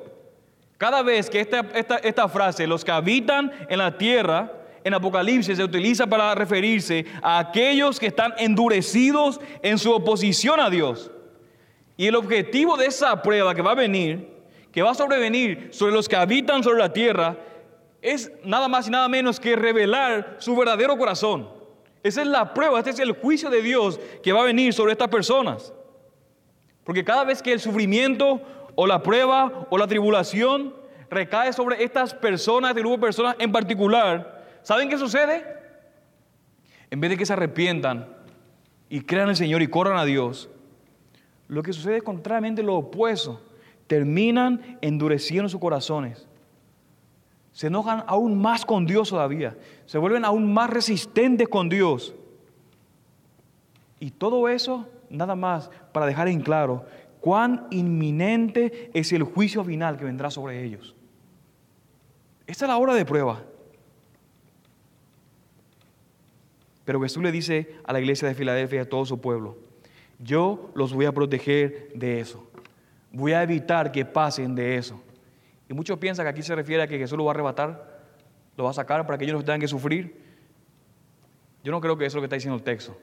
Cada 0.77 1.01
vez 1.03 1.29
que 1.29 1.39
esta, 1.39 1.65
esta, 2.03 2.27
frase, 2.27 2.67
los 2.67 2.83
que 2.83 2.91
habitan 2.91 3.51
en 3.69 3.79
la 3.79 3.97
tierra, 3.97 4.51
en 4.83 4.93
Apocalipsis 4.93 5.57
se 5.57 5.63
utiliza 5.63 6.05
para 6.05 6.35
referirse 6.35 7.05
a 7.21 7.39
aquellos 7.39 7.99
que 7.99 8.07
están 8.07 8.33
endurecidos 8.37 9.39
en 9.61 9.77
su 9.77 9.91
oposición 9.91 10.59
a 10.59 10.69
Dios. 10.69 11.11
Y 11.97 12.07
el 12.07 12.15
objetivo 12.15 12.75
de 12.75 12.87
esa 12.87 13.21
prueba 13.21 13.55
que 13.55 13.61
va 13.61 13.71
a 13.71 13.75
venir, 13.75 14.29
que 14.71 14.81
va 14.81 14.91
a 14.91 14.95
sobrevenir 14.95 15.69
sobre 15.71 15.93
los 15.93 16.09
que 16.09 16.17
habitan 16.17 16.61
sobre 16.61 16.79
la 16.79 16.91
tierra, 16.91 17.37
es 18.01 18.31
nada 18.43 18.67
más 18.67 18.87
y 18.87 18.91
nada 18.91 19.07
menos 19.07 19.39
que 19.39 19.55
revelar 19.55 20.35
su 20.39 20.55
verdadero 20.55 20.97
corazón. 20.97 21.49
Esa 22.03 22.21
es 22.21 22.27
la 22.27 22.53
prueba, 22.53 22.77
este 22.77 22.91
es 22.91 22.99
el 22.99 23.13
juicio 23.13 23.49
de 23.49 23.61
Dios 23.61 23.99
que 24.21 24.33
va 24.33 24.41
a 24.41 24.45
venir 24.45 24.73
sobre 24.73 24.91
estas 24.91 25.07
personas. 25.07 25.73
Porque 26.83 27.03
cada 27.03 27.23
vez 27.23 27.41
que 27.41 27.51
el 27.51 27.59
sufrimiento 27.59 28.41
o 28.75 28.87
la 28.87 29.01
prueba 29.01 29.67
o 29.69 29.77
la 29.77 29.87
tribulación 29.87 30.73
recae 31.09 31.53
sobre 31.53 31.83
estas 31.83 32.13
personas, 32.13 32.71
este 32.71 32.81
grupo 32.81 32.97
de 32.97 33.01
personas 33.01 33.35
en 33.39 33.51
particular, 33.51 34.45
¿saben 34.61 34.89
qué 34.89 34.97
sucede? 34.97 35.45
En 36.89 36.99
vez 36.99 37.11
de 37.11 37.17
que 37.17 37.25
se 37.25 37.33
arrepientan 37.33 38.07
y 38.89 39.01
crean 39.01 39.25
en 39.25 39.31
el 39.31 39.35
Señor 39.35 39.61
y 39.61 39.67
corran 39.67 39.97
a 39.97 40.05
Dios, 40.05 40.49
lo 41.47 41.63
que 41.63 41.73
sucede 41.73 41.97
es 41.97 42.03
contrariamente 42.03 42.63
lo 42.63 42.75
opuesto. 42.75 43.41
Terminan 43.87 44.79
endureciendo 44.81 45.47
sus 45.47 45.59
corazones 45.59 46.27
se 47.55 47.67
enojan 47.67 48.03
aún 48.07 48.37
más 48.41 48.65
con 48.65 48.85
Dios 48.85 49.09
todavía, 49.09 49.55
se 49.85 49.97
vuelven 49.97 50.25
aún 50.25 50.53
más 50.53 50.69
resistentes 50.69 51.47
con 51.47 51.69
Dios. 51.69 52.13
Y 53.97 54.11
todo 54.11 54.49
eso 54.49 54.85
nada 55.09 55.35
más 55.37 55.71
para 55.93 56.05
dejar 56.05 56.27
en 56.27 56.41
claro 56.41 56.85
cuán 57.25 57.65
inminente 57.71 58.91
es 58.93 59.11
el 59.11 59.23
juicio 59.23 59.63
final 59.63 59.97
que 59.97 60.05
vendrá 60.05 60.29
sobre 60.29 60.63
ellos. 60.63 60.93
Esta 62.45 62.65
es 62.65 62.69
la 62.69 62.77
hora 62.77 62.93
de 62.93 63.03
prueba. 63.03 63.41
Pero 66.83 67.01
Jesús 67.01 67.23
le 67.23 67.31
dice 67.31 67.77
a 67.83 67.93
la 67.93 67.99
iglesia 67.99 68.27
de 68.27 68.35
Filadelfia 68.35 68.77
y 68.77 68.81
a 68.81 68.89
todo 68.89 69.05
su 69.05 69.19
pueblo, 69.21 69.57
yo 70.19 70.69
los 70.75 70.93
voy 70.93 71.05
a 71.05 71.13
proteger 71.13 71.89
de 71.95 72.19
eso. 72.19 72.47
Voy 73.11 73.31
a 73.31 73.41
evitar 73.41 73.91
que 73.91 74.05
pasen 74.05 74.53
de 74.53 74.77
eso. 74.77 75.01
Y 75.67 75.73
muchos 75.73 75.97
piensan 75.97 76.27
que 76.27 76.29
aquí 76.29 76.43
se 76.43 76.53
refiere 76.53 76.83
a 76.83 76.87
que 76.87 76.99
Jesús 76.99 77.17
lo 77.17 77.25
va 77.25 77.31
a 77.31 77.33
arrebatar, 77.33 78.03
lo 78.55 78.65
va 78.65 78.69
a 78.69 78.73
sacar 78.73 79.03
para 79.07 79.17
que 79.17 79.23
ellos 79.23 79.37
no 79.37 79.43
tengan 79.43 79.61
que 79.61 79.67
sufrir. 79.67 80.21
Yo 81.63 81.71
no 81.71 81.81
creo 81.81 81.97
que 81.97 82.05
eso 82.05 82.11
es 82.11 82.15
lo 82.17 82.21
que 82.21 82.25
está 82.25 82.35
diciendo 82.35 82.57
el 82.57 82.63
texto. 82.63 82.95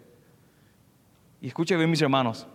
Y 1.40 1.48
escuchen 1.48 1.76
bien, 1.76 1.90
mis 1.90 2.02
hermanos. 2.02 2.46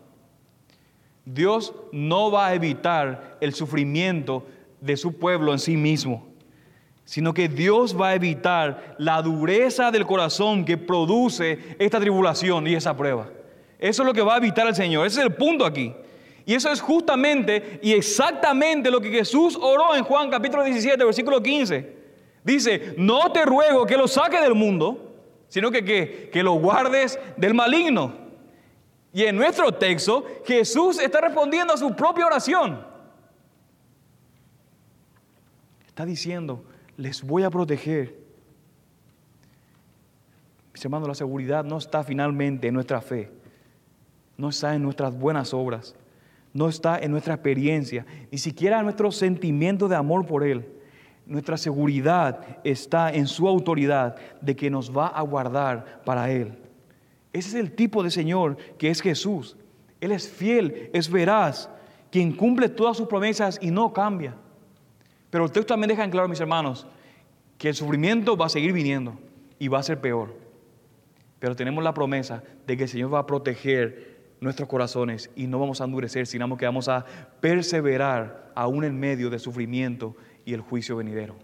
Dios 1.34 1.74
no 1.92 2.32
va 2.32 2.48
a 2.48 2.54
evitar 2.54 3.38
el 3.42 3.54
sufrimiento 3.54 4.46
de 4.80 4.96
su 4.96 5.18
pueblo 5.18 5.52
en 5.52 5.60
sí 5.60 5.76
mismo, 5.76 6.26
sino 7.04 7.34
que 7.34 7.50
Dios 7.50 8.00
va 8.00 8.10
a 8.10 8.16
evitar 8.16 8.96
la 8.98 9.22
dureza 9.22 9.92
del 9.92 10.06
corazón 10.06 10.64
que 10.64 10.78
produce 10.78 11.76
esta 11.80 12.00
tribulación 12.00 12.66
y 12.66 12.76
esa 12.76 12.96
prueba. 12.96 13.28
Eso 13.78 14.04
es 14.04 14.08
lo 14.08 14.14
que 14.14 14.22
va 14.22 14.36
a 14.36 14.38
evitar 14.38 14.68
el 14.68 14.76
Señor. 14.76 15.06
Ese 15.06 15.20
es 15.20 15.26
el 15.26 15.34
punto 15.34 15.66
aquí. 15.66 15.94
Y 16.46 16.54
eso 16.54 16.72
es 16.72 16.80
justamente 16.80 17.82
y 17.84 17.92
exactamente 17.92 18.90
lo 18.90 19.02
que 19.02 19.10
Jesús 19.10 19.60
oró 19.62 19.96
en 19.96 20.06
Juan 20.06 20.30
capítulo 20.30 20.64
17, 20.64 21.04
versículo 21.04 21.44
15. 21.44 21.94
Dice, 22.46 22.96
no 22.98 23.34
te 23.34 23.44
ruego 23.44 23.86
que 23.86 23.98
lo 23.98 24.08
saque 24.08 24.40
del 24.40 24.56
mundo, 24.56 25.14
sino 25.50 25.72
que, 25.72 25.84
que, 25.84 26.30
que 26.32 26.42
lo 26.42 26.54
guardes 26.54 27.20
del 27.36 27.54
maligno. 27.54 28.27
Y 29.18 29.24
en 29.24 29.36
nuestro 29.36 29.72
texto, 29.72 30.24
Jesús 30.46 31.00
está 31.00 31.20
respondiendo 31.20 31.74
a 31.74 31.78
su 31.78 31.96
propia 31.96 32.28
oración. 32.28 32.86
Está 35.88 36.06
diciendo, 36.06 36.64
les 36.98 37.24
voy 37.24 37.42
a 37.42 37.50
proteger. 37.50 38.16
Mis 40.72 40.86
hermanos, 40.86 41.08
la 41.08 41.16
seguridad 41.16 41.64
no 41.64 41.80
está 41.80 42.04
finalmente 42.04 42.68
en 42.68 42.76
nuestra 42.76 43.02
fe, 43.02 43.32
no 44.38 44.50
está 44.50 44.76
en 44.76 44.84
nuestras 44.84 45.18
buenas 45.18 45.52
obras 45.52 45.96
no 46.58 46.68
está 46.68 46.98
en 46.98 47.12
nuestra 47.12 47.36
experiencia, 47.36 48.04
ni 48.32 48.40
siquiera 48.40 48.80
en 48.80 48.86
nuestro 48.86 49.12
sentimiento 49.12 49.88
de 49.88 49.96
amor 49.96 50.26
por 50.26 50.44
Él. 50.44 50.68
Nuestra 51.28 51.56
seguridad 51.56 52.60
está 52.64 53.12
en 53.12 53.28
su 53.28 53.48
autoridad 53.48 54.16
de 54.42 54.56
que 54.56 54.72
nos 54.72 54.96
va 54.96 55.06
a 55.06 55.22
guardar 55.22 56.02
para 56.04 56.32
Él. 56.32 56.58
Ese 57.38 57.50
es 57.50 57.56
el 57.56 57.72
tipo 57.74 58.02
de 58.02 58.10
Señor 58.10 58.58
que 58.80 58.90
es 58.90 59.00
Jesús. 59.00 59.58
Él 60.02 60.12
es 60.12 60.28
fiel, 60.28 60.90
es 60.92 61.08
veraz, 61.10 61.70
quien 62.12 62.32
cumple 62.32 62.68
todas 62.68 62.98
sus 62.98 63.08
promesas 63.08 63.60
y 63.62 63.70
no 63.70 63.94
cambia. 63.94 64.36
Pero 65.30 65.46
el 65.46 65.52
texto 65.52 65.74
también 65.74 65.90
deja 65.90 66.04
en 66.04 66.10
claro, 66.10 66.28
mis 66.28 66.40
hermanos, 66.40 66.88
que 67.60 67.70
el 67.70 67.76
sufrimiento 67.76 68.36
va 68.36 68.48
a 68.48 68.50
seguir 68.50 68.74
viniendo 68.74 69.20
y 69.60 69.68
va 69.68 69.78
a 69.78 69.84
ser 69.84 70.02
peor. 70.02 70.36
Pero 71.38 71.56
tenemos 71.56 71.84
la 71.84 71.94
promesa 71.94 72.42
de 72.66 72.76
que 72.76 72.84
el 72.84 72.90
Señor 72.90 73.14
va 73.14 73.20
a 73.20 73.28
proteger 73.28 74.18
nuestros 74.40 74.68
corazones 74.68 75.30
y 75.36 75.46
no 75.46 75.60
vamos 75.60 75.80
a 75.80 75.84
endurecer, 75.84 76.26
sino 76.26 76.58
que 76.58 76.66
vamos 76.66 76.88
a 76.88 77.06
perseverar 77.40 78.52
aún 78.56 78.84
en 78.84 79.00
medio 79.00 79.30
del 79.30 79.40
sufrimiento 79.40 80.16
y 80.44 80.56
el 80.56 80.62
juicio 80.62 80.96
venidero. 80.96 81.36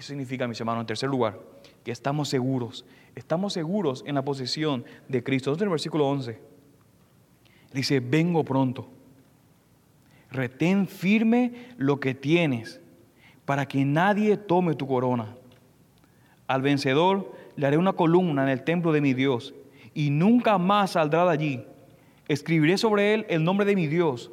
Eso 0.00 0.08
significa, 0.08 0.48
mis 0.48 0.58
hermanos, 0.58 0.80
en 0.80 0.86
tercer 0.86 1.10
lugar, 1.10 1.38
que 1.84 1.92
estamos 1.92 2.30
seguros, 2.30 2.86
estamos 3.14 3.52
seguros 3.52 4.02
en 4.06 4.14
la 4.14 4.24
posición 4.24 4.82
de 5.08 5.22
Cristo. 5.22 5.50
Entonces, 5.50 5.60
en 5.60 5.68
el 5.68 5.72
versículo 5.72 6.08
11, 6.08 6.40
dice, 7.74 8.00
vengo 8.00 8.42
pronto, 8.42 8.88
retén 10.30 10.86
firme 10.88 11.52
lo 11.76 12.00
que 12.00 12.14
tienes, 12.14 12.80
para 13.44 13.68
que 13.68 13.84
nadie 13.84 14.38
tome 14.38 14.74
tu 14.74 14.86
corona. 14.86 15.36
Al 16.46 16.62
vencedor, 16.62 17.34
le 17.56 17.66
haré 17.66 17.76
una 17.76 17.92
columna 17.92 18.44
en 18.44 18.48
el 18.48 18.64
templo 18.64 18.92
de 18.92 19.02
mi 19.02 19.12
Dios 19.12 19.52
y 19.92 20.08
nunca 20.08 20.56
más 20.56 20.92
saldrá 20.92 21.26
de 21.26 21.30
allí. 21.30 21.64
Escribiré 22.26 22.78
sobre 22.78 23.12
él 23.12 23.26
el 23.28 23.44
nombre 23.44 23.66
de 23.66 23.76
mi 23.76 23.86
Dios 23.86 24.30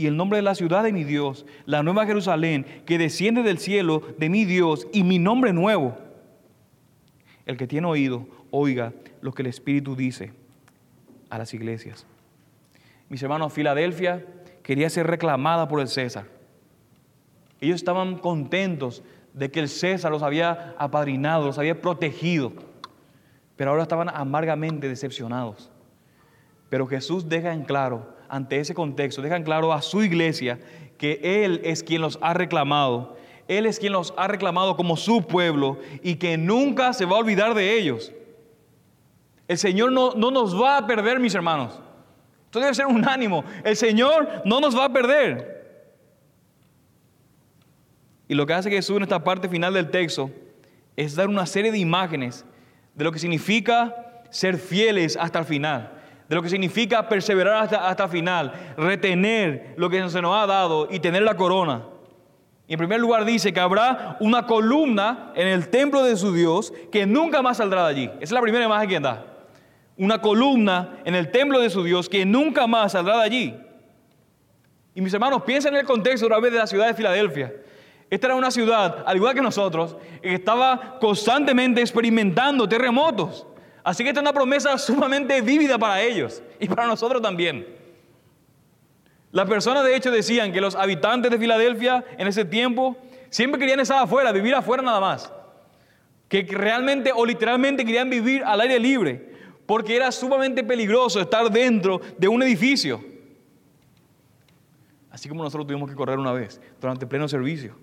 y 0.00 0.06
el 0.06 0.16
nombre 0.16 0.38
de 0.38 0.42
la 0.42 0.54
ciudad 0.54 0.82
de 0.82 0.92
mi 0.92 1.04
Dios, 1.04 1.46
la 1.66 1.82
nueva 1.82 2.06
Jerusalén 2.06 2.64
que 2.86 2.98
desciende 2.98 3.42
del 3.42 3.58
cielo 3.58 4.02
de 4.18 4.28
mi 4.28 4.44
Dios 4.44 4.86
y 4.92 5.02
mi 5.02 5.18
nombre 5.18 5.52
nuevo. 5.52 5.96
El 7.46 7.56
que 7.56 7.66
tiene 7.66 7.86
oído, 7.86 8.26
oiga 8.50 8.92
lo 9.20 9.32
que 9.32 9.42
el 9.42 9.48
Espíritu 9.48 9.96
dice 9.96 10.32
a 11.28 11.38
las 11.38 11.52
iglesias. 11.54 12.06
Mis 13.08 13.22
hermanos, 13.22 13.52
Filadelfia 13.52 14.24
quería 14.62 14.88
ser 14.88 15.06
reclamada 15.06 15.68
por 15.68 15.80
el 15.80 15.88
César. 15.88 16.26
Ellos 17.60 17.76
estaban 17.76 18.18
contentos 18.18 19.02
de 19.34 19.50
que 19.50 19.60
el 19.60 19.68
César 19.68 20.10
los 20.10 20.22
había 20.22 20.74
apadrinado, 20.78 21.46
los 21.46 21.58
había 21.58 21.80
protegido 21.80 22.52
pero 23.60 23.72
ahora 23.72 23.82
estaban 23.82 24.08
amargamente 24.08 24.88
decepcionados. 24.88 25.70
Pero 26.70 26.86
Jesús 26.86 27.28
deja 27.28 27.52
en 27.52 27.62
claro, 27.64 28.16
ante 28.30 28.60
ese 28.60 28.74
contexto, 28.74 29.20
deja 29.20 29.36
en 29.36 29.42
claro 29.42 29.72
a 29.72 29.82
su 29.82 30.02
iglesia 30.02 30.58
que 30.96 31.20
Él 31.44 31.60
es 31.64 31.82
quien 31.82 32.00
los 32.00 32.18
ha 32.22 32.32
reclamado. 32.32 33.16
Él 33.48 33.66
es 33.66 33.80
quien 33.80 33.92
los 33.92 34.14
ha 34.16 34.28
reclamado 34.28 34.76
como 34.76 34.96
su 34.96 35.26
pueblo 35.26 35.78
y 36.02 36.14
que 36.14 36.38
nunca 36.38 36.92
se 36.92 37.04
va 37.04 37.16
a 37.16 37.20
olvidar 37.20 37.54
de 37.54 37.76
ellos. 37.76 38.12
El 39.48 39.58
Señor 39.58 39.90
no, 39.90 40.14
no 40.14 40.30
nos 40.30 40.54
va 40.54 40.76
a 40.76 40.86
perder, 40.86 41.18
mis 41.18 41.34
hermanos. 41.34 41.80
Esto 42.44 42.60
debe 42.60 42.74
ser 42.74 42.86
un 42.86 43.06
ánimo. 43.08 43.44
El 43.64 43.76
Señor 43.76 44.42
no 44.44 44.60
nos 44.60 44.76
va 44.76 44.84
a 44.84 44.92
perder. 44.92 45.60
Y 48.28 48.34
lo 48.34 48.46
que 48.46 48.54
hace 48.54 48.70
Jesús 48.70 48.96
en 48.96 49.02
esta 49.02 49.24
parte 49.24 49.48
final 49.48 49.74
del 49.74 49.90
texto 49.90 50.30
es 50.96 51.16
dar 51.16 51.28
una 51.28 51.46
serie 51.46 51.72
de 51.72 51.78
imágenes 51.78 52.44
de 52.94 53.04
lo 53.04 53.10
que 53.10 53.18
significa 53.18 54.22
ser 54.30 54.58
fieles 54.58 55.16
hasta 55.16 55.40
el 55.40 55.44
final. 55.44 55.99
De 56.30 56.36
lo 56.36 56.42
que 56.42 56.48
significa 56.48 57.08
perseverar 57.08 57.64
hasta, 57.64 57.88
hasta 57.88 58.06
final, 58.06 58.52
retener 58.76 59.74
lo 59.76 59.90
que 59.90 60.08
se 60.08 60.22
nos 60.22 60.40
ha 60.40 60.46
dado 60.46 60.86
y 60.88 61.00
tener 61.00 61.22
la 61.22 61.34
corona. 61.36 61.82
Y 62.68 62.74
en 62.74 62.78
primer 62.78 63.00
lugar 63.00 63.24
dice 63.24 63.52
que 63.52 63.58
habrá 63.58 64.16
una 64.20 64.46
columna 64.46 65.32
en 65.34 65.48
el 65.48 65.70
templo 65.70 66.04
de 66.04 66.16
su 66.16 66.32
Dios 66.32 66.72
que 66.92 67.04
nunca 67.04 67.42
más 67.42 67.56
saldrá 67.56 67.82
de 67.82 67.88
allí. 67.88 68.04
Esa 68.04 68.22
es 68.22 68.30
la 68.30 68.42
primera 68.42 68.64
imagen 68.64 68.88
que 68.88 69.00
da. 69.00 69.26
Una 69.96 70.20
columna 70.20 71.00
en 71.04 71.16
el 71.16 71.32
templo 71.32 71.58
de 71.58 71.68
su 71.68 71.82
Dios 71.82 72.08
que 72.08 72.24
nunca 72.24 72.68
más 72.68 72.92
saldrá 72.92 73.16
de 73.16 73.24
allí. 73.24 73.56
Y 74.94 75.00
mis 75.00 75.12
hermanos, 75.12 75.42
piensen 75.42 75.74
en 75.74 75.80
el 75.80 75.86
contexto 75.86 76.26
otra 76.26 76.38
vez 76.38 76.52
de 76.52 76.58
la 76.58 76.68
ciudad 76.68 76.86
de 76.86 76.94
Filadelfia. 76.94 77.52
Esta 78.08 78.28
era 78.28 78.36
una 78.36 78.52
ciudad, 78.52 79.02
al 79.04 79.16
igual 79.16 79.34
que 79.34 79.42
nosotros, 79.42 79.96
que 80.22 80.34
estaba 80.34 80.96
constantemente 81.00 81.80
experimentando 81.80 82.68
terremotos. 82.68 83.48
Así 83.82 84.02
que 84.02 84.10
esta 84.10 84.20
es 84.20 84.22
una 84.22 84.32
promesa 84.32 84.76
sumamente 84.78 85.40
vívida 85.40 85.78
para 85.78 86.00
ellos 86.00 86.42
y 86.58 86.68
para 86.68 86.86
nosotros 86.86 87.22
también. 87.22 87.66
Las 89.32 89.48
personas 89.48 89.84
de 89.84 89.94
hecho 89.94 90.10
decían 90.10 90.52
que 90.52 90.60
los 90.60 90.74
habitantes 90.74 91.30
de 91.30 91.38
Filadelfia 91.38 92.04
en 92.18 92.26
ese 92.26 92.44
tiempo 92.44 92.96
siempre 93.30 93.60
querían 93.60 93.80
estar 93.80 94.02
afuera, 94.02 94.32
vivir 94.32 94.54
afuera 94.54 94.82
nada 94.82 95.00
más. 95.00 95.32
Que 96.28 96.42
realmente 96.42 97.12
o 97.14 97.24
literalmente 97.24 97.84
querían 97.84 98.10
vivir 98.10 98.42
al 98.44 98.60
aire 98.60 98.78
libre, 98.78 99.34
porque 99.66 99.96
era 99.96 100.12
sumamente 100.12 100.62
peligroso 100.62 101.20
estar 101.20 101.50
dentro 101.50 102.00
de 102.18 102.28
un 102.28 102.42
edificio. 102.42 103.02
Así 105.10 105.28
como 105.28 105.42
nosotros 105.42 105.66
tuvimos 105.66 105.88
que 105.88 105.96
correr 105.96 106.18
una 106.18 106.32
vez 106.32 106.60
durante 106.80 107.06
pleno 107.06 107.26
servicio. 107.28 107.76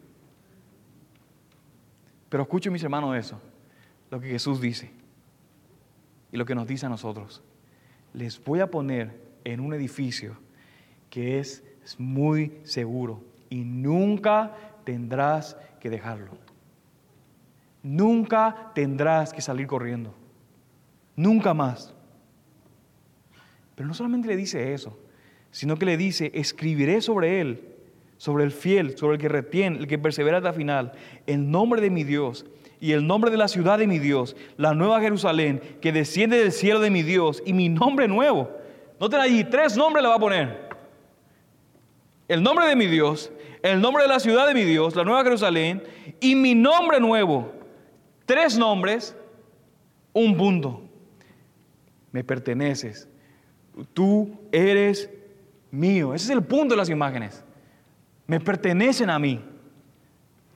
Pero 2.30 2.44
escuchen 2.44 2.72
mis 2.72 2.84
hermanos 2.84 3.16
eso, 3.18 3.42
lo 4.10 4.20
que 4.20 4.28
Jesús 4.28 4.62
dice 4.62 4.92
y 6.32 6.38
lo 6.38 6.46
que 6.46 6.56
nos 6.56 6.68
dice 6.68 6.86
a 6.86 6.90
nosotros. 6.90 7.42
Les 8.14 8.44
voy 8.44 8.60
a 8.60 8.72
poner 8.72 9.22
en 9.44 9.60
un 9.60 9.74
edificio 9.74 10.38
que 11.10 11.40
es 11.40 11.64
muy 11.98 12.54
seguro 12.64 13.24
y 13.50 13.64
nunca 13.64 14.56
tendrás 14.84 15.58
que 15.80 15.90
dejarlo. 15.90 16.38
Nunca 17.84 18.72
tendrás 18.74 19.34
que 19.34 19.42
salir 19.42 19.68
corriendo. 19.68 20.14
Nunca 21.16 21.54
más. 21.54 21.94
Pero 23.76 23.88
no 23.88 23.94
solamente 23.94 24.28
le 24.28 24.36
dice 24.36 24.74
eso, 24.74 25.00
sino 25.52 25.78
que 25.78 25.86
le 25.86 25.98
dice, 25.98 26.32
escribiré 26.34 27.02
sobre 27.02 27.40
él 27.40 27.78
sobre 28.18 28.44
el 28.44 28.52
fiel, 28.52 28.98
sobre 28.98 29.16
el 29.16 29.22
que 29.22 29.30
retiene, 29.30 29.78
el 29.78 29.88
que 29.88 29.98
persevera 29.98 30.38
hasta 30.38 30.50
el 30.50 30.56
final, 30.56 30.92
el 31.26 31.50
nombre 31.50 31.82
de 31.82 31.90
mi 31.90 32.04
Dios 32.04 32.46
y 32.80 32.92
el 32.92 33.06
nombre 33.06 33.32
de 33.32 33.38
la 33.38 33.48
ciudad 33.48 33.78
de 33.78 33.88
mi 33.88 34.00
Dios, 34.00 34.36
la 34.58 34.74
nueva 34.74 35.02
Jerusalén, 35.02 35.62
que 35.82 35.92
desciende 35.92 36.38
del 36.38 36.52
cielo 36.52 36.80
de 36.80 36.90
mi 36.90 37.04
Dios, 37.04 37.42
y 37.46 37.54
mi 37.54 37.70
nombre 37.70 38.08
nuevo. 38.08 38.52
Noten 39.00 39.20
allí, 39.20 39.44
tres 39.44 39.76
nombres 39.76 40.04
le 40.04 40.10
va 40.10 40.16
a 40.16 40.20
poner. 40.20 40.70
El 42.28 42.44
nombre 42.44 42.68
de 42.68 42.76
mi 42.76 42.88
Dios, 42.88 43.32
el 43.64 43.82
nombre 43.82 44.04
de 44.04 44.10
la 44.10 44.20
ciudad 44.20 44.48
de 44.48 44.54
mi 44.54 44.64
Dios, 44.64 44.96
la 44.96 45.04
nueva 45.04 45.24
Jerusalén, 45.24 45.84
y 46.20 46.36
mi 46.36 46.56
nombre 46.56 47.00
nuevo. 47.00 47.52
Tres 48.26 48.58
nombres, 48.58 49.16
un 50.14 50.36
punto. 50.36 50.82
Me 52.12 52.24
perteneces. 52.24 53.08
Tú 53.94 54.40
eres 54.52 55.10
mío. 55.72 56.14
Ese 56.14 56.26
es 56.26 56.32
el 56.32 56.44
punto 56.44 56.74
de 56.74 56.78
las 56.78 56.90
imágenes 56.90 57.44
me 58.28 58.42
pertenecen 58.42 59.10
a 59.10 59.18
mí. 59.18 59.42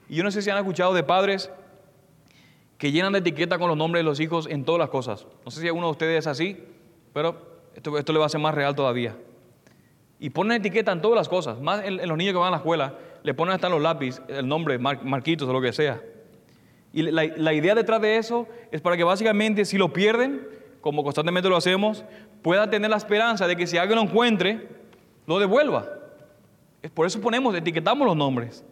Y 0.08 0.16
yo 0.16 0.22
no 0.22 0.30
sé 0.30 0.42
si 0.42 0.50
han 0.50 0.58
escuchado 0.58 0.92
de 0.92 1.02
padres 1.02 1.50
que 2.82 2.90
llenan 2.90 3.12
de 3.12 3.20
etiqueta 3.20 3.60
con 3.60 3.68
los 3.68 3.76
nombres 3.76 4.00
de 4.00 4.02
los 4.02 4.18
hijos 4.18 4.48
en 4.50 4.64
todas 4.64 4.80
las 4.80 4.88
cosas. 4.88 5.24
No 5.44 5.52
sé 5.52 5.60
si 5.60 5.68
alguno 5.68 5.86
de 5.86 5.92
ustedes 5.92 6.18
es 6.18 6.26
así, 6.26 6.56
pero 7.12 7.36
esto, 7.76 7.96
esto 7.96 8.12
le 8.12 8.18
va 8.18 8.26
a 8.26 8.28
ser 8.28 8.40
más 8.40 8.52
real 8.52 8.74
todavía. 8.74 9.14
Y 10.18 10.30
ponen 10.30 10.56
etiqueta 10.56 10.90
en 10.90 11.00
todas 11.00 11.16
las 11.16 11.28
cosas, 11.28 11.60
más 11.60 11.84
en, 11.84 11.98
los 12.08 12.18
niños 12.18 12.32
que 12.32 12.40
van 12.40 12.48
a 12.48 12.50
la 12.50 12.56
escuela, 12.56 12.98
le 13.22 13.34
ponen 13.34 13.54
hasta 13.54 13.68
en 13.68 13.74
los 13.74 13.82
lápices 13.82 14.20
el 14.26 14.48
nombre, 14.48 14.80
Marquitos 14.80 15.48
o 15.48 15.52
lo 15.52 15.60
que 15.60 15.72
sea. 15.72 16.02
Y 16.92 17.02
la, 17.02 17.24
la 17.36 17.52
idea 17.52 17.76
detrás 17.76 18.02
de 18.02 18.16
eso 18.16 18.48
es 18.72 18.80
para 18.80 18.96
que 18.96 19.04
básicamente 19.04 19.64
si 19.64 19.78
lo 19.78 19.92
pierden, 19.92 20.44
como 20.80 21.04
constantemente 21.04 21.48
lo 21.48 21.56
hacemos, 21.56 22.04
pueda 22.42 22.68
tener 22.68 22.90
la 22.90 22.96
esperanza 22.96 23.46
de 23.46 23.54
que 23.54 23.68
si 23.68 23.78
alguien 23.78 23.94
lo 23.94 24.02
encuentre, 24.06 24.66
lo 25.28 25.38
devuelva. 25.38 25.88
Por 26.94 27.06
eso 27.06 27.20
ponemos, 27.20 27.54
etiquetamos 27.54 28.04
los 28.04 28.16
nombres. 28.16 28.64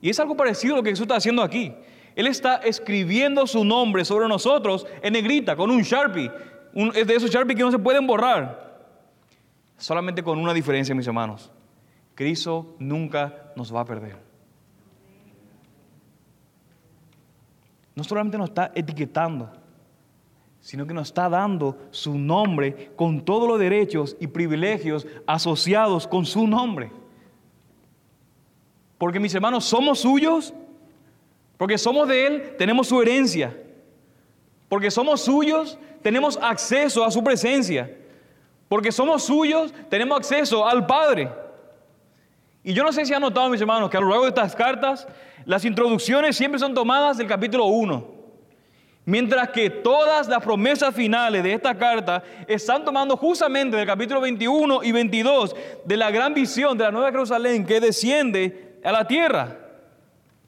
Y 0.00 0.10
es 0.10 0.20
algo 0.20 0.36
parecido 0.36 0.74
a 0.74 0.76
lo 0.76 0.84
que 0.84 0.90
Jesús 0.90 1.06
está 1.06 1.16
haciendo 1.16 1.42
aquí. 1.42 1.74
Él 2.18 2.26
está 2.26 2.56
escribiendo 2.56 3.46
su 3.46 3.64
nombre 3.64 4.04
sobre 4.04 4.26
nosotros 4.26 4.84
en 5.02 5.12
negrita, 5.12 5.54
con 5.54 5.70
un 5.70 5.82
Sharpie. 5.82 6.28
es 6.96 7.06
de 7.06 7.14
esos 7.14 7.30
Sharpie 7.30 7.54
que 7.54 7.62
no 7.62 7.70
se 7.70 7.78
pueden 7.78 8.08
borrar. 8.08 8.90
Solamente 9.76 10.20
con 10.20 10.36
una 10.36 10.52
diferencia, 10.52 10.92
mis 10.96 11.06
hermanos. 11.06 11.52
Cristo 12.16 12.74
nunca 12.80 13.52
nos 13.54 13.72
va 13.72 13.82
a 13.82 13.84
perder. 13.84 14.16
No 17.94 18.02
solamente 18.02 18.36
nos 18.36 18.48
está 18.48 18.72
etiquetando, 18.74 19.52
sino 20.58 20.88
que 20.88 20.94
nos 20.94 21.06
está 21.06 21.28
dando 21.28 21.78
su 21.92 22.18
nombre 22.18 22.90
con 22.96 23.24
todos 23.24 23.48
los 23.48 23.60
derechos 23.60 24.16
y 24.18 24.26
privilegios 24.26 25.06
asociados 25.24 26.08
con 26.08 26.26
su 26.26 26.48
nombre. 26.48 26.90
Porque 28.98 29.20
mis 29.20 29.32
hermanos 29.36 29.64
somos 29.66 30.00
suyos, 30.00 30.52
porque 31.58 31.76
somos 31.76 32.08
de 32.08 32.26
Él, 32.26 32.54
tenemos 32.56 32.86
su 32.86 33.02
herencia. 33.02 33.54
Porque 34.68 34.90
somos 34.90 35.20
suyos, 35.20 35.76
tenemos 36.02 36.38
acceso 36.40 37.04
a 37.04 37.10
su 37.10 37.22
presencia. 37.22 37.94
Porque 38.68 38.92
somos 38.92 39.24
suyos, 39.24 39.74
tenemos 39.90 40.18
acceso 40.18 40.66
al 40.66 40.86
Padre. 40.86 41.28
Y 42.62 42.72
yo 42.72 42.84
no 42.84 42.92
sé 42.92 43.04
si 43.04 43.12
han 43.12 43.22
notado, 43.22 43.48
mis 43.48 43.60
hermanos, 43.60 43.90
que 43.90 43.96
a 43.96 44.00
lo 44.00 44.08
largo 44.08 44.24
de 44.24 44.28
estas 44.28 44.54
cartas, 44.54 45.08
las 45.46 45.64
introducciones 45.64 46.36
siempre 46.36 46.60
son 46.60 46.74
tomadas 46.74 47.16
del 47.16 47.26
capítulo 47.26 47.64
1. 47.66 48.18
Mientras 49.04 49.48
que 49.48 49.70
todas 49.70 50.28
las 50.28 50.44
promesas 50.44 50.94
finales 50.94 51.42
de 51.42 51.54
esta 51.54 51.76
carta 51.76 52.22
están 52.46 52.84
tomando 52.84 53.16
justamente 53.16 53.76
del 53.76 53.86
capítulo 53.86 54.20
21 54.20 54.84
y 54.84 54.92
22 54.92 55.56
de 55.84 55.96
la 55.96 56.10
gran 56.10 56.34
visión 56.34 56.76
de 56.78 56.84
la 56.84 56.90
Nueva 56.90 57.10
Jerusalén 57.10 57.66
que 57.66 57.80
desciende 57.80 58.78
a 58.84 58.92
la 58.92 59.08
tierra. 59.08 59.67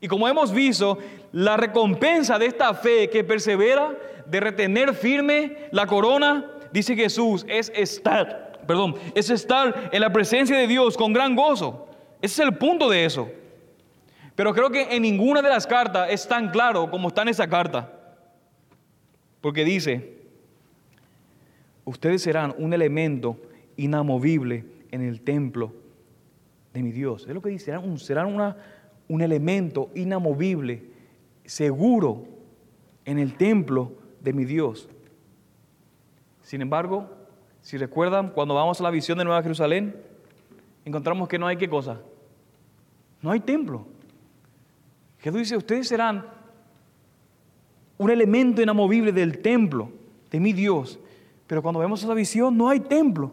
Y 0.01 0.09
como 0.09 0.27
hemos 0.29 0.53
visto, 0.53 0.99
la 1.33 1.57
recompensa 1.57 2.39
de 2.39 2.47
esta 2.47 2.73
fe 2.75 3.11
que 3.11 3.23
persevera, 3.23 3.97
de 4.27 4.41
retener 4.41 4.95
firme 4.95 5.69
la 5.73 5.87
corona, 5.87 6.47
dice 6.73 6.97
Jesús, 6.97 7.45
es 7.49 7.71
estar, 7.75 8.63
perdón, 8.67 8.95
es 9.15 9.29
estar 9.29 9.91
en 9.93 10.01
la 10.01 10.13
presencia 10.13 10.57
de 10.57 10.67
Dios 10.67 10.97
con 10.97 11.13
gran 11.13 11.37
gozo. 11.37 11.87
Ese 12.23 12.43
es 12.43 12.49
el 12.49 12.57
punto 12.57 12.89
de 12.89 13.05
eso. 13.05 13.31
Pero 14.35 14.55
creo 14.55 14.71
que 14.71 14.97
en 14.97 15.03
ninguna 15.03 15.43
de 15.43 15.51
las 15.51 15.67
cartas 15.67 16.09
es 16.11 16.27
tan 16.27 16.51
claro 16.51 16.91
como 16.91 17.09
está 17.09 17.23
en 17.23 17.29
esa 17.29 17.49
carta. 17.49 17.93
Porque 19.43 19.65
dice, 19.65 20.19
ustedes 21.85 22.23
serán 22.23 22.55
un 22.57 22.73
elemento 22.73 23.37
inamovible 23.77 24.65
en 24.91 25.03
el 25.03 25.21
templo 25.21 25.75
de 26.73 26.83
mi 26.83 26.93
Dios. 26.93 27.27
Es 27.27 27.35
lo 27.35 27.43
que 27.43 27.51
dice, 27.51 27.67
serán, 27.67 27.85
un, 27.85 27.99
serán 27.99 28.55
un 29.11 29.23
elemento 29.23 29.91
inamovible, 29.97 30.85
seguro 31.45 32.29
en 33.05 33.19
el 33.19 33.37
templo 33.37 33.93
de 34.21 34.33
mi 34.33 34.45
Dios. 34.45 34.89
Sin 36.43 36.63
embargo, 36.63 37.11
si 37.61 37.77
recuerdan, 37.77 38.31
cuando 38.31 38.55
vamos 38.55 38.79
a 38.79 38.85
la 38.85 38.91
visión 38.91 39.19
de 39.19 39.25
Nueva 39.25 39.43
Jerusalén, 39.43 39.97
encontramos 40.85 41.29
que 41.29 41.41
no 41.41 41.49
hay 41.49 41.57
qué 41.57 41.69
cosa. 41.69 42.01
No 43.21 43.33
hay 43.33 43.41
templo. 43.41 43.85
Jesús 45.19 45.41
dice, 45.41 45.57
ustedes 45.57 45.89
serán 45.89 46.25
un 47.99 48.11
elemento 48.11 48.63
inamovible 48.63 49.11
del 49.11 49.39
templo 49.39 49.91
de 50.31 50.39
mi 50.39 50.53
Dios. 50.53 51.01
Pero 51.49 51.63
cuando 51.63 51.81
vemos 51.81 52.01
esa 52.01 52.15
visión, 52.15 52.57
no 52.57 52.69
hay 52.69 52.79
templo. 52.79 53.33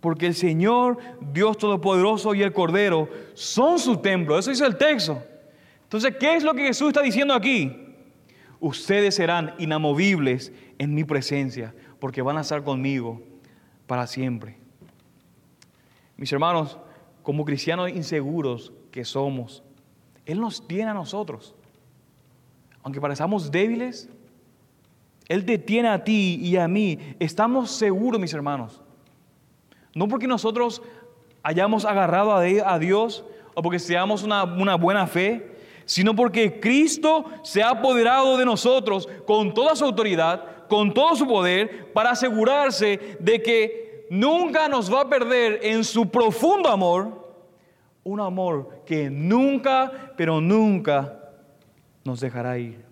Porque 0.00 0.26
el 0.26 0.34
Señor, 0.34 0.98
Dios 1.32 1.58
Todopoderoso 1.58 2.34
y 2.34 2.42
el 2.42 2.52
Cordero 2.52 3.08
son 3.34 3.78
su 3.78 3.98
templo. 3.98 4.38
Eso 4.38 4.50
dice 4.50 4.64
el 4.64 4.76
texto. 4.76 5.22
Entonces, 5.82 6.16
¿qué 6.18 6.36
es 6.36 6.42
lo 6.42 6.54
que 6.54 6.64
Jesús 6.64 6.88
está 6.88 7.02
diciendo 7.02 7.34
aquí? 7.34 7.70
Ustedes 8.60 9.14
serán 9.14 9.54
inamovibles 9.58 10.52
en 10.78 10.94
mi 10.94 11.04
presencia, 11.04 11.74
porque 11.98 12.22
van 12.22 12.38
a 12.38 12.40
estar 12.40 12.62
conmigo 12.62 13.20
para 13.86 14.06
siempre. 14.06 14.56
Mis 16.16 16.32
hermanos, 16.32 16.78
como 17.22 17.44
cristianos 17.44 17.90
inseguros 17.90 18.72
que 18.90 19.04
somos, 19.04 19.62
Él 20.24 20.40
nos 20.40 20.66
tiene 20.66 20.90
a 20.90 20.94
nosotros. 20.94 21.54
Aunque 22.82 23.00
parecamos 23.00 23.50
débiles, 23.50 24.08
Él 25.28 25.44
te 25.44 25.58
tiene 25.58 25.88
a 25.88 26.04
ti 26.04 26.38
y 26.42 26.56
a 26.56 26.68
mí. 26.68 26.98
Estamos 27.18 27.70
seguros, 27.70 28.18
mis 28.18 28.32
hermanos 28.32 28.80
no 29.94 30.08
porque 30.08 30.26
nosotros 30.26 30.82
hayamos 31.42 31.84
agarrado 31.84 32.32
a 32.34 32.78
Dios 32.78 33.24
o 33.54 33.62
porque 33.62 33.78
seamos 33.78 34.22
una, 34.22 34.44
buena 34.44 35.06
fe, 35.06 35.56
sino 35.84 36.14
porque 36.14 36.60
Cristo 36.60 37.24
se 37.42 37.62
ha 37.62 37.70
apoderado 37.70 38.36
de 38.36 38.44
nosotros 38.44 39.08
con 39.26 39.54
toda 39.54 39.74
su 39.74 39.84
autoridad, 39.84 40.66
con 40.68 40.94
todo 40.94 41.16
su 41.16 41.26
poder 41.26 41.92
para 41.92 42.10
asegurarse 42.10 43.16
de 43.18 43.42
que 43.42 44.06
nunca 44.10 44.68
nos 44.68 44.92
va 44.92 45.02
a 45.02 45.08
perder 45.08 45.60
en 45.62 45.84
su 45.84 46.08
profundo 46.08 46.68
amor, 46.68 47.34
un 48.04 48.20
amor 48.20 48.82
que 48.86 49.10
nunca, 49.10 50.12
pero 50.16 50.40
nunca 50.40 51.18
nos 52.04 52.20
dejará 52.20 52.56
ir. 52.58 52.84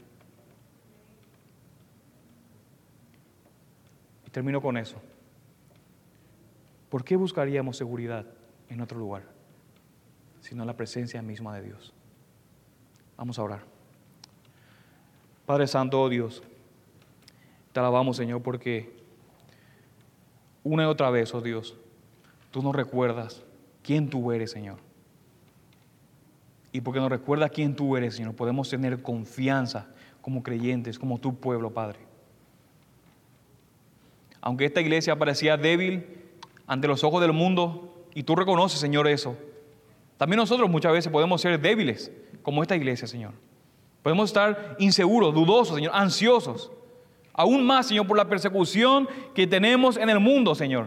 Y 4.27 4.31
termino 4.31 4.61
con 4.61 4.77
eso. 4.77 4.97
¿Por 6.89 7.05
qué 7.05 7.17
buscaríamos 7.17 7.77
seguridad 7.77 8.27
en 8.69 8.81
otro 8.81 8.99
lugar, 8.99 9.25
sino 10.41 10.65
la 10.65 10.77
presencia 10.77 11.21
misma 11.23 11.57
de 11.57 11.63
Dios? 11.63 11.93
Vamos 13.17 13.39
a 13.39 13.43
orar. 13.43 13.63
Padre 15.45 15.67
Santo, 15.67 16.01
oh 16.01 16.09
Dios, 16.09 16.43
te 17.73 17.81
alabamos, 17.81 18.17
Señor, 18.17 18.43
porque 18.43 18.97
una 20.63 20.85
y 20.85 20.87
otra 20.87 21.11
vez, 21.11 21.35
oh 21.35 21.41
Dios, 21.41 21.77
tú 22.51 22.63
nos 22.63 22.75
recuerdas 22.75 23.43
quién 23.83 24.09
tú 24.11 24.33
eres, 24.33 24.51
Señor. 24.51 24.79
Y 26.73 26.81
porque 26.81 27.01
nos 27.01 27.11
recuerdas 27.11 27.51
quién 27.51 27.75
tú 27.75 27.97
eres, 27.97 28.17
Señor, 28.17 28.35
podemos 28.35 28.69
tener 28.69 29.03
confianza 29.03 29.89
como 30.21 30.43
creyentes, 30.43 30.99
como 30.99 31.19
tu 31.19 31.35
pueblo, 31.37 31.73
Padre. 31.73 31.99
Aunque 34.41 34.67
esta 34.67 34.81
iglesia 34.81 35.17
parecía 35.17 35.57
débil 35.57 36.28
ante 36.69 36.87
los 36.87 37.03
ojos 37.03 37.21
del 37.21 37.33
mundo, 37.33 38.07
y 38.15 38.23
tú 38.23 38.37
reconoces, 38.37 38.79
Señor, 38.79 39.09
eso, 39.09 39.37
también 40.17 40.39
nosotros 40.39 40.69
muchas 40.71 40.93
veces 40.93 41.11
podemos 41.11 41.41
ser 41.41 41.61
débiles, 41.61 42.13
como 42.43 42.63
esta 42.63 42.77
iglesia, 42.77 43.09
Señor. 43.09 43.33
Podemos 44.03 44.31
estar 44.31 44.77
inseguros, 44.79 45.35
dudosos, 45.35 45.77
Señor, 45.77 45.93
ansiosos. 45.95 46.71
Aún 47.33 47.65
más, 47.65 47.87
Señor, 47.87 48.07
por 48.07 48.17
la 48.17 48.29
persecución 48.29 49.09
que 49.35 49.47
tenemos 49.47 49.97
en 49.97 50.11
el 50.11 50.21
mundo, 50.21 50.55
Señor. 50.55 50.87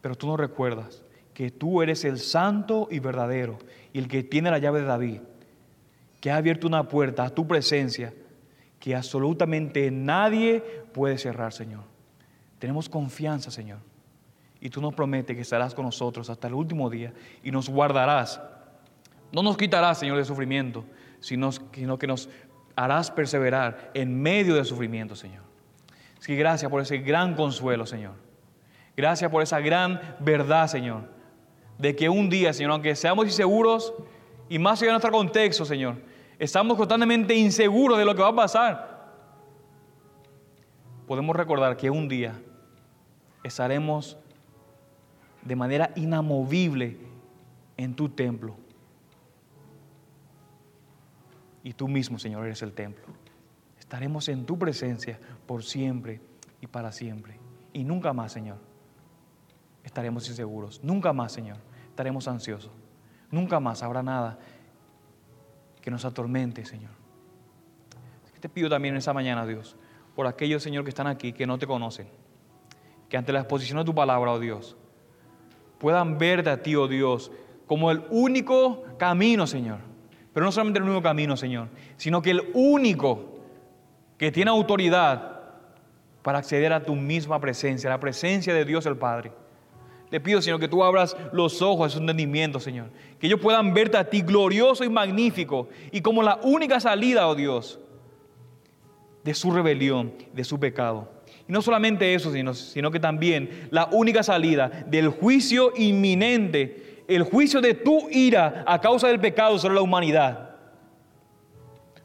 Pero 0.00 0.14
tú 0.14 0.26
nos 0.26 0.38
recuerdas 0.38 1.02
que 1.34 1.50
tú 1.50 1.82
eres 1.82 2.04
el 2.04 2.18
santo 2.18 2.88
y 2.90 2.98
verdadero 2.98 3.58
y 3.92 3.98
el 3.98 4.08
que 4.08 4.22
tiene 4.22 4.50
la 4.50 4.58
llave 4.58 4.80
de 4.80 4.86
David, 4.86 5.20
que 6.20 6.30
ha 6.30 6.36
abierto 6.36 6.66
una 6.66 6.88
puerta 6.88 7.24
a 7.24 7.30
tu 7.30 7.46
presencia 7.46 8.12
que 8.80 8.96
absolutamente 8.96 9.90
nadie 9.90 10.60
puede 10.92 11.18
cerrar, 11.18 11.52
Señor. 11.52 11.84
Tenemos 12.58 12.88
confianza, 12.88 13.50
Señor. 13.50 13.78
Y 14.62 14.70
tú 14.70 14.80
nos 14.80 14.94
prometes 14.94 15.36
que 15.36 15.42
estarás 15.42 15.74
con 15.74 15.84
nosotros 15.84 16.30
hasta 16.30 16.48
el 16.48 16.54
último 16.54 16.88
día 16.88 17.12
y 17.42 17.50
nos 17.50 17.68
guardarás. 17.68 18.40
No 19.30 19.42
nos 19.42 19.58
quitarás, 19.58 19.98
Señor, 19.98 20.16
de 20.16 20.24
sufrimiento, 20.24 20.86
sino, 21.20 21.50
que 21.98 22.06
nos 22.06 22.30
harás 22.76 23.10
perseverar 23.10 23.90
en 23.92 24.22
medio 24.22 24.54
del 24.54 24.64
sufrimiento, 24.64 25.14
Señor. 25.14 25.42
Así 26.16 26.28
que 26.28 26.36
gracias 26.36 26.70
por 26.70 26.80
ese 26.80 26.98
gran 26.98 27.34
consuelo, 27.34 27.84
Señor. 27.84 28.14
Gracias 28.96 29.30
por 29.30 29.42
esa 29.42 29.60
gran 29.60 30.00
verdad, 30.20 30.66
Señor 30.68 31.12
de 31.82 31.96
que 31.96 32.08
un 32.08 32.30
día, 32.30 32.52
Señor, 32.52 32.70
aunque 32.70 32.94
seamos 32.94 33.26
inseguros 33.26 33.92
y 34.48 34.58
más 34.58 34.80
allá 34.80 34.88
de 34.88 34.92
nuestro 34.92 35.10
contexto, 35.10 35.64
Señor, 35.64 35.96
estamos 36.38 36.76
constantemente 36.76 37.34
inseguros 37.34 37.98
de 37.98 38.04
lo 38.04 38.14
que 38.14 38.22
va 38.22 38.28
a 38.28 38.34
pasar, 38.34 39.02
podemos 41.06 41.34
recordar 41.34 41.76
que 41.76 41.90
un 41.90 42.08
día 42.08 42.40
estaremos 43.42 44.16
de 45.42 45.56
manera 45.56 45.92
inamovible 45.96 46.98
en 47.76 47.94
tu 47.94 48.08
templo. 48.08 48.56
Y 51.64 51.74
tú 51.74 51.88
mismo, 51.88 52.18
Señor, 52.18 52.44
eres 52.46 52.62
el 52.62 52.72
templo. 52.72 53.04
Estaremos 53.78 54.28
en 54.28 54.46
tu 54.46 54.58
presencia 54.58 55.18
por 55.46 55.62
siempre 55.62 56.20
y 56.60 56.66
para 56.66 56.92
siempre. 56.92 57.38
Y 57.72 57.84
nunca 57.84 58.12
más, 58.12 58.32
Señor, 58.32 58.58
estaremos 59.84 60.28
inseguros. 60.28 60.82
Nunca 60.82 61.12
más, 61.12 61.32
Señor 61.32 61.58
estaremos 61.92 62.26
ansiosos. 62.26 62.72
Nunca 63.30 63.60
más 63.60 63.82
habrá 63.82 64.02
nada 64.02 64.38
que 65.80 65.90
nos 65.90 66.04
atormente, 66.04 66.64
Señor. 66.64 66.90
te 68.40 68.48
pido 68.48 68.68
también 68.68 68.94
en 68.94 68.98
esa 68.98 69.12
mañana, 69.12 69.46
Dios, 69.46 69.76
por 70.16 70.26
aquellos, 70.26 70.62
Señor, 70.62 70.84
que 70.84 70.88
están 70.88 71.06
aquí, 71.06 71.32
que 71.32 71.46
no 71.46 71.58
te 71.58 71.66
conocen, 71.66 72.08
que 73.08 73.16
ante 73.16 73.32
la 73.32 73.40
exposición 73.40 73.78
de 73.78 73.84
tu 73.84 73.94
palabra, 73.94 74.32
oh 74.32 74.40
Dios, 74.40 74.76
puedan 75.82 76.16
verte 76.16 76.48
a 76.48 76.62
ti, 76.62 76.76
oh 76.76 76.86
Dios, 76.86 77.32
como 77.66 77.90
el 77.90 78.04
único 78.08 78.84
camino, 78.98 79.48
Señor. 79.48 79.78
Pero 80.32 80.46
no 80.46 80.52
solamente 80.52 80.78
el 80.78 80.84
único 80.84 81.02
camino, 81.02 81.36
Señor, 81.36 81.68
sino 81.96 82.22
que 82.22 82.30
el 82.30 82.50
único 82.54 83.40
que 84.16 84.30
tiene 84.30 84.52
autoridad 84.52 85.40
para 86.22 86.38
acceder 86.38 86.72
a 86.72 86.84
tu 86.84 86.94
misma 86.94 87.40
presencia, 87.40 87.90
la 87.90 87.98
presencia 87.98 88.54
de 88.54 88.64
Dios 88.64 88.86
el 88.86 88.96
Padre. 88.96 89.32
Te 90.08 90.20
pido, 90.20 90.40
Señor, 90.40 90.60
que 90.60 90.68
tú 90.68 90.84
abras 90.84 91.16
los 91.32 91.60
ojos 91.62 91.88
de 91.88 91.94
su 91.94 91.98
entendimiento, 91.98 92.60
Señor. 92.60 92.90
Que 93.18 93.26
ellos 93.26 93.40
puedan 93.40 93.74
verte 93.74 93.96
a 93.96 94.08
ti 94.08 94.20
glorioso 94.22 94.84
y 94.84 94.88
magnífico 94.88 95.68
y 95.90 96.00
como 96.00 96.22
la 96.22 96.38
única 96.44 96.78
salida, 96.78 97.26
oh 97.26 97.34
Dios, 97.34 97.80
de 99.24 99.34
su 99.34 99.50
rebelión, 99.50 100.12
de 100.32 100.44
su 100.44 100.60
pecado. 100.60 101.08
Y 101.48 101.52
no 101.52 101.62
solamente 101.62 102.14
eso, 102.14 102.32
sino, 102.32 102.54
sino 102.54 102.90
que 102.90 103.00
también 103.00 103.68
la 103.70 103.86
única 103.92 104.22
salida 104.22 104.84
del 104.86 105.08
juicio 105.08 105.72
inminente, 105.76 107.04
el 107.08 107.22
juicio 107.22 107.60
de 107.60 107.74
tu 107.74 108.08
ira 108.10 108.64
a 108.66 108.80
causa 108.80 109.08
del 109.08 109.20
pecado 109.20 109.58
sobre 109.58 109.74
la 109.74 109.82
humanidad. 109.82 110.50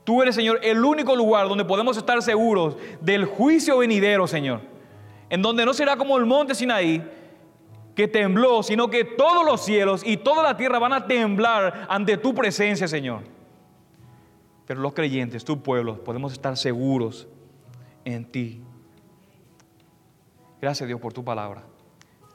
Tú 0.03 0.21
eres, 0.21 0.35
Señor, 0.35 0.59
el 0.63 0.83
único 0.83 1.15
lugar 1.15 1.49
donde 1.49 1.65
podemos 1.65 1.97
estar 1.97 2.21
seguros 2.21 2.77
del 3.01 3.25
juicio 3.25 3.79
venidero, 3.79 4.25
Señor. 4.25 4.61
En 5.29 5.41
donde 5.41 5.65
no 5.65 5.73
será 5.73 5.97
como 5.97 6.17
el 6.17 6.25
monte 6.25 6.55
Sinaí, 6.55 7.03
que 7.93 8.07
tembló, 8.07 8.63
sino 8.63 8.89
que 8.89 9.03
todos 9.03 9.43
los 9.43 9.65
cielos 9.65 10.03
y 10.05 10.17
toda 10.17 10.43
la 10.43 10.55
tierra 10.55 10.79
van 10.79 10.93
a 10.93 11.07
temblar 11.07 11.87
ante 11.89 12.15
tu 12.15 12.33
presencia, 12.33 12.87
Señor. 12.87 13.23
Pero 14.67 14.81
los 14.81 14.93
creyentes, 14.93 15.43
tu 15.43 15.61
pueblo, 15.63 16.03
podemos 16.03 16.31
estar 16.31 16.55
seguros 16.57 17.27
en 18.05 18.23
ti. 18.25 18.61
Gracias 20.61 20.87
Dios 20.87 20.99
por 20.99 21.13
tu 21.13 21.23
palabra. 21.23 21.63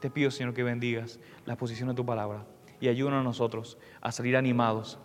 Te 0.01 0.11
pido, 0.11 0.31
Señor, 0.31 0.55
que 0.55 0.63
bendigas 0.63 1.21
la 1.47 1.57
posición 1.57 1.89
de 1.89 1.95
tu 1.95 2.05
palabra 2.05 2.45
y 2.81 2.89
ayúdanos 2.89 3.21
a 3.21 3.25
nosotros 3.25 3.79
a 4.01 4.13
salir 4.13 4.37
animados 4.37 4.99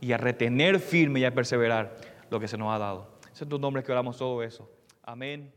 y 0.00 0.12
a 0.12 0.16
retener 0.16 0.80
firme 0.80 1.20
y 1.20 1.24
a 1.24 1.34
perseverar 1.34 1.96
lo 2.30 2.40
que 2.40 2.48
se 2.48 2.58
nos 2.58 2.74
ha 2.74 2.78
dado. 2.78 3.08
Es 3.32 3.42
en 3.42 3.48
tu 3.48 3.58
nombre 3.58 3.82
que 3.82 3.92
oramos 3.92 4.18
todo 4.18 4.42
eso. 4.42 4.70
Amén. 5.02 5.52